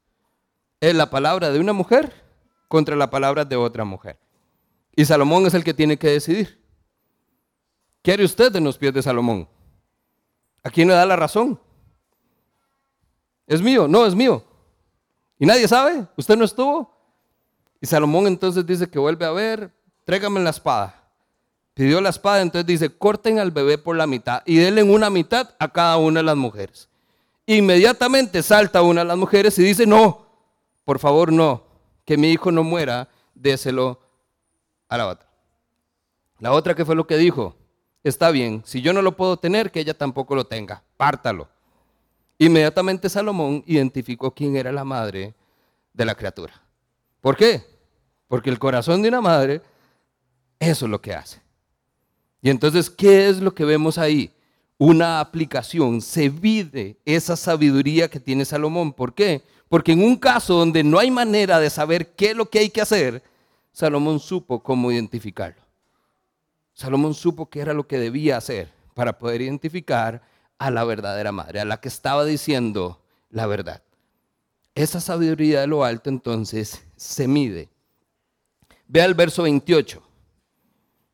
Es 0.81 0.95
la 0.95 1.11
palabra 1.11 1.51
de 1.51 1.61
una 1.61 1.75
mujer 1.75 2.11
contra 2.69 2.97
la 2.97 3.11
palabra 3.11 3.45
de 3.45 3.55
otra 3.55 3.85
mujer. 3.85 4.19
Y 4.97 5.05
Salomón 5.05 5.45
es 5.45 5.53
el 5.53 5.63
que 5.63 5.75
tiene 5.75 5.99
que 5.99 6.09
decidir. 6.09 6.59
¿Qué 8.01 8.15
haría 8.15 8.25
usted 8.25 8.57
en 8.57 8.65
los 8.65 8.79
pies 8.79 8.95
de 8.95 9.03
Salomón? 9.03 9.47
¿A 10.65 10.71
quién 10.71 10.89
le 10.89 10.95
da 10.95 11.05
la 11.05 11.17
razón? 11.17 11.61
¿Es 13.47 13.61
mío? 13.61 13.87
No, 13.87 14.07
es 14.07 14.15
mío. 14.15 14.43
¿Y 15.39 15.45
nadie 15.45 15.69
sabe? 15.69 16.07
¿Usted 16.17 16.39
no 16.39 16.47
estuvo? 16.47 16.91
Y 17.79 17.87
Salomón 17.87 18.27
entonces 18.27 18.65
dice 18.65 18.89
que 18.89 18.99
vuelve 18.99 19.27
a 19.27 19.33
ver, 19.33 19.71
tráigame 20.07 20.41
la 20.41 20.49
espada. 20.49 21.11
Pidió 21.75 22.01
la 22.01 22.09
espada, 22.09 22.41
entonces 22.41 22.67
dice, 22.67 22.97
corten 22.97 23.39
al 23.39 23.51
bebé 23.51 23.77
por 23.77 23.97
la 23.97 24.07
mitad 24.07 24.43
y 24.47 24.57
denle 24.57 24.83
una 24.83 25.11
mitad 25.11 25.55
a 25.59 25.69
cada 25.69 25.99
una 25.99 26.21
de 26.21 26.25
las 26.25 26.37
mujeres. 26.39 26.90
Inmediatamente 27.51 28.45
salta 28.45 28.81
una 28.81 29.01
de 29.01 29.09
las 29.09 29.19
mujeres 29.19 29.59
y 29.59 29.65
dice, 29.65 29.85
no, 29.85 30.25
por 30.85 31.01
favor 31.01 31.33
no, 31.33 31.65
que 32.05 32.17
mi 32.17 32.31
hijo 32.31 32.53
no 32.53 32.63
muera, 32.63 33.09
déselo 33.35 34.01
a 34.89 34.97
la 34.97 35.09
otra. 35.09 35.29
La 36.39 36.53
otra 36.53 36.77
que 36.77 36.85
fue 36.85 36.95
lo 36.95 37.09
que 37.09 37.17
dijo, 37.17 37.57
está 38.05 38.31
bien, 38.31 38.63
si 38.65 38.83
yo 38.83 38.93
no 38.93 39.03
lo 39.03 39.17
puedo 39.17 39.37
tener, 39.37 39.73
que 39.73 39.81
ella 39.81 39.99
tampoco 39.99 40.37
lo 40.37 40.47
tenga, 40.47 40.85
pártalo. 40.97 41.49
Inmediatamente 42.39 43.09
Salomón 43.09 43.65
identificó 43.67 44.33
quién 44.33 44.55
era 44.55 44.71
la 44.71 44.85
madre 44.85 45.35
de 45.93 46.05
la 46.05 46.15
criatura. 46.15 46.53
¿Por 47.21 47.37
qué? 47.37 47.67
Porque 48.29 48.51
el 48.51 48.61
corazón 48.61 49.03
de 49.03 49.09
una 49.09 49.21
madre, 49.21 49.61
eso 50.61 50.85
es 50.85 50.91
lo 50.93 51.01
que 51.01 51.15
hace. 51.15 51.43
Y 52.43 52.49
entonces, 52.49 52.89
¿qué 52.89 53.29
es 53.29 53.41
lo 53.41 53.53
que 53.53 53.65
vemos 53.65 53.99
ahí? 53.99 54.33
Una 54.83 55.21
aplicación, 55.21 56.01
se 56.01 56.31
vide 56.31 56.97
esa 57.05 57.37
sabiduría 57.37 58.09
que 58.09 58.19
tiene 58.19 58.47
Salomón. 58.47 58.95
¿Por 58.95 59.13
qué? 59.13 59.43
Porque 59.69 59.93
en 59.93 60.03
un 60.03 60.17
caso 60.17 60.55
donde 60.55 60.83
no 60.83 60.99
hay 60.99 61.11
manera 61.11 61.61
de 61.61 61.69
saber 61.69 62.15
qué 62.15 62.31
es 62.31 62.35
lo 62.35 62.49
que 62.49 62.61
hay 62.61 62.71
que 62.71 62.81
hacer, 62.81 63.23
Salomón 63.73 64.21
supo 64.21 64.63
cómo 64.63 64.91
identificarlo. 64.91 65.61
Salomón 66.73 67.13
supo 67.13 67.51
qué 67.51 67.61
era 67.61 67.75
lo 67.75 67.87
que 67.87 67.99
debía 67.99 68.39
hacer 68.39 68.73
para 68.95 69.19
poder 69.19 69.43
identificar 69.43 70.23
a 70.57 70.71
la 70.71 70.83
verdadera 70.85 71.31
madre, 71.31 71.61
a 71.61 71.67
la 71.67 71.79
que 71.79 71.89
estaba 71.89 72.25
diciendo 72.25 73.03
la 73.29 73.47
verdad. 73.47 73.83
Esa 74.75 74.99
sabiduría 74.99 75.61
de 75.61 75.67
lo 75.67 75.85
alto 75.85 76.09
entonces 76.09 76.87
se 76.97 77.29
mide. 77.29 77.69
Vea 78.89 79.05
el 79.05 79.13
verso 79.13 79.43
28. 79.43 80.03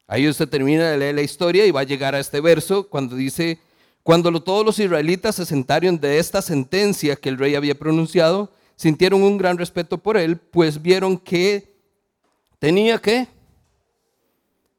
Ahí 0.07 0.29
usted 0.29 0.49
termina 0.49 0.91
de 0.91 0.99
leer 0.99 1.15
la 1.15 1.23
historia 1.23 1.67
y 1.67 1.71
va 1.71 1.81
a 1.81 1.85
llegar 1.85 2.15
a 2.15 2.21
este 2.21 2.41
verso 2.41 2.89
cuando 2.89 3.17
dice, 3.17 3.61
cuando 4.03 4.41
todos 4.43 4.65
los 4.65 4.79
israelitas 4.79 5.35
se 5.35 5.47
sentaron 5.47 5.99
de 5.99 6.19
esta 6.19 6.41
sentencia 6.43 7.17
que 7.17 7.29
el 7.29 7.39
rey 7.39 7.55
había 7.55 7.75
pronunciado, 7.75 8.53
sintieron 8.77 9.23
un 9.23 9.37
gran 9.37 9.59
respeto 9.59 9.99
por 9.99 10.17
él, 10.17 10.37
pues 10.37 10.81
vieron 10.81 11.19
que 11.19 11.75
tenía 12.59 12.99
que 12.99 13.27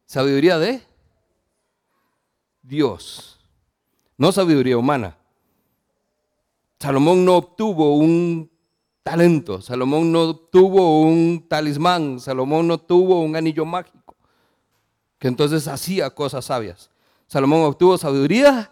sabiduría 0.06 0.58
de 0.58 0.82
Dios, 2.62 3.40
no 4.18 4.32
sabiduría 4.32 4.78
humana. 4.78 5.18
Salomón 6.80 7.26
no 7.26 7.38
obtuvo 7.38 7.98
un 7.98 8.50
talento. 9.04 9.62
Salomón 9.62 10.12
no 10.12 10.36
tuvo 10.36 11.02
un 11.02 11.46
talismán, 11.48 12.20
Salomón 12.20 12.68
no 12.68 12.78
tuvo 12.78 13.22
un 13.22 13.36
anillo 13.36 13.66
mágico, 13.66 13.97
que 15.20 15.28
entonces 15.28 15.68
hacía 15.68 16.10
cosas 16.10 16.46
sabias. 16.46 16.90
Salomón 17.28 17.62
obtuvo 17.62 17.98
sabiduría 17.98 18.72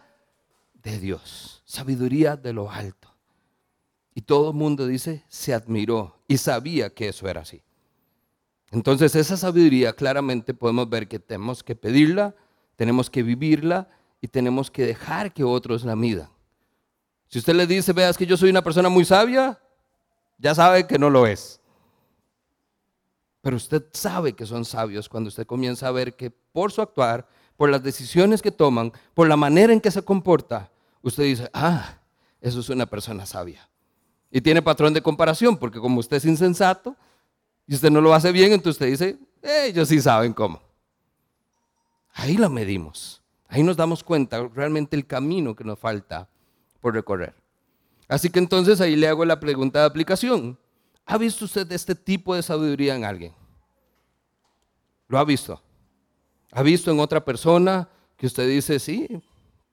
de 0.84 1.00
Dios, 1.00 1.62
sabiduría 1.66 2.36
de 2.36 2.54
lo 2.54 2.70
alto. 2.70 3.14
Y 4.14 4.22
todo 4.22 4.52
el 4.52 4.56
mundo 4.56 4.88
dice, 4.88 5.24
se 5.28 5.54
admiró 5.54 6.18
y 6.28 6.38
sabía 6.38 6.94
que 6.94 7.10
eso 7.10 7.28
era 7.28 7.42
así. 7.42 7.62
Entonces 8.72 9.16
esa 9.16 9.38
sabiduría 9.38 9.94
claramente 9.94 10.54
podemos 10.54 10.90
ver 10.90 11.08
que 11.08 11.20
tenemos 11.20 11.64
que 11.64 11.76
pedirla, 11.76 12.36
tenemos 12.76 13.10
que 13.10 13.24
vivirla 13.24 13.90
y 14.22 14.28
tenemos 14.28 14.72
que 14.72 14.86
dejar 14.86 15.34
que 15.34 15.44
otros 15.44 15.84
la 15.84 15.96
midan. 15.96 16.30
Si 17.28 17.40
usted 17.40 17.56
le 17.56 17.68
dice, 17.68 17.94
veas 17.94 18.18
que 18.18 18.26
yo 18.26 18.38
soy 18.38 18.50
una 18.50 18.64
persona 18.64 18.90
muy 18.90 19.04
sabia, 19.04 19.60
ya 20.38 20.56
sabe 20.56 20.88
que 20.88 21.00
no 21.00 21.10
lo 21.10 21.28
es. 21.28 21.60
Pero 23.46 23.58
usted 23.58 23.84
sabe 23.94 24.34
que 24.34 24.48
son 24.48 24.66
sabios 24.66 25.08
cuando 25.08 25.28
usted 25.28 25.46
comienza 25.46 25.88
a 25.88 25.92
ver 25.92 26.16
que 26.16 26.32
por 26.32 26.72
su 26.72 26.82
actuar, 26.82 27.28
por 27.56 27.70
las 27.70 27.84
decisiones 27.84 28.42
que 28.42 28.50
toman, 28.50 28.92
por 29.14 29.28
la 29.28 29.38
manera 29.38 29.72
en 29.72 29.80
que 29.80 29.92
se 29.92 30.02
comporta, 30.02 30.72
usted 31.04 31.26
dice, 31.26 31.48
ah, 31.54 32.00
eso 32.42 32.60
es 32.60 32.70
una 32.70 32.88
persona 32.88 33.24
sabia. 33.28 33.70
Y 34.32 34.42
tiene 34.42 34.64
patrón 34.64 34.96
de 34.96 35.04
comparación, 35.04 35.58
porque 35.58 35.80
como 35.80 36.00
usted 36.00 36.18
es 36.18 36.26
insensato 36.26 36.96
y 37.68 37.76
usted 37.76 37.92
no 37.92 38.02
lo 38.02 38.16
hace 38.16 38.32
bien, 38.32 38.52
entonces 38.52 38.82
usted 38.82 38.88
dice, 38.88 39.20
ellos 39.44 39.90
sí 39.90 40.02
saben 40.02 40.34
cómo. 40.34 40.60
Ahí 42.14 42.38
lo 42.38 42.50
medimos. 42.50 43.22
Ahí 43.48 43.62
nos 43.62 43.78
damos 43.78 44.04
cuenta 44.04 44.50
realmente 44.56 44.96
el 44.96 45.06
camino 45.06 45.56
que 45.56 45.64
nos 45.64 45.78
falta 45.78 46.28
por 46.82 46.96
recorrer. 46.96 47.36
Así 48.08 48.32
que 48.32 48.40
entonces 48.40 48.82
ahí 48.82 48.96
le 48.96 49.08
hago 49.08 49.24
la 49.24 49.40
pregunta 49.40 49.82
de 49.82 49.86
aplicación. 49.86 50.58
¿Ha 51.06 51.18
visto 51.18 51.46
usted 51.46 51.72
este 51.72 51.96
tipo 51.96 52.36
de 52.36 52.44
sabiduría 52.44 52.96
en 52.96 53.06
alguien? 53.06 53.34
¿Lo 55.08 55.20
ha 55.20 55.24
visto? 55.24 55.62
¿Ha 56.52 56.64
visto 56.64 56.92
en 56.92 57.00
otra 57.00 57.24
persona 57.24 57.88
que 58.18 58.26
usted 58.26 58.48
dice, 58.48 58.80
sí, 58.80 59.08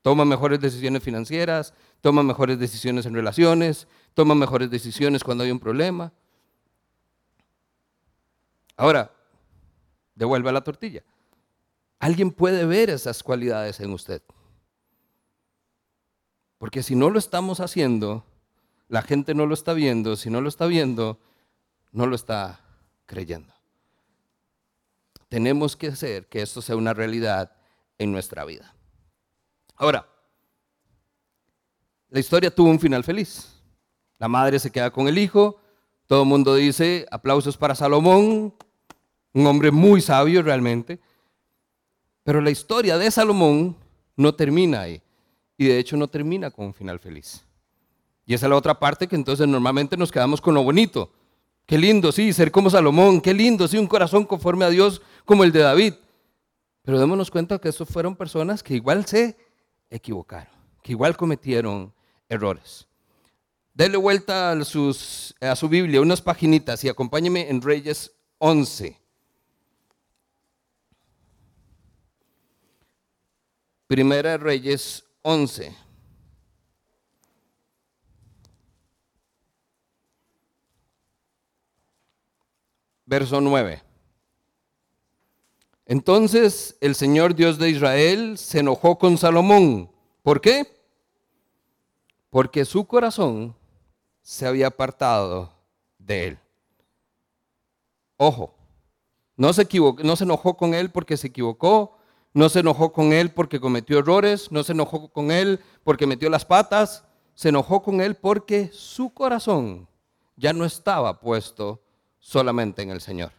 Toma 0.02 0.24
mejores 0.24 0.60
decisiones 0.60 1.02
financieras, 1.02 1.72
toma 2.00 2.24
mejores 2.24 2.58
decisiones 2.58 3.06
en 3.06 3.14
relaciones, 3.14 3.86
toma 4.14 4.34
mejores 4.34 4.68
decisiones 4.68 5.22
cuando 5.22 5.44
hay 5.44 5.52
un 5.52 5.60
problema. 5.60 6.12
Ahora, 8.76 9.12
devuelva 10.16 10.50
la 10.50 10.64
tortilla. 10.64 11.04
Alguien 12.00 12.32
puede 12.32 12.66
ver 12.66 12.90
esas 12.90 13.22
cualidades 13.22 13.78
en 13.78 13.92
usted. 13.92 14.22
Porque 16.58 16.82
si 16.82 16.96
no 16.96 17.08
lo 17.08 17.20
estamos 17.20 17.60
haciendo, 17.60 18.24
la 18.92 19.00
gente 19.00 19.34
no 19.34 19.46
lo 19.46 19.54
está 19.54 19.72
viendo, 19.72 20.16
si 20.16 20.28
no 20.28 20.42
lo 20.42 20.50
está 20.50 20.66
viendo, 20.66 21.18
no 21.92 22.04
lo 22.04 22.14
está 22.14 22.60
creyendo. 23.06 23.54
Tenemos 25.30 25.78
que 25.78 25.86
hacer 25.86 26.26
que 26.26 26.42
esto 26.42 26.60
sea 26.60 26.76
una 26.76 26.92
realidad 26.92 27.56
en 27.96 28.12
nuestra 28.12 28.44
vida. 28.44 28.74
Ahora, 29.76 30.06
la 32.10 32.20
historia 32.20 32.54
tuvo 32.54 32.68
un 32.68 32.78
final 32.78 33.02
feliz. 33.02 33.62
La 34.18 34.28
madre 34.28 34.58
se 34.58 34.70
queda 34.70 34.90
con 34.90 35.08
el 35.08 35.16
hijo, 35.16 35.58
todo 36.06 36.24
el 36.24 36.28
mundo 36.28 36.54
dice 36.54 37.06
aplausos 37.10 37.56
para 37.56 37.74
Salomón, 37.74 38.54
un 39.32 39.46
hombre 39.46 39.70
muy 39.70 40.02
sabio 40.02 40.42
realmente. 40.42 41.00
Pero 42.24 42.42
la 42.42 42.50
historia 42.50 42.98
de 42.98 43.10
Salomón 43.10 43.74
no 44.16 44.34
termina 44.34 44.82
ahí. 44.82 45.00
Y 45.56 45.64
de 45.64 45.78
hecho 45.78 45.96
no 45.96 46.08
termina 46.08 46.50
con 46.50 46.66
un 46.66 46.74
final 46.74 46.98
feliz. 46.98 47.46
Y 48.26 48.34
esa 48.34 48.46
es 48.46 48.50
la 48.50 48.56
otra 48.56 48.78
parte 48.78 49.06
que 49.06 49.16
entonces 49.16 49.48
normalmente 49.48 49.96
nos 49.96 50.12
quedamos 50.12 50.40
con 50.40 50.54
lo 50.54 50.62
bonito. 50.62 51.10
Qué 51.66 51.78
lindo, 51.78 52.12
sí, 52.12 52.32
ser 52.32 52.50
como 52.50 52.70
Salomón. 52.70 53.20
Qué 53.20 53.34
lindo, 53.34 53.66
sí, 53.68 53.78
un 53.78 53.86
corazón 53.86 54.24
conforme 54.24 54.64
a 54.64 54.70
Dios 54.70 55.02
como 55.24 55.44
el 55.44 55.52
de 55.52 55.60
David. 55.60 55.94
Pero 56.82 56.98
démonos 56.98 57.30
cuenta 57.30 57.58
que 57.58 57.68
esos 57.68 57.88
fueron 57.88 58.16
personas 58.16 58.62
que 58.62 58.74
igual 58.74 59.06
se 59.06 59.36
equivocaron, 59.88 60.52
que 60.82 60.92
igual 60.92 61.16
cometieron 61.16 61.92
errores. 62.28 62.86
Dele 63.74 63.96
vuelta 63.96 64.52
a 64.52 64.64
su 64.64 65.68
Biblia 65.68 66.00
unas 66.00 66.20
paginitas 66.20 66.84
y 66.84 66.88
acompáñeme 66.88 67.48
en 67.48 67.62
Reyes 67.62 68.12
11. 68.38 68.98
Primera 73.86 74.36
Reyes 74.36 75.04
11. 75.22 75.76
Verso 83.12 83.42
9. 83.42 83.82
Entonces 85.84 86.78
el 86.80 86.94
Señor 86.94 87.34
Dios 87.34 87.58
de 87.58 87.68
Israel 87.68 88.38
se 88.38 88.60
enojó 88.60 88.98
con 88.98 89.18
Salomón. 89.18 89.90
¿Por 90.22 90.40
qué? 90.40 90.66
Porque 92.30 92.64
su 92.64 92.86
corazón 92.86 93.54
se 94.22 94.46
había 94.46 94.68
apartado 94.68 95.52
de 95.98 96.28
él. 96.28 96.38
Ojo, 98.16 98.54
no 99.36 99.52
se, 99.52 99.60
equivocó, 99.60 100.02
no 100.02 100.16
se 100.16 100.24
enojó 100.24 100.56
con 100.56 100.72
él 100.72 100.90
porque 100.90 101.18
se 101.18 101.26
equivocó, 101.26 101.98
no 102.32 102.48
se 102.48 102.60
enojó 102.60 102.94
con 102.94 103.12
él 103.12 103.30
porque 103.30 103.60
cometió 103.60 103.98
errores, 103.98 104.50
no 104.50 104.64
se 104.64 104.72
enojó 104.72 105.12
con 105.12 105.30
él 105.30 105.60
porque 105.84 106.06
metió 106.06 106.30
las 106.30 106.46
patas, 106.46 107.04
se 107.34 107.50
enojó 107.50 107.82
con 107.82 108.00
él 108.00 108.14
porque 108.16 108.70
su 108.72 109.12
corazón 109.12 109.86
ya 110.34 110.54
no 110.54 110.64
estaba 110.64 111.20
puesto 111.20 111.82
solamente 112.22 112.80
en 112.80 112.90
el 112.90 113.02
Señor. 113.02 113.32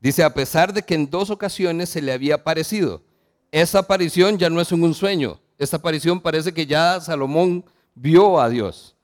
Dice, 0.00 0.22
a 0.22 0.34
pesar 0.34 0.74
de 0.74 0.82
que 0.82 0.94
en 0.94 1.08
dos 1.08 1.30
ocasiones 1.30 1.88
se 1.88 2.02
le 2.02 2.12
había 2.12 2.34
aparecido, 2.34 3.02
esa 3.50 3.78
aparición 3.78 4.36
ya 4.36 4.50
no 4.50 4.60
es 4.60 4.70
un 4.72 4.92
sueño, 4.92 5.40
esta 5.56 5.78
aparición 5.78 6.20
parece 6.20 6.52
que 6.52 6.66
ya 6.66 7.00
Salomón 7.00 7.64
vio 7.94 8.38
a 8.38 8.50
Dios. 8.50 8.94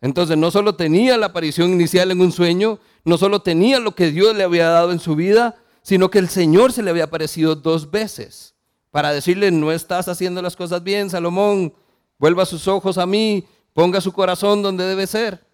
Entonces 0.00 0.36
no 0.36 0.50
solo 0.50 0.74
tenía 0.74 1.16
la 1.16 1.26
aparición 1.26 1.72
inicial 1.72 2.10
en 2.10 2.20
un 2.20 2.32
sueño, 2.32 2.80
no 3.04 3.16
solo 3.16 3.42
tenía 3.42 3.78
lo 3.78 3.94
que 3.94 4.10
Dios 4.10 4.34
le 4.34 4.42
había 4.42 4.68
dado 4.68 4.90
en 4.90 4.98
su 4.98 5.14
vida, 5.14 5.56
sino 5.82 6.10
que 6.10 6.18
el 6.18 6.28
Señor 6.28 6.72
se 6.72 6.82
le 6.82 6.90
había 6.90 7.04
aparecido 7.04 7.54
dos 7.54 7.90
veces 7.90 8.54
para 8.90 9.12
decirle, 9.12 9.50
no 9.50 9.72
estás 9.72 10.08
haciendo 10.08 10.42
las 10.42 10.56
cosas 10.56 10.82
bien, 10.82 11.10
Salomón, 11.10 11.74
vuelva 12.18 12.46
sus 12.46 12.66
ojos 12.66 12.98
a 12.98 13.06
mí, 13.06 13.44
ponga 13.72 14.00
su 14.00 14.12
corazón 14.12 14.62
donde 14.62 14.84
debe 14.84 15.06
ser. 15.06 15.44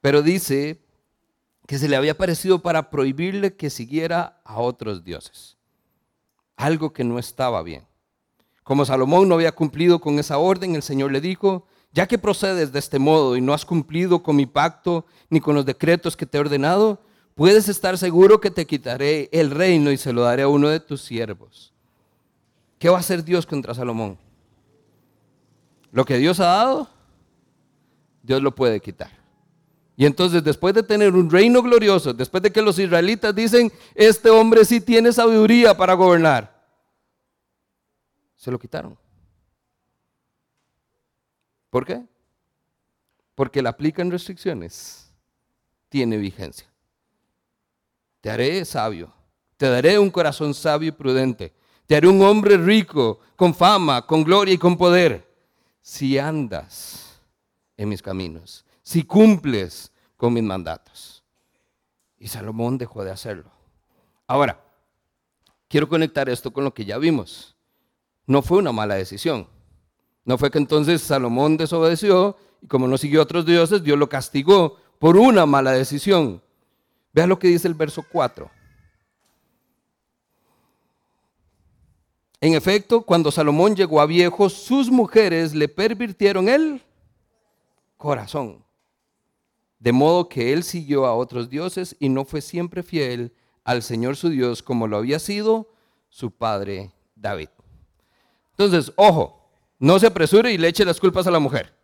Pero 0.00 0.22
dice 0.22 0.80
que 1.66 1.78
se 1.78 1.88
le 1.88 1.96
había 1.96 2.12
aparecido 2.12 2.60
para 2.60 2.90
prohibirle 2.90 3.56
que 3.56 3.70
siguiera 3.70 4.40
a 4.44 4.60
otros 4.60 5.04
dioses, 5.04 5.56
algo 6.56 6.92
que 6.92 7.04
no 7.04 7.18
estaba 7.18 7.62
bien. 7.62 7.86
Como 8.62 8.84
Salomón 8.84 9.28
no 9.28 9.36
había 9.36 9.52
cumplido 9.52 10.00
con 10.00 10.18
esa 10.18 10.38
orden, 10.38 10.74
el 10.74 10.82
Señor 10.82 11.12
le 11.12 11.20
dijo, 11.20 11.66
ya 11.92 12.06
que 12.06 12.18
procedes 12.18 12.72
de 12.72 12.78
este 12.78 12.98
modo 12.98 13.36
y 13.36 13.40
no 13.40 13.54
has 13.54 13.64
cumplido 13.64 14.22
con 14.22 14.36
mi 14.36 14.46
pacto 14.46 15.06
ni 15.30 15.40
con 15.40 15.54
los 15.54 15.64
decretos 15.64 16.16
que 16.16 16.26
te 16.26 16.36
he 16.36 16.40
ordenado, 16.40 17.00
puedes 17.34 17.68
estar 17.68 17.96
seguro 17.96 18.40
que 18.40 18.50
te 18.50 18.66
quitaré 18.66 19.28
el 19.32 19.50
reino 19.50 19.90
y 19.90 19.96
se 19.96 20.12
lo 20.12 20.22
daré 20.22 20.42
a 20.42 20.48
uno 20.48 20.68
de 20.68 20.80
tus 20.80 21.02
siervos. 21.02 21.72
¿Qué 22.78 22.88
va 22.88 22.98
a 22.98 23.00
hacer 23.00 23.24
Dios 23.24 23.46
contra 23.46 23.74
Salomón? 23.74 24.18
Lo 25.92 26.04
que 26.04 26.18
Dios 26.18 26.40
ha 26.40 26.46
dado, 26.46 26.88
Dios 28.22 28.42
lo 28.42 28.54
puede 28.54 28.80
quitar. 28.80 29.10
Y 29.96 30.04
entonces 30.04 30.44
después 30.44 30.74
de 30.74 30.82
tener 30.82 31.14
un 31.14 31.30
reino 31.30 31.62
glorioso, 31.62 32.12
después 32.12 32.42
de 32.42 32.52
que 32.52 32.60
los 32.60 32.78
israelitas 32.78 33.34
dicen, 33.34 33.72
este 33.94 34.28
hombre 34.28 34.64
sí 34.64 34.80
tiene 34.80 35.10
sabiduría 35.10 35.74
para 35.74 35.94
gobernar, 35.94 36.54
se 38.36 38.50
lo 38.50 38.58
quitaron. 38.58 38.96
¿Por 41.70 41.86
qué? 41.86 42.04
Porque 43.34 43.62
le 43.62 43.70
aplican 43.70 44.10
restricciones, 44.10 45.10
tiene 45.88 46.18
vigencia. 46.18 46.68
Te 48.20 48.30
haré 48.30 48.64
sabio, 48.66 49.12
te 49.56 49.66
daré 49.68 49.98
un 49.98 50.10
corazón 50.10 50.52
sabio 50.52 50.88
y 50.90 50.92
prudente, 50.92 51.54
te 51.86 51.96
haré 51.96 52.06
un 52.06 52.20
hombre 52.20 52.58
rico, 52.58 53.20
con 53.34 53.54
fama, 53.54 54.06
con 54.06 54.24
gloria 54.24 54.52
y 54.52 54.58
con 54.58 54.76
poder, 54.76 55.26
si 55.80 56.18
andas 56.18 57.18
en 57.76 57.88
mis 57.88 58.02
caminos, 58.02 58.65
si 58.86 59.02
cumples 59.02 59.90
con 60.16 60.32
mis 60.32 60.44
mandatos. 60.44 61.24
Y 62.20 62.28
Salomón 62.28 62.78
dejó 62.78 63.02
de 63.02 63.10
hacerlo. 63.10 63.50
Ahora, 64.28 64.62
quiero 65.66 65.88
conectar 65.88 66.28
esto 66.28 66.52
con 66.52 66.62
lo 66.62 66.72
que 66.72 66.84
ya 66.84 66.96
vimos. 66.96 67.56
No 68.26 68.42
fue 68.42 68.58
una 68.58 68.70
mala 68.70 68.94
decisión. 68.94 69.48
No 70.24 70.38
fue 70.38 70.52
que 70.52 70.58
entonces 70.58 71.02
Salomón 71.02 71.56
desobedeció 71.56 72.36
y 72.62 72.68
como 72.68 72.86
no 72.86 72.96
siguió 72.96 73.18
a 73.18 73.22
otros 73.24 73.44
dioses, 73.44 73.82
Dios 73.82 73.98
lo 73.98 74.08
castigó 74.08 74.76
por 75.00 75.16
una 75.16 75.46
mala 75.46 75.72
decisión. 75.72 76.40
Vea 77.12 77.26
lo 77.26 77.40
que 77.40 77.48
dice 77.48 77.66
el 77.66 77.74
verso 77.74 78.04
4. 78.08 78.48
En 82.40 82.54
efecto, 82.54 83.02
cuando 83.02 83.32
Salomón 83.32 83.74
llegó 83.74 84.00
a 84.00 84.06
viejo, 84.06 84.48
sus 84.48 84.92
mujeres 84.92 85.56
le 85.56 85.66
pervirtieron 85.66 86.48
el 86.48 86.80
corazón. 87.96 88.65
De 89.78 89.92
modo 89.92 90.28
que 90.28 90.52
él 90.52 90.62
siguió 90.62 91.06
a 91.06 91.14
otros 91.14 91.50
dioses 91.50 91.96
y 91.98 92.08
no 92.08 92.24
fue 92.24 92.40
siempre 92.40 92.82
fiel 92.82 93.34
al 93.64 93.82
Señor 93.82 94.16
su 94.16 94.30
Dios 94.30 94.62
como 94.62 94.86
lo 94.86 94.96
había 94.96 95.18
sido 95.18 95.68
su 96.08 96.30
padre 96.30 96.92
David. 97.14 97.48
Entonces, 98.52 98.92
ojo, 98.96 99.50
no 99.78 99.98
se 99.98 100.06
apresure 100.06 100.52
y 100.52 100.58
le 100.58 100.68
eche 100.68 100.84
las 100.84 100.98
culpas 100.98 101.26
a 101.26 101.30
la 101.30 101.38
mujer. 101.38 101.74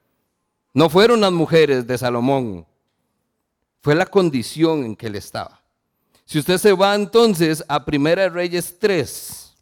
No 0.72 0.88
fueron 0.88 1.20
las 1.20 1.32
mujeres 1.32 1.86
de 1.86 1.98
Salomón 1.98 2.66
fue 3.82 3.96
la 3.96 4.06
condición 4.06 4.84
en 4.84 4.96
que 4.96 5.08
él 5.08 5.16
estaba. 5.16 5.60
Si 6.24 6.38
usted 6.38 6.56
se 6.56 6.72
va 6.72 6.94
entonces 6.94 7.64
a 7.68 7.84
Primera 7.84 8.28
Reyes 8.28 8.78
3, 8.78 9.54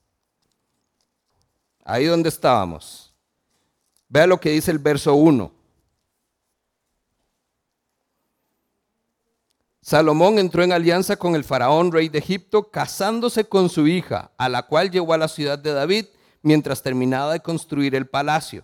ahí 1.85 2.05
donde 2.05 2.28
estábamos, 2.28 3.12
vea 4.09 4.26
lo 4.26 4.39
que 4.39 4.51
dice 4.51 4.70
el 4.70 4.78
verso 4.78 5.14
1. 5.14 5.51
Salomón 9.91 10.38
entró 10.38 10.62
en 10.62 10.70
alianza 10.70 11.16
con 11.16 11.34
el 11.34 11.43
faraón 11.43 11.91
rey 11.91 12.09
de 12.09 12.20
Egipto, 12.20 12.70
casándose 12.70 13.47
con 13.47 13.68
su 13.68 13.88
hija, 13.88 14.30
a 14.38 14.49
la 14.49 14.62
cual 14.62 14.88
llevó 14.88 15.14
a 15.14 15.18
la 15.18 15.26
ciudad 15.26 15.59
de 15.59 15.72
David 15.72 16.05
mientras 16.43 16.80
terminaba 16.80 17.32
de 17.32 17.41
construir 17.41 17.97
el 17.97 18.07
palacio, 18.07 18.62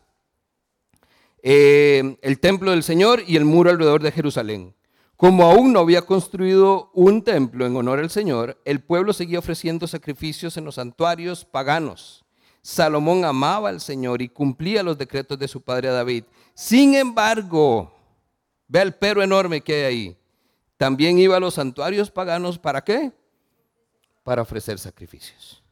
eh, 1.43 2.16
el 2.22 2.39
templo 2.39 2.70
del 2.70 2.85
Señor 2.85 3.24
y 3.27 3.35
el 3.35 3.45
muro 3.45 3.70
alrededor 3.70 4.05
de 4.05 4.12
Jerusalén. 4.12 4.77
Como 5.16 5.43
aún 5.43 5.72
no 5.72 5.81
había 5.81 6.03
construido 6.03 6.93
un 6.95 7.24
templo 7.24 7.66
en 7.66 7.77
honor 7.77 7.99
al 7.99 8.11
Señor, 8.11 8.62
el 8.64 8.79
pueblo 8.79 9.12
seguía 9.12 9.41
ofreciendo 9.41 9.89
sacrificios 9.89 10.57
en 10.57 10.64
los 10.64 10.77
santuarios 10.77 11.45
paganos. 11.45 12.24
Salomón 12.62 13.24
amaba 13.24 13.70
al 13.70 13.81
Señor 13.81 14.22
y 14.22 14.29
cumplía 14.29 14.85
los 14.85 14.97
decretos 14.97 15.37
de 15.41 15.49
su 15.49 15.61
padre 15.61 15.89
David. 15.89 16.22
Sin 16.55 16.95
embargo, 16.95 17.93
ve 18.68 18.81
el 18.83 18.95
pero 18.95 19.24
enorme 19.24 19.61
que 19.61 19.74
hay 19.74 19.83
ahí. 19.83 20.16
También 20.77 21.18
iba 21.18 21.37
a 21.37 21.41
los 21.41 21.55
santuarios 21.55 22.11
paganos, 22.11 22.59
¿para 22.59 22.83
qué? 22.85 23.12
Para 24.22 24.43
ofrecer 24.43 24.79
sacrificios. 24.79 25.62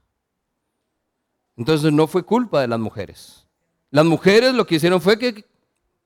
Entonces 1.57 1.93
no 1.93 2.07
fue 2.07 2.25
culpa 2.25 2.61
de 2.61 2.69
las 2.69 2.81
mujeres. 2.81 3.47
Las 3.91 4.05
mujeres 4.05 4.55
lo 4.55 4.67
que 4.67 4.77
hicieron 4.77 5.01
fue 5.01 5.19
que 5.19 5.45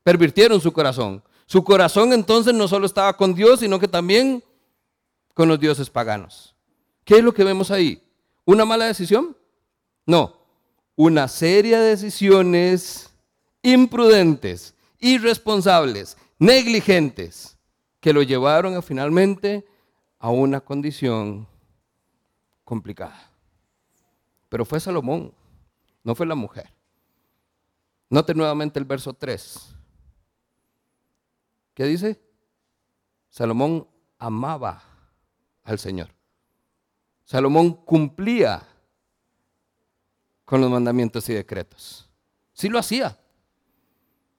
pervirtieron 0.03 0.61
su 0.61 0.73
corazón. 0.73 1.23
Su 1.47 1.65
corazón 1.65 2.13
entonces 2.13 2.53
no 2.55 2.69
solo 2.69 2.87
estaba 2.87 3.17
con 3.17 3.35
Dios, 3.35 3.61
sino 3.61 3.79
que 3.79 3.89
también 3.89 4.45
con 5.33 5.49
los 5.49 5.59
dioses 5.59 5.89
paganos. 5.89 6.55
¿Qué 7.05 7.19
es 7.19 7.25
lo 7.25 7.33
que 7.33 7.45
vemos 7.45 7.71
ahí? 7.71 8.03
¿Una 8.45 8.65
mala 8.65 8.87
decisión? 8.87 9.37
No, 10.05 10.39
una 10.97 11.29
serie 11.29 11.79
de 11.79 11.91
decisiones 11.91 13.11
imprudentes, 13.63 14.75
irresponsables, 14.99 16.17
negligentes, 16.39 17.58
que 18.01 18.13
lo 18.13 18.23
llevaron 18.23 18.81
finalmente 18.83 19.67
a 20.19 20.31
una 20.31 20.61
condición 20.61 21.47
complicada. 22.65 23.31
Pero 24.49 24.65
fue 24.65 24.81
Salomón, 24.81 25.33
no 26.03 26.15
fue 26.15 26.27
la 26.27 26.35
mujer. 26.35 26.73
Note 28.11 28.35
nuevamente 28.35 28.79
el 28.79 28.85
verso 28.85 29.13
3. 29.13 29.75
¿Qué 31.75 31.85
dice? 31.85 32.21
Salomón 33.31 33.87
amaba 34.19 34.83
al 35.65 35.79
Señor. 35.79 36.09
Salomón 37.25 37.73
cumplía 37.73 38.67
con 40.45 40.63
los 40.63 40.71
mandamientos 40.71 41.29
y 41.29 41.35
decretos. 41.35 42.09
Sí 42.55 42.69
lo 42.71 42.79
hacía. 42.79 43.19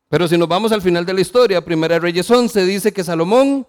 Pero 0.09 0.27
si 0.27 0.37
nos 0.37 0.47
vamos 0.47 0.71
al 0.71 0.81
final 0.81 1.05
de 1.05 1.13
la 1.13 1.21
historia, 1.21 1.63
Primera 1.63 1.99
Reyes 1.99 2.29
11 2.29 2.65
dice 2.65 2.91
que 2.91 3.03
Salomón, 3.03 3.65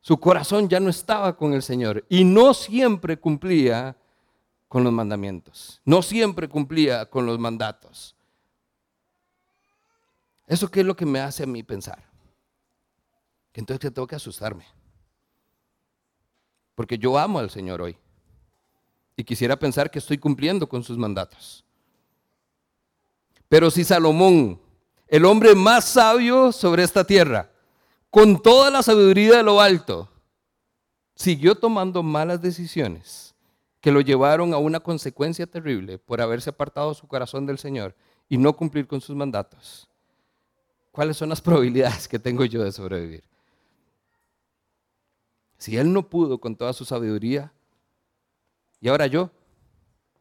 su 0.00 0.18
corazón 0.18 0.68
ya 0.68 0.80
no 0.80 0.88
estaba 0.88 1.36
con 1.36 1.52
el 1.52 1.62
Señor 1.62 2.04
y 2.08 2.24
no 2.24 2.54
siempre 2.54 3.18
cumplía 3.18 3.94
con 4.68 4.82
los 4.82 4.92
mandamientos, 4.92 5.82
no 5.84 6.00
siempre 6.00 6.48
cumplía 6.48 7.04
con 7.04 7.26
los 7.26 7.38
mandatos. 7.38 8.16
¿Eso 10.46 10.68
qué 10.70 10.80
es 10.80 10.86
lo 10.86 10.96
que 10.96 11.06
me 11.06 11.20
hace 11.20 11.42
a 11.42 11.46
mí 11.46 11.62
pensar? 11.62 12.02
Que 13.52 13.60
entonces 13.60 13.92
tengo 13.92 14.06
que 14.06 14.16
asustarme. 14.16 14.64
Porque 16.74 16.98
yo 16.98 17.18
amo 17.18 17.38
al 17.38 17.50
Señor 17.50 17.82
hoy 17.82 17.96
y 19.14 19.22
quisiera 19.22 19.58
pensar 19.58 19.90
que 19.90 19.98
estoy 19.98 20.16
cumpliendo 20.16 20.66
con 20.66 20.82
sus 20.82 20.96
mandatos. 20.96 21.62
Pero 23.48 23.70
si 23.70 23.84
Salomón, 23.84 24.58
el 25.10 25.24
hombre 25.24 25.56
más 25.56 25.86
sabio 25.86 26.52
sobre 26.52 26.84
esta 26.84 27.02
tierra, 27.04 27.50
con 28.10 28.40
toda 28.40 28.70
la 28.70 28.80
sabiduría 28.80 29.38
de 29.38 29.42
lo 29.42 29.60
alto, 29.60 30.08
siguió 31.16 31.56
tomando 31.56 32.04
malas 32.04 32.40
decisiones 32.40 33.34
que 33.80 33.90
lo 33.90 34.00
llevaron 34.00 34.54
a 34.54 34.58
una 34.58 34.78
consecuencia 34.78 35.48
terrible 35.48 35.98
por 35.98 36.20
haberse 36.20 36.50
apartado 36.50 36.94
su 36.94 37.08
corazón 37.08 37.44
del 37.44 37.58
Señor 37.58 37.96
y 38.28 38.38
no 38.38 38.52
cumplir 38.52 38.86
con 38.86 39.00
sus 39.00 39.16
mandatos. 39.16 39.88
¿Cuáles 40.92 41.16
son 41.16 41.28
las 41.28 41.40
probabilidades 41.42 42.06
que 42.06 42.20
tengo 42.20 42.44
yo 42.44 42.62
de 42.62 42.70
sobrevivir? 42.70 43.24
Si 45.58 45.76
él 45.76 45.92
no 45.92 46.08
pudo 46.08 46.38
con 46.38 46.54
toda 46.54 46.72
su 46.72 46.84
sabiduría, 46.84 47.52
y 48.80 48.88
ahora 48.88 49.08
yo, 49.08 49.30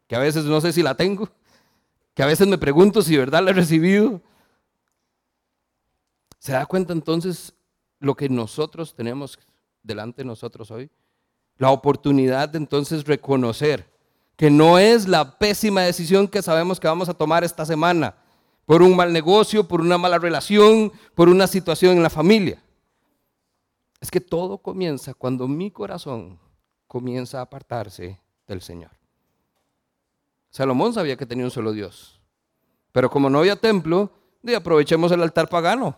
que 0.07 0.15
a 0.15 0.19
veces 0.19 0.45
no 0.45 0.59
sé 0.61 0.73
si 0.73 0.81
la 0.81 0.95
tengo, 0.95 1.29
que 2.15 2.23
a 2.23 2.25
veces 2.25 2.47
me 2.47 2.57
pregunto 2.57 3.03
si 3.03 3.13
de 3.13 3.19
verdad 3.19 3.43
la 3.43 3.51
he 3.51 3.53
recibido. 3.53 4.19
¿Se 6.39 6.53
da 6.53 6.65
cuenta 6.65 6.93
entonces 6.93 7.53
lo 7.99 8.15
que 8.15 8.29
nosotros 8.29 8.95
tenemos 8.95 9.37
delante 9.83 10.23
de 10.23 10.25
nosotros 10.25 10.71
hoy? 10.71 10.89
La 11.57 11.71
oportunidad 11.71 12.49
de 12.49 12.57
entonces 12.57 13.05
reconocer 13.05 13.85
que 14.37 14.49
no 14.49 14.79
es 14.79 15.07
la 15.07 15.37
pésima 15.37 15.81
decisión 15.81 16.27
que 16.27 16.41
sabemos 16.41 16.79
que 16.79 16.87
vamos 16.87 17.09
a 17.09 17.13
tomar 17.13 17.43
esta 17.43 17.65
semana 17.65 18.15
por 18.65 18.81
un 18.81 18.95
mal 18.95 19.11
negocio, 19.11 19.67
por 19.67 19.81
una 19.81 19.97
mala 19.97 20.17
relación, 20.17 20.93
por 21.13 21.27
una 21.27 21.45
situación 21.45 21.97
en 21.97 22.03
la 22.03 22.09
familia. 22.09 22.63
Es 23.99 24.09
que 24.09 24.21
todo 24.21 24.59
comienza 24.59 25.13
cuando 25.13 25.47
mi 25.47 25.71
corazón 25.71 26.39
comienza 26.87 27.39
a 27.39 27.41
apartarse 27.41 28.17
del 28.47 28.61
Señor. 28.61 28.91
Salomón 30.49 30.93
sabía 30.93 31.17
que 31.17 31.25
tenía 31.25 31.45
un 31.45 31.51
solo 31.51 31.73
Dios. 31.73 32.21
Pero 32.93 33.09
como 33.09 33.29
no 33.29 33.39
había 33.39 33.55
templo, 33.55 34.09
aprovechemos 34.55 35.11
el 35.11 35.21
altar 35.21 35.49
pagano. 35.49 35.97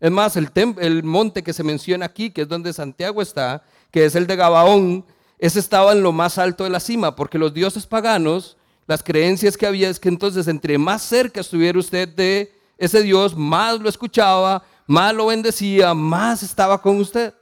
Es 0.00 0.10
más, 0.10 0.36
el, 0.36 1.02
monte 1.02 1.42
que 1.42 1.52
se 1.52 1.62
menciona 1.62 2.06
aquí, 2.06 2.30
que 2.30 2.42
es 2.42 2.48
donde 2.48 2.72
Santiago 2.72 3.22
está, 3.22 3.62
que 3.90 4.04
es 4.04 4.14
el 4.14 4.26
de 4.26 4.36
Gabaón, 4.36 5.04
ese 5.38 5.58
estaba 5.58 5.92
en 5.92 6.02
lo 6.02 6.12
más 6.12 6.38
alto 6.38 6.64
de 6.64 6.70
la 6.70 6.80
cima, 6.80 7.16
porque 7.16 7.38
los 7.38 7.54
dioses 7.54 7.86
paganos, 7.86 8.56
las 8.86 9.02
creencias 9.02 9.56
que 9.56 9.66
había 9.66 9.88
es 9.88 9.98
que 9.98 10.08
entonces 10.08 10.46
entre 10.48 10.78
más 10.78 11.02
cerca 11.02 11.40
estuviera 11.40 11.78
usted 11.78 12.08
de 12.08 12.52
ese 12.76 13.02
Dios, 13.02 13.36
más 13.36 13.80
lo 13.80 13.88
escuchaba, 13.88 14.64
más 14.86 15.14
lo 15.14 15.26
bendecía, 15.26 15.94
más 15.94 16.42
estaba 16.42 16.80
con 16.80 16.98
usted. 16.98 17.32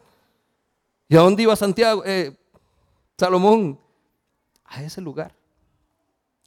¿Y 1.08 1.16
a 1.16 1.20
dónde 1.20 1.42
iba 1.42 1.56
Santiago? 1.56 2.02
Eh, 2.06 2.36
Salomón 3.18 3.78
a 4.64 4.82
ese 4.82 5.00
lugar. 5.00 5.34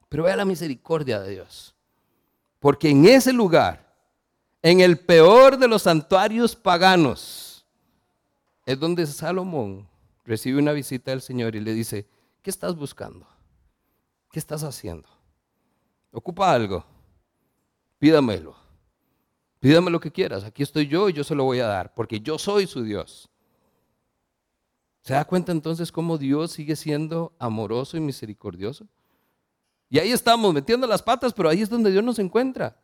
Pero 0.10 0.24
vea 0.24 0.36
la 0.36 0.45
misericordia 0.45 1.20
de 1.20 1.32
Dios. 1.32 1.76
Porque 2.60 2.89
en 2.89 3.06
ese 3.06 3.32
lugar, 3.32 3.84
en 4.66 4.80
el 4.80 4.97
peor 4.97 5.59
de 5.59 5.68
los 5.68 5.84
santuarios 5.84 6.55
paganos, 6.55 7.68
es 8.66 8.80
donde 8.80 9.05
Salomón 9.05 9.88
recibe 10.24 10.57
una 10.57 10.72
visita 10.72 11.11
del 11.11 11.22
Señor 11.22 11.55
y 11.55 11.59
le 11.59 11.72
dice, 11.72 12.07
¿qué 12.41 12.49
estás 12.49 12.76
buscando? 12.76 13.28
¿Qué 14.32 14.39
estás 14.39 14.63
haciendo? 14.63 15.07
Ocupa 16.11 16.51
algo. 16.51 16.84
Pídamelo. 17.99 18.55
Pídame 19.59 19.91
lo 19.91 19.99
que 19.99 20.11
quieras. 20.11 20.43
Aquí 20.43 20.63
estoy 20.63 20.88
yo 20.88 21.09
y 21.09 21.13
yo 21.13 21.24
se 21.24 21.36
lo 21.36 21.43
voy 21.43 21.59
a 21.59 21.68
dar, 21.68 21.93
porque 21.93 22.20
yo 22.20 22.39
soy 22.39 22.66
su 22.66 22.82
Dios. 22.82 23.30
¿Se 25.01 25.13
da 25.13 25.26
cuenta 25.26 25.51
entonces 25.51 25.91
cómo 25.91 26.18
Dios 26.18 26.53
sigue 26.53 26.76
siendo 26.76 27.34
amoroso 27.38 27.97
y 27.97 27.99
misericordioso? 27.99 28.88
Y 29.91 29.99
ahí 29.99 30.11
estamos 30.11 30.51
metiendo 30.55 30.88
las 30.88 31.03
patas, 31.03 31.34
pero 31.34 31.49
ahí 31.49 31.61
es 31.61 31.70
donde 31.70 31.91
Dios 31.91 32.03
nos 32.03 32.18
encuentra. 32.18 32.76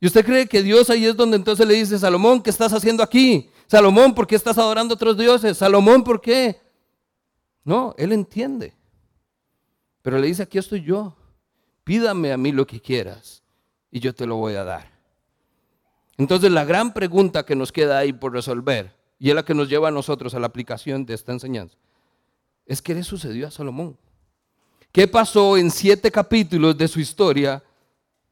¿Y 0.00 0.06
usted 0.06 0.24
cree 0.24 0.46
que 0.46 0.62
Dios 0.62 0.90
ahí 0.90 1.06
es 1.06 1.16
donde 1.16 1.36
entonces 1.36 1.66
le 1.66 1.74
dice, 1.74 1.98
Salomón, 1.98 2.42
¿qué 2.42 2.50
estás 2.50 2.72
haciendo 2.72 3.02
aquí? 3.02 3.50
Salomón, 3.66 4.14
¿por 4.14 4.26
qué 4.26 4.36
estás 4.36 4.56
adorando 4.58 4.94
a 4.94 4.96
otros 4.96 5.18
dioses? 5.18 5.58
Salomón, 5.58 6.04
¿por 6.04 6.20
qué? 6.20 6.60
No, 7.64 7.94
Él 7.98 8.12
entiende. 8.12 8.74
Pero 10.02 10.18
le 10.18 10.28
dice, 10.28 10.44
aquí 10.44 10.58
estoy 10.58 10.82
yo. 10.82 11.16
Pídame 11.84 12.32
a 12.32 12.36
mí 12.36 12.52
lo 12.52 12.66
que 12.66 12.80
quieras 12.80 13.42
y 13.90 14.00
yo 14.00 14.14
te 14.14 14.26
lo 14.26 14.36
voy 14.36 14.54
a 14.54 14.64
dar. 14.64 14.90
Entonces 16.16 16.50
la 16.50 16.64
gran 16.64 16.92
pregunta 16.92 17.44
que 17.44 17.56
nos 17.56 17.72
queda 17.72 17.98
ahí 17.98 18.12
por 18.12 18.32
resolver 18.32 18.94
y 19.18 19.30
es 19.30 19.34
la 19.34 19.44
que 19.44 19.54
nos 19.54 19.68
lleva 19.68 19.88
a 19.88 19.92
nosotros 19.92 20.34
a 20.34 20.38
la 20.38 20.46
aplicación 20.46 21.04
de 21.04 21.14
esta 21.14 21.32
enseñanza, 21.32 21.76
es 22.66 22.82
qué 22.82 22.94
le 22.94 23.02
sucedió 23.02 23.48
a 23.48 23.50
Salomón. 23.50 23.96
¿Qué 24.92 25.06
pasó 25.08 25.56
en 25.56 25.70
siete 25.70 26.10
capítulos 26.10 26.76
de 26.76 26.88
su 26.88 27.00
historia 27.00 27.62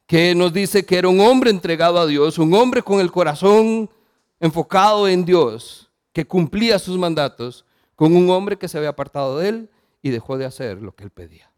que 0.07 0.35
nos 0.35 0.53
dice 0.53 0.87
que 0.87 0.99
era 0.99 1.09
un 1.09 1.21
hombre 1.21 1.51
entregado 1.51 1.99
a 1.99 2.07
Dios, 2.07 2.39
un 2.39 2.55
hombre 2.55 2.83
con 2.83 3.01
el 3.01 3.11
corazón 3.11 3.91
enfocado 4.39 5.09
en 5.09 5.25
Dios, 5.25 5.91
que 6.13 6.27
cumplía 6.27 6.79
sus 6.79 6.97
mandatos, 6.97 7.65
con 7.97 8.15
un 8.15 8.31
hombre 8.31 8.59
que 8.59 8.69
se 8.69 8.79
había 8.79 8.91
apartado 8.91 9.39
de 9.39 9.49
él 9.49 9.71
y 10.03 10.11
dejó 10.11 10.39
de 10.39 10.45
hacer 10.45 10.81
lo 10.81 10.95
que 10.95 11.05
él 11.05 11.11
pedía? 11.11 11.51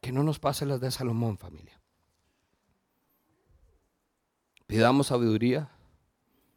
Que 0.00 0.12
no 0.12 0.22
nos 0.22 0.38
pase 0.38 0.66
las 0.66 0.80
de 0.80 0.90
Salomón, 0.90 1.38
familia. 1.38 1.80
Pidamos 4.66 5.06
sabiduría, 5.06 5.70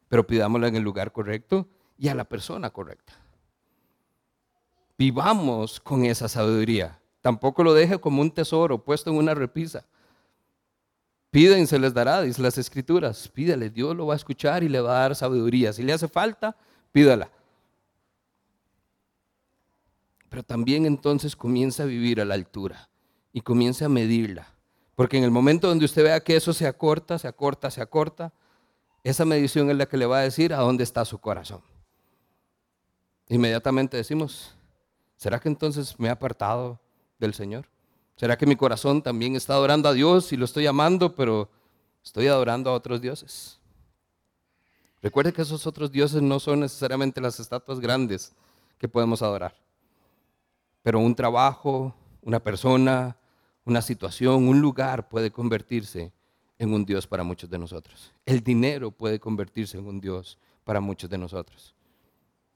pero 0.09 0.25
pidámosla 0.25 0.67
en 0.67 0.75
el 0.75 0.83
lugar 0.83 1.11
correcto 1.11 1.67
y 1.97 2.09
a 2.09 2.15
la 2.15 2.25
persona 2.25 2.71
correcta. 2.71 3.13
Vivamos 4.97 5.79
con 5.79 6.03
esa 6.05 6.27
sabiduría. 6.27 6.96
Tampoco 7.27 7.61
lo 7.61 7.73
deje 7.73 7.99
como 7.99 8.21
un 8.21 8.31
tesoro 8.31 8.81
puesto 8.81 9.09
en 9.09 9.17
una 9.17 9.33
repisa. 9.33 9.83
Piden 11.29 11.67
se 11.67 11.77
les 11.77 11.93
dará, 11.93 12.21
dice 12.21 12.41
las 12.41 12.57
escrituras. 12.57 13.27
Pídale, 13.27 13.69
Dios 13.69 13.93
lo 13.97 14.07
va 14.07 14.13
a 14.13 14.15
escuchar 14.15 14.63
y 14.63 14.69
le 14.69 14.79
va 14.79 14.91
a 14.91 15.01
dar 15.01 15.13
sabiduría. 15.13 15.73
Si 15.73 15.83
le 15.83 15.91
hace 15.91 16.07
falta, 16.07 16.55
pídala. 16.93 17.29
Pero 20.29 20.41
también 20.41 20.85
entonces 20.85 21.35
comienza 21.35 21.83
a 21.83 21.85
vivir 21.85 22.21
a 22.21 22.23
la 22.23 22.35
altura 22.35 22.87
y 23.33 23.41
comienza 23.41 23.87
a 23.87 23.89
medirla. 23.89 24.47
Porque 24.95 25.17
en 25.17 25.25
el 25.25 25.31
momento 25.31 25.67
donde 25.67 25.83
usted 25.83 26.05
vea 26.05 26.21
que 26.21 26.37
eso 26.37 26.53
se 26.53 26.65
acorta, 26.65 27.19
se 27.19 27.27
acorta, 27.27 27.69
se 27.69 27.81
acorta, 27.81 28.31
esa 29.03 29.25
medición 29.25 29.69
es 29.69 29.75
la 29.75 29.85
que 29.87 29.97
le 29.97 30.05
va 30.05 30.19
a 30.19 30.21
decir 30.21 30.53
a 30.53 30.59
dónde 30.59 30.85
está 30.85 31.03
su 31.03 31.17
corazón. 31.17 31.61
Inmediatamente 33.27 33.97
decimos, 33.97 34.55
¿será 35.17 35.41
que 35.41 35.49
entonces 35.49 35.99
me 35.99 36.07
he 36.07 36.11
apartado 36.11 36.79
del 37.19 37.33
Señor? 37.33 37.67
¿Será 38.15 38.37
que 38.37 38.45
mi 38.45 38.55
corazón 38.55 39.01
también 39.01 39.35
está 39.35 39.53
adorando 39.53 39.89
a 39.89 39.93
Dios 39.93 40.33
y 40.33 40.37
lo 40.37 40.45
estoy 40.45 40.65
amando, 40.65 41.15
pero 41.15 41.49
estoy 42.03 42.27
adorando 42.27 42.69
a 42.69 42.73
otros 42.73 42.99
dioses? 42.99 43.59
Recuerde 45.01 45.31
que 45.31 45.43
esos 45.43 45.67
otros 45.67 45.91
dioses 45.91 46.21
no 46.21 46.39
son 46.39 46.61
necesariamente 46.61 47.21
las 47.21 47.39
estatuas 47.39 47.79
grandes 47.79 48.33
que 48.77 48.87
podemos 48.87 49.21
adorar 49.21 49.55
Pero 50.81 50.99
un 50.99 51.15
trabajo, 51.15 51.93
una 52.21 52.39
persona, 52.39 53.17
una 53.65 53.81
situación, 53.81 54.47
un 54.47 54.59
lugar 54.61 55.09
puede 55.09 55.31
convertirse 55.31 56.11
en 56.57 56.73
un 56.73 56.85
Dios 56.85 57.05
para 57.05 57.23
muchos 57.23 57.49
de 57.49 57.59
nosotros. 57.59 58.11
El 58.25 58.43
dinero 58.43 58.91
puede 58.91 59.19
convertirse 59.19 59.77
en 59.77 59.85
un 59.85 60.01
Dios 60.01 60.37
para 60.63 60.79
muchos 60.79 61.09
de 61.09 61.17
nosotros. 61.17 61.75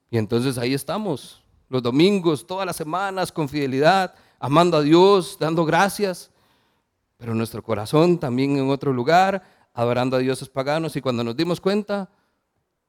Y 0.09 0.17
entonces 0.17 0.57
ahí 0.57 0.73
estamos, 0.73 1.43
los 1.69 1.83
domingos, 1.83 2.45
todas 2.45 2.65
las 2.65 2.75
semanas, 2.75 3.31
con 3.31 3.47
fidelidad, 3.47 4.13
amando 4.41 4.77
a 4.77 4.81
Dios, 4.81 5.37
dando 5.39 5.63
gracias, 5.63 6.31
pero 7.17 7.35
nuestro 7.35 7.61
corazón 7.61 8.19
también 8.19 8.57
en 8.57 8.71
otro 8.71 8.91
lugar, 8.91 9.43
adorando 9.71 10.17
a 10.17 10.19
dioses 10.19 10.49
paganos, 10.49 10.95
y 10.95 11.01
cuando 11.01 11.23
nos 11.23 11.37
dimos 11.37 11.61
cuenta, 11.61 12.09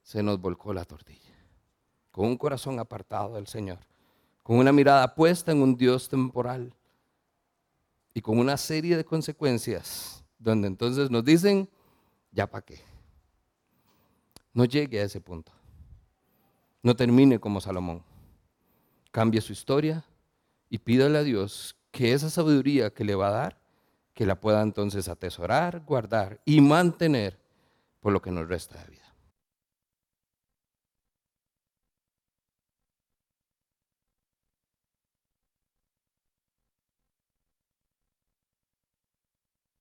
se 0.03 0.23
nos 0.23 0.41
volcó 0.41 0.73
la 0.73 0.87
tortilla, 0.87 1.37
con 2.11 2.25
un 2.25 2.39
corazón 2.39 2.79
apartado 2.79 3.35
del 3.35 3.47
Señor, 3.47 3.81
con 4.43 4.57
una 4.57 4.73
mirada 4.73 5.15
puesta 5.15 5.53
en 5.53 5.61
un 5.61 5.77
Dios 5.77 6.09
temporal 6.09 6.75
y 8.15 8.23
con 8.23 8.39
una 8.39 8.57
serie 8.57 8.97
de 8.97 9.05
consecuencias, 9.05 10.25
donde 10.39 10.69
entonces 10.69 11.11
nos 11.11 11.23
dicen, 11.23 11.69
ya 12.31 12.47
para 12.47 12.65
qué. 12.65 12.81
No 14.55 14.65
llegue 14.65 15.01
a 15.01 15.05
ese 15.05 15.21
punto. 15.21 15.53
No 16.83 16.97
termine 16.97 17.39
como 17.39 17.61
Salomón. 17.61 18.03
Cambie 19.11 19.41
su 19.43 19.53
historia 19.53 20.05
y 20.73 20.79
pídale 20.79 21.19
a 21.19 21.23
Dios 21.23 21.77
que 21.91 22.15
esa 22.15 22.31
sabiduría 22.31 22.95
que 22.95 23.05
le 23.05 23.15
va 23.15 23.29
a 23.29 23.33
dar, 23.33 23.59
que 24.15 24.25
la 24.25 24.41
pueda 24.41 24.63
entonces 24.63 25.07
atesorar, 25.07 25.81
guardar 25.81 26.41
y 26.47 26.63
mantener 26.63 27.39
por 28.01 28.15
lo 28.15 28.23
que 28.23 28.31
nos 28.31 28.49
resta 28.49 28.79
de 28.79 28.91
vida. 28.93 29.12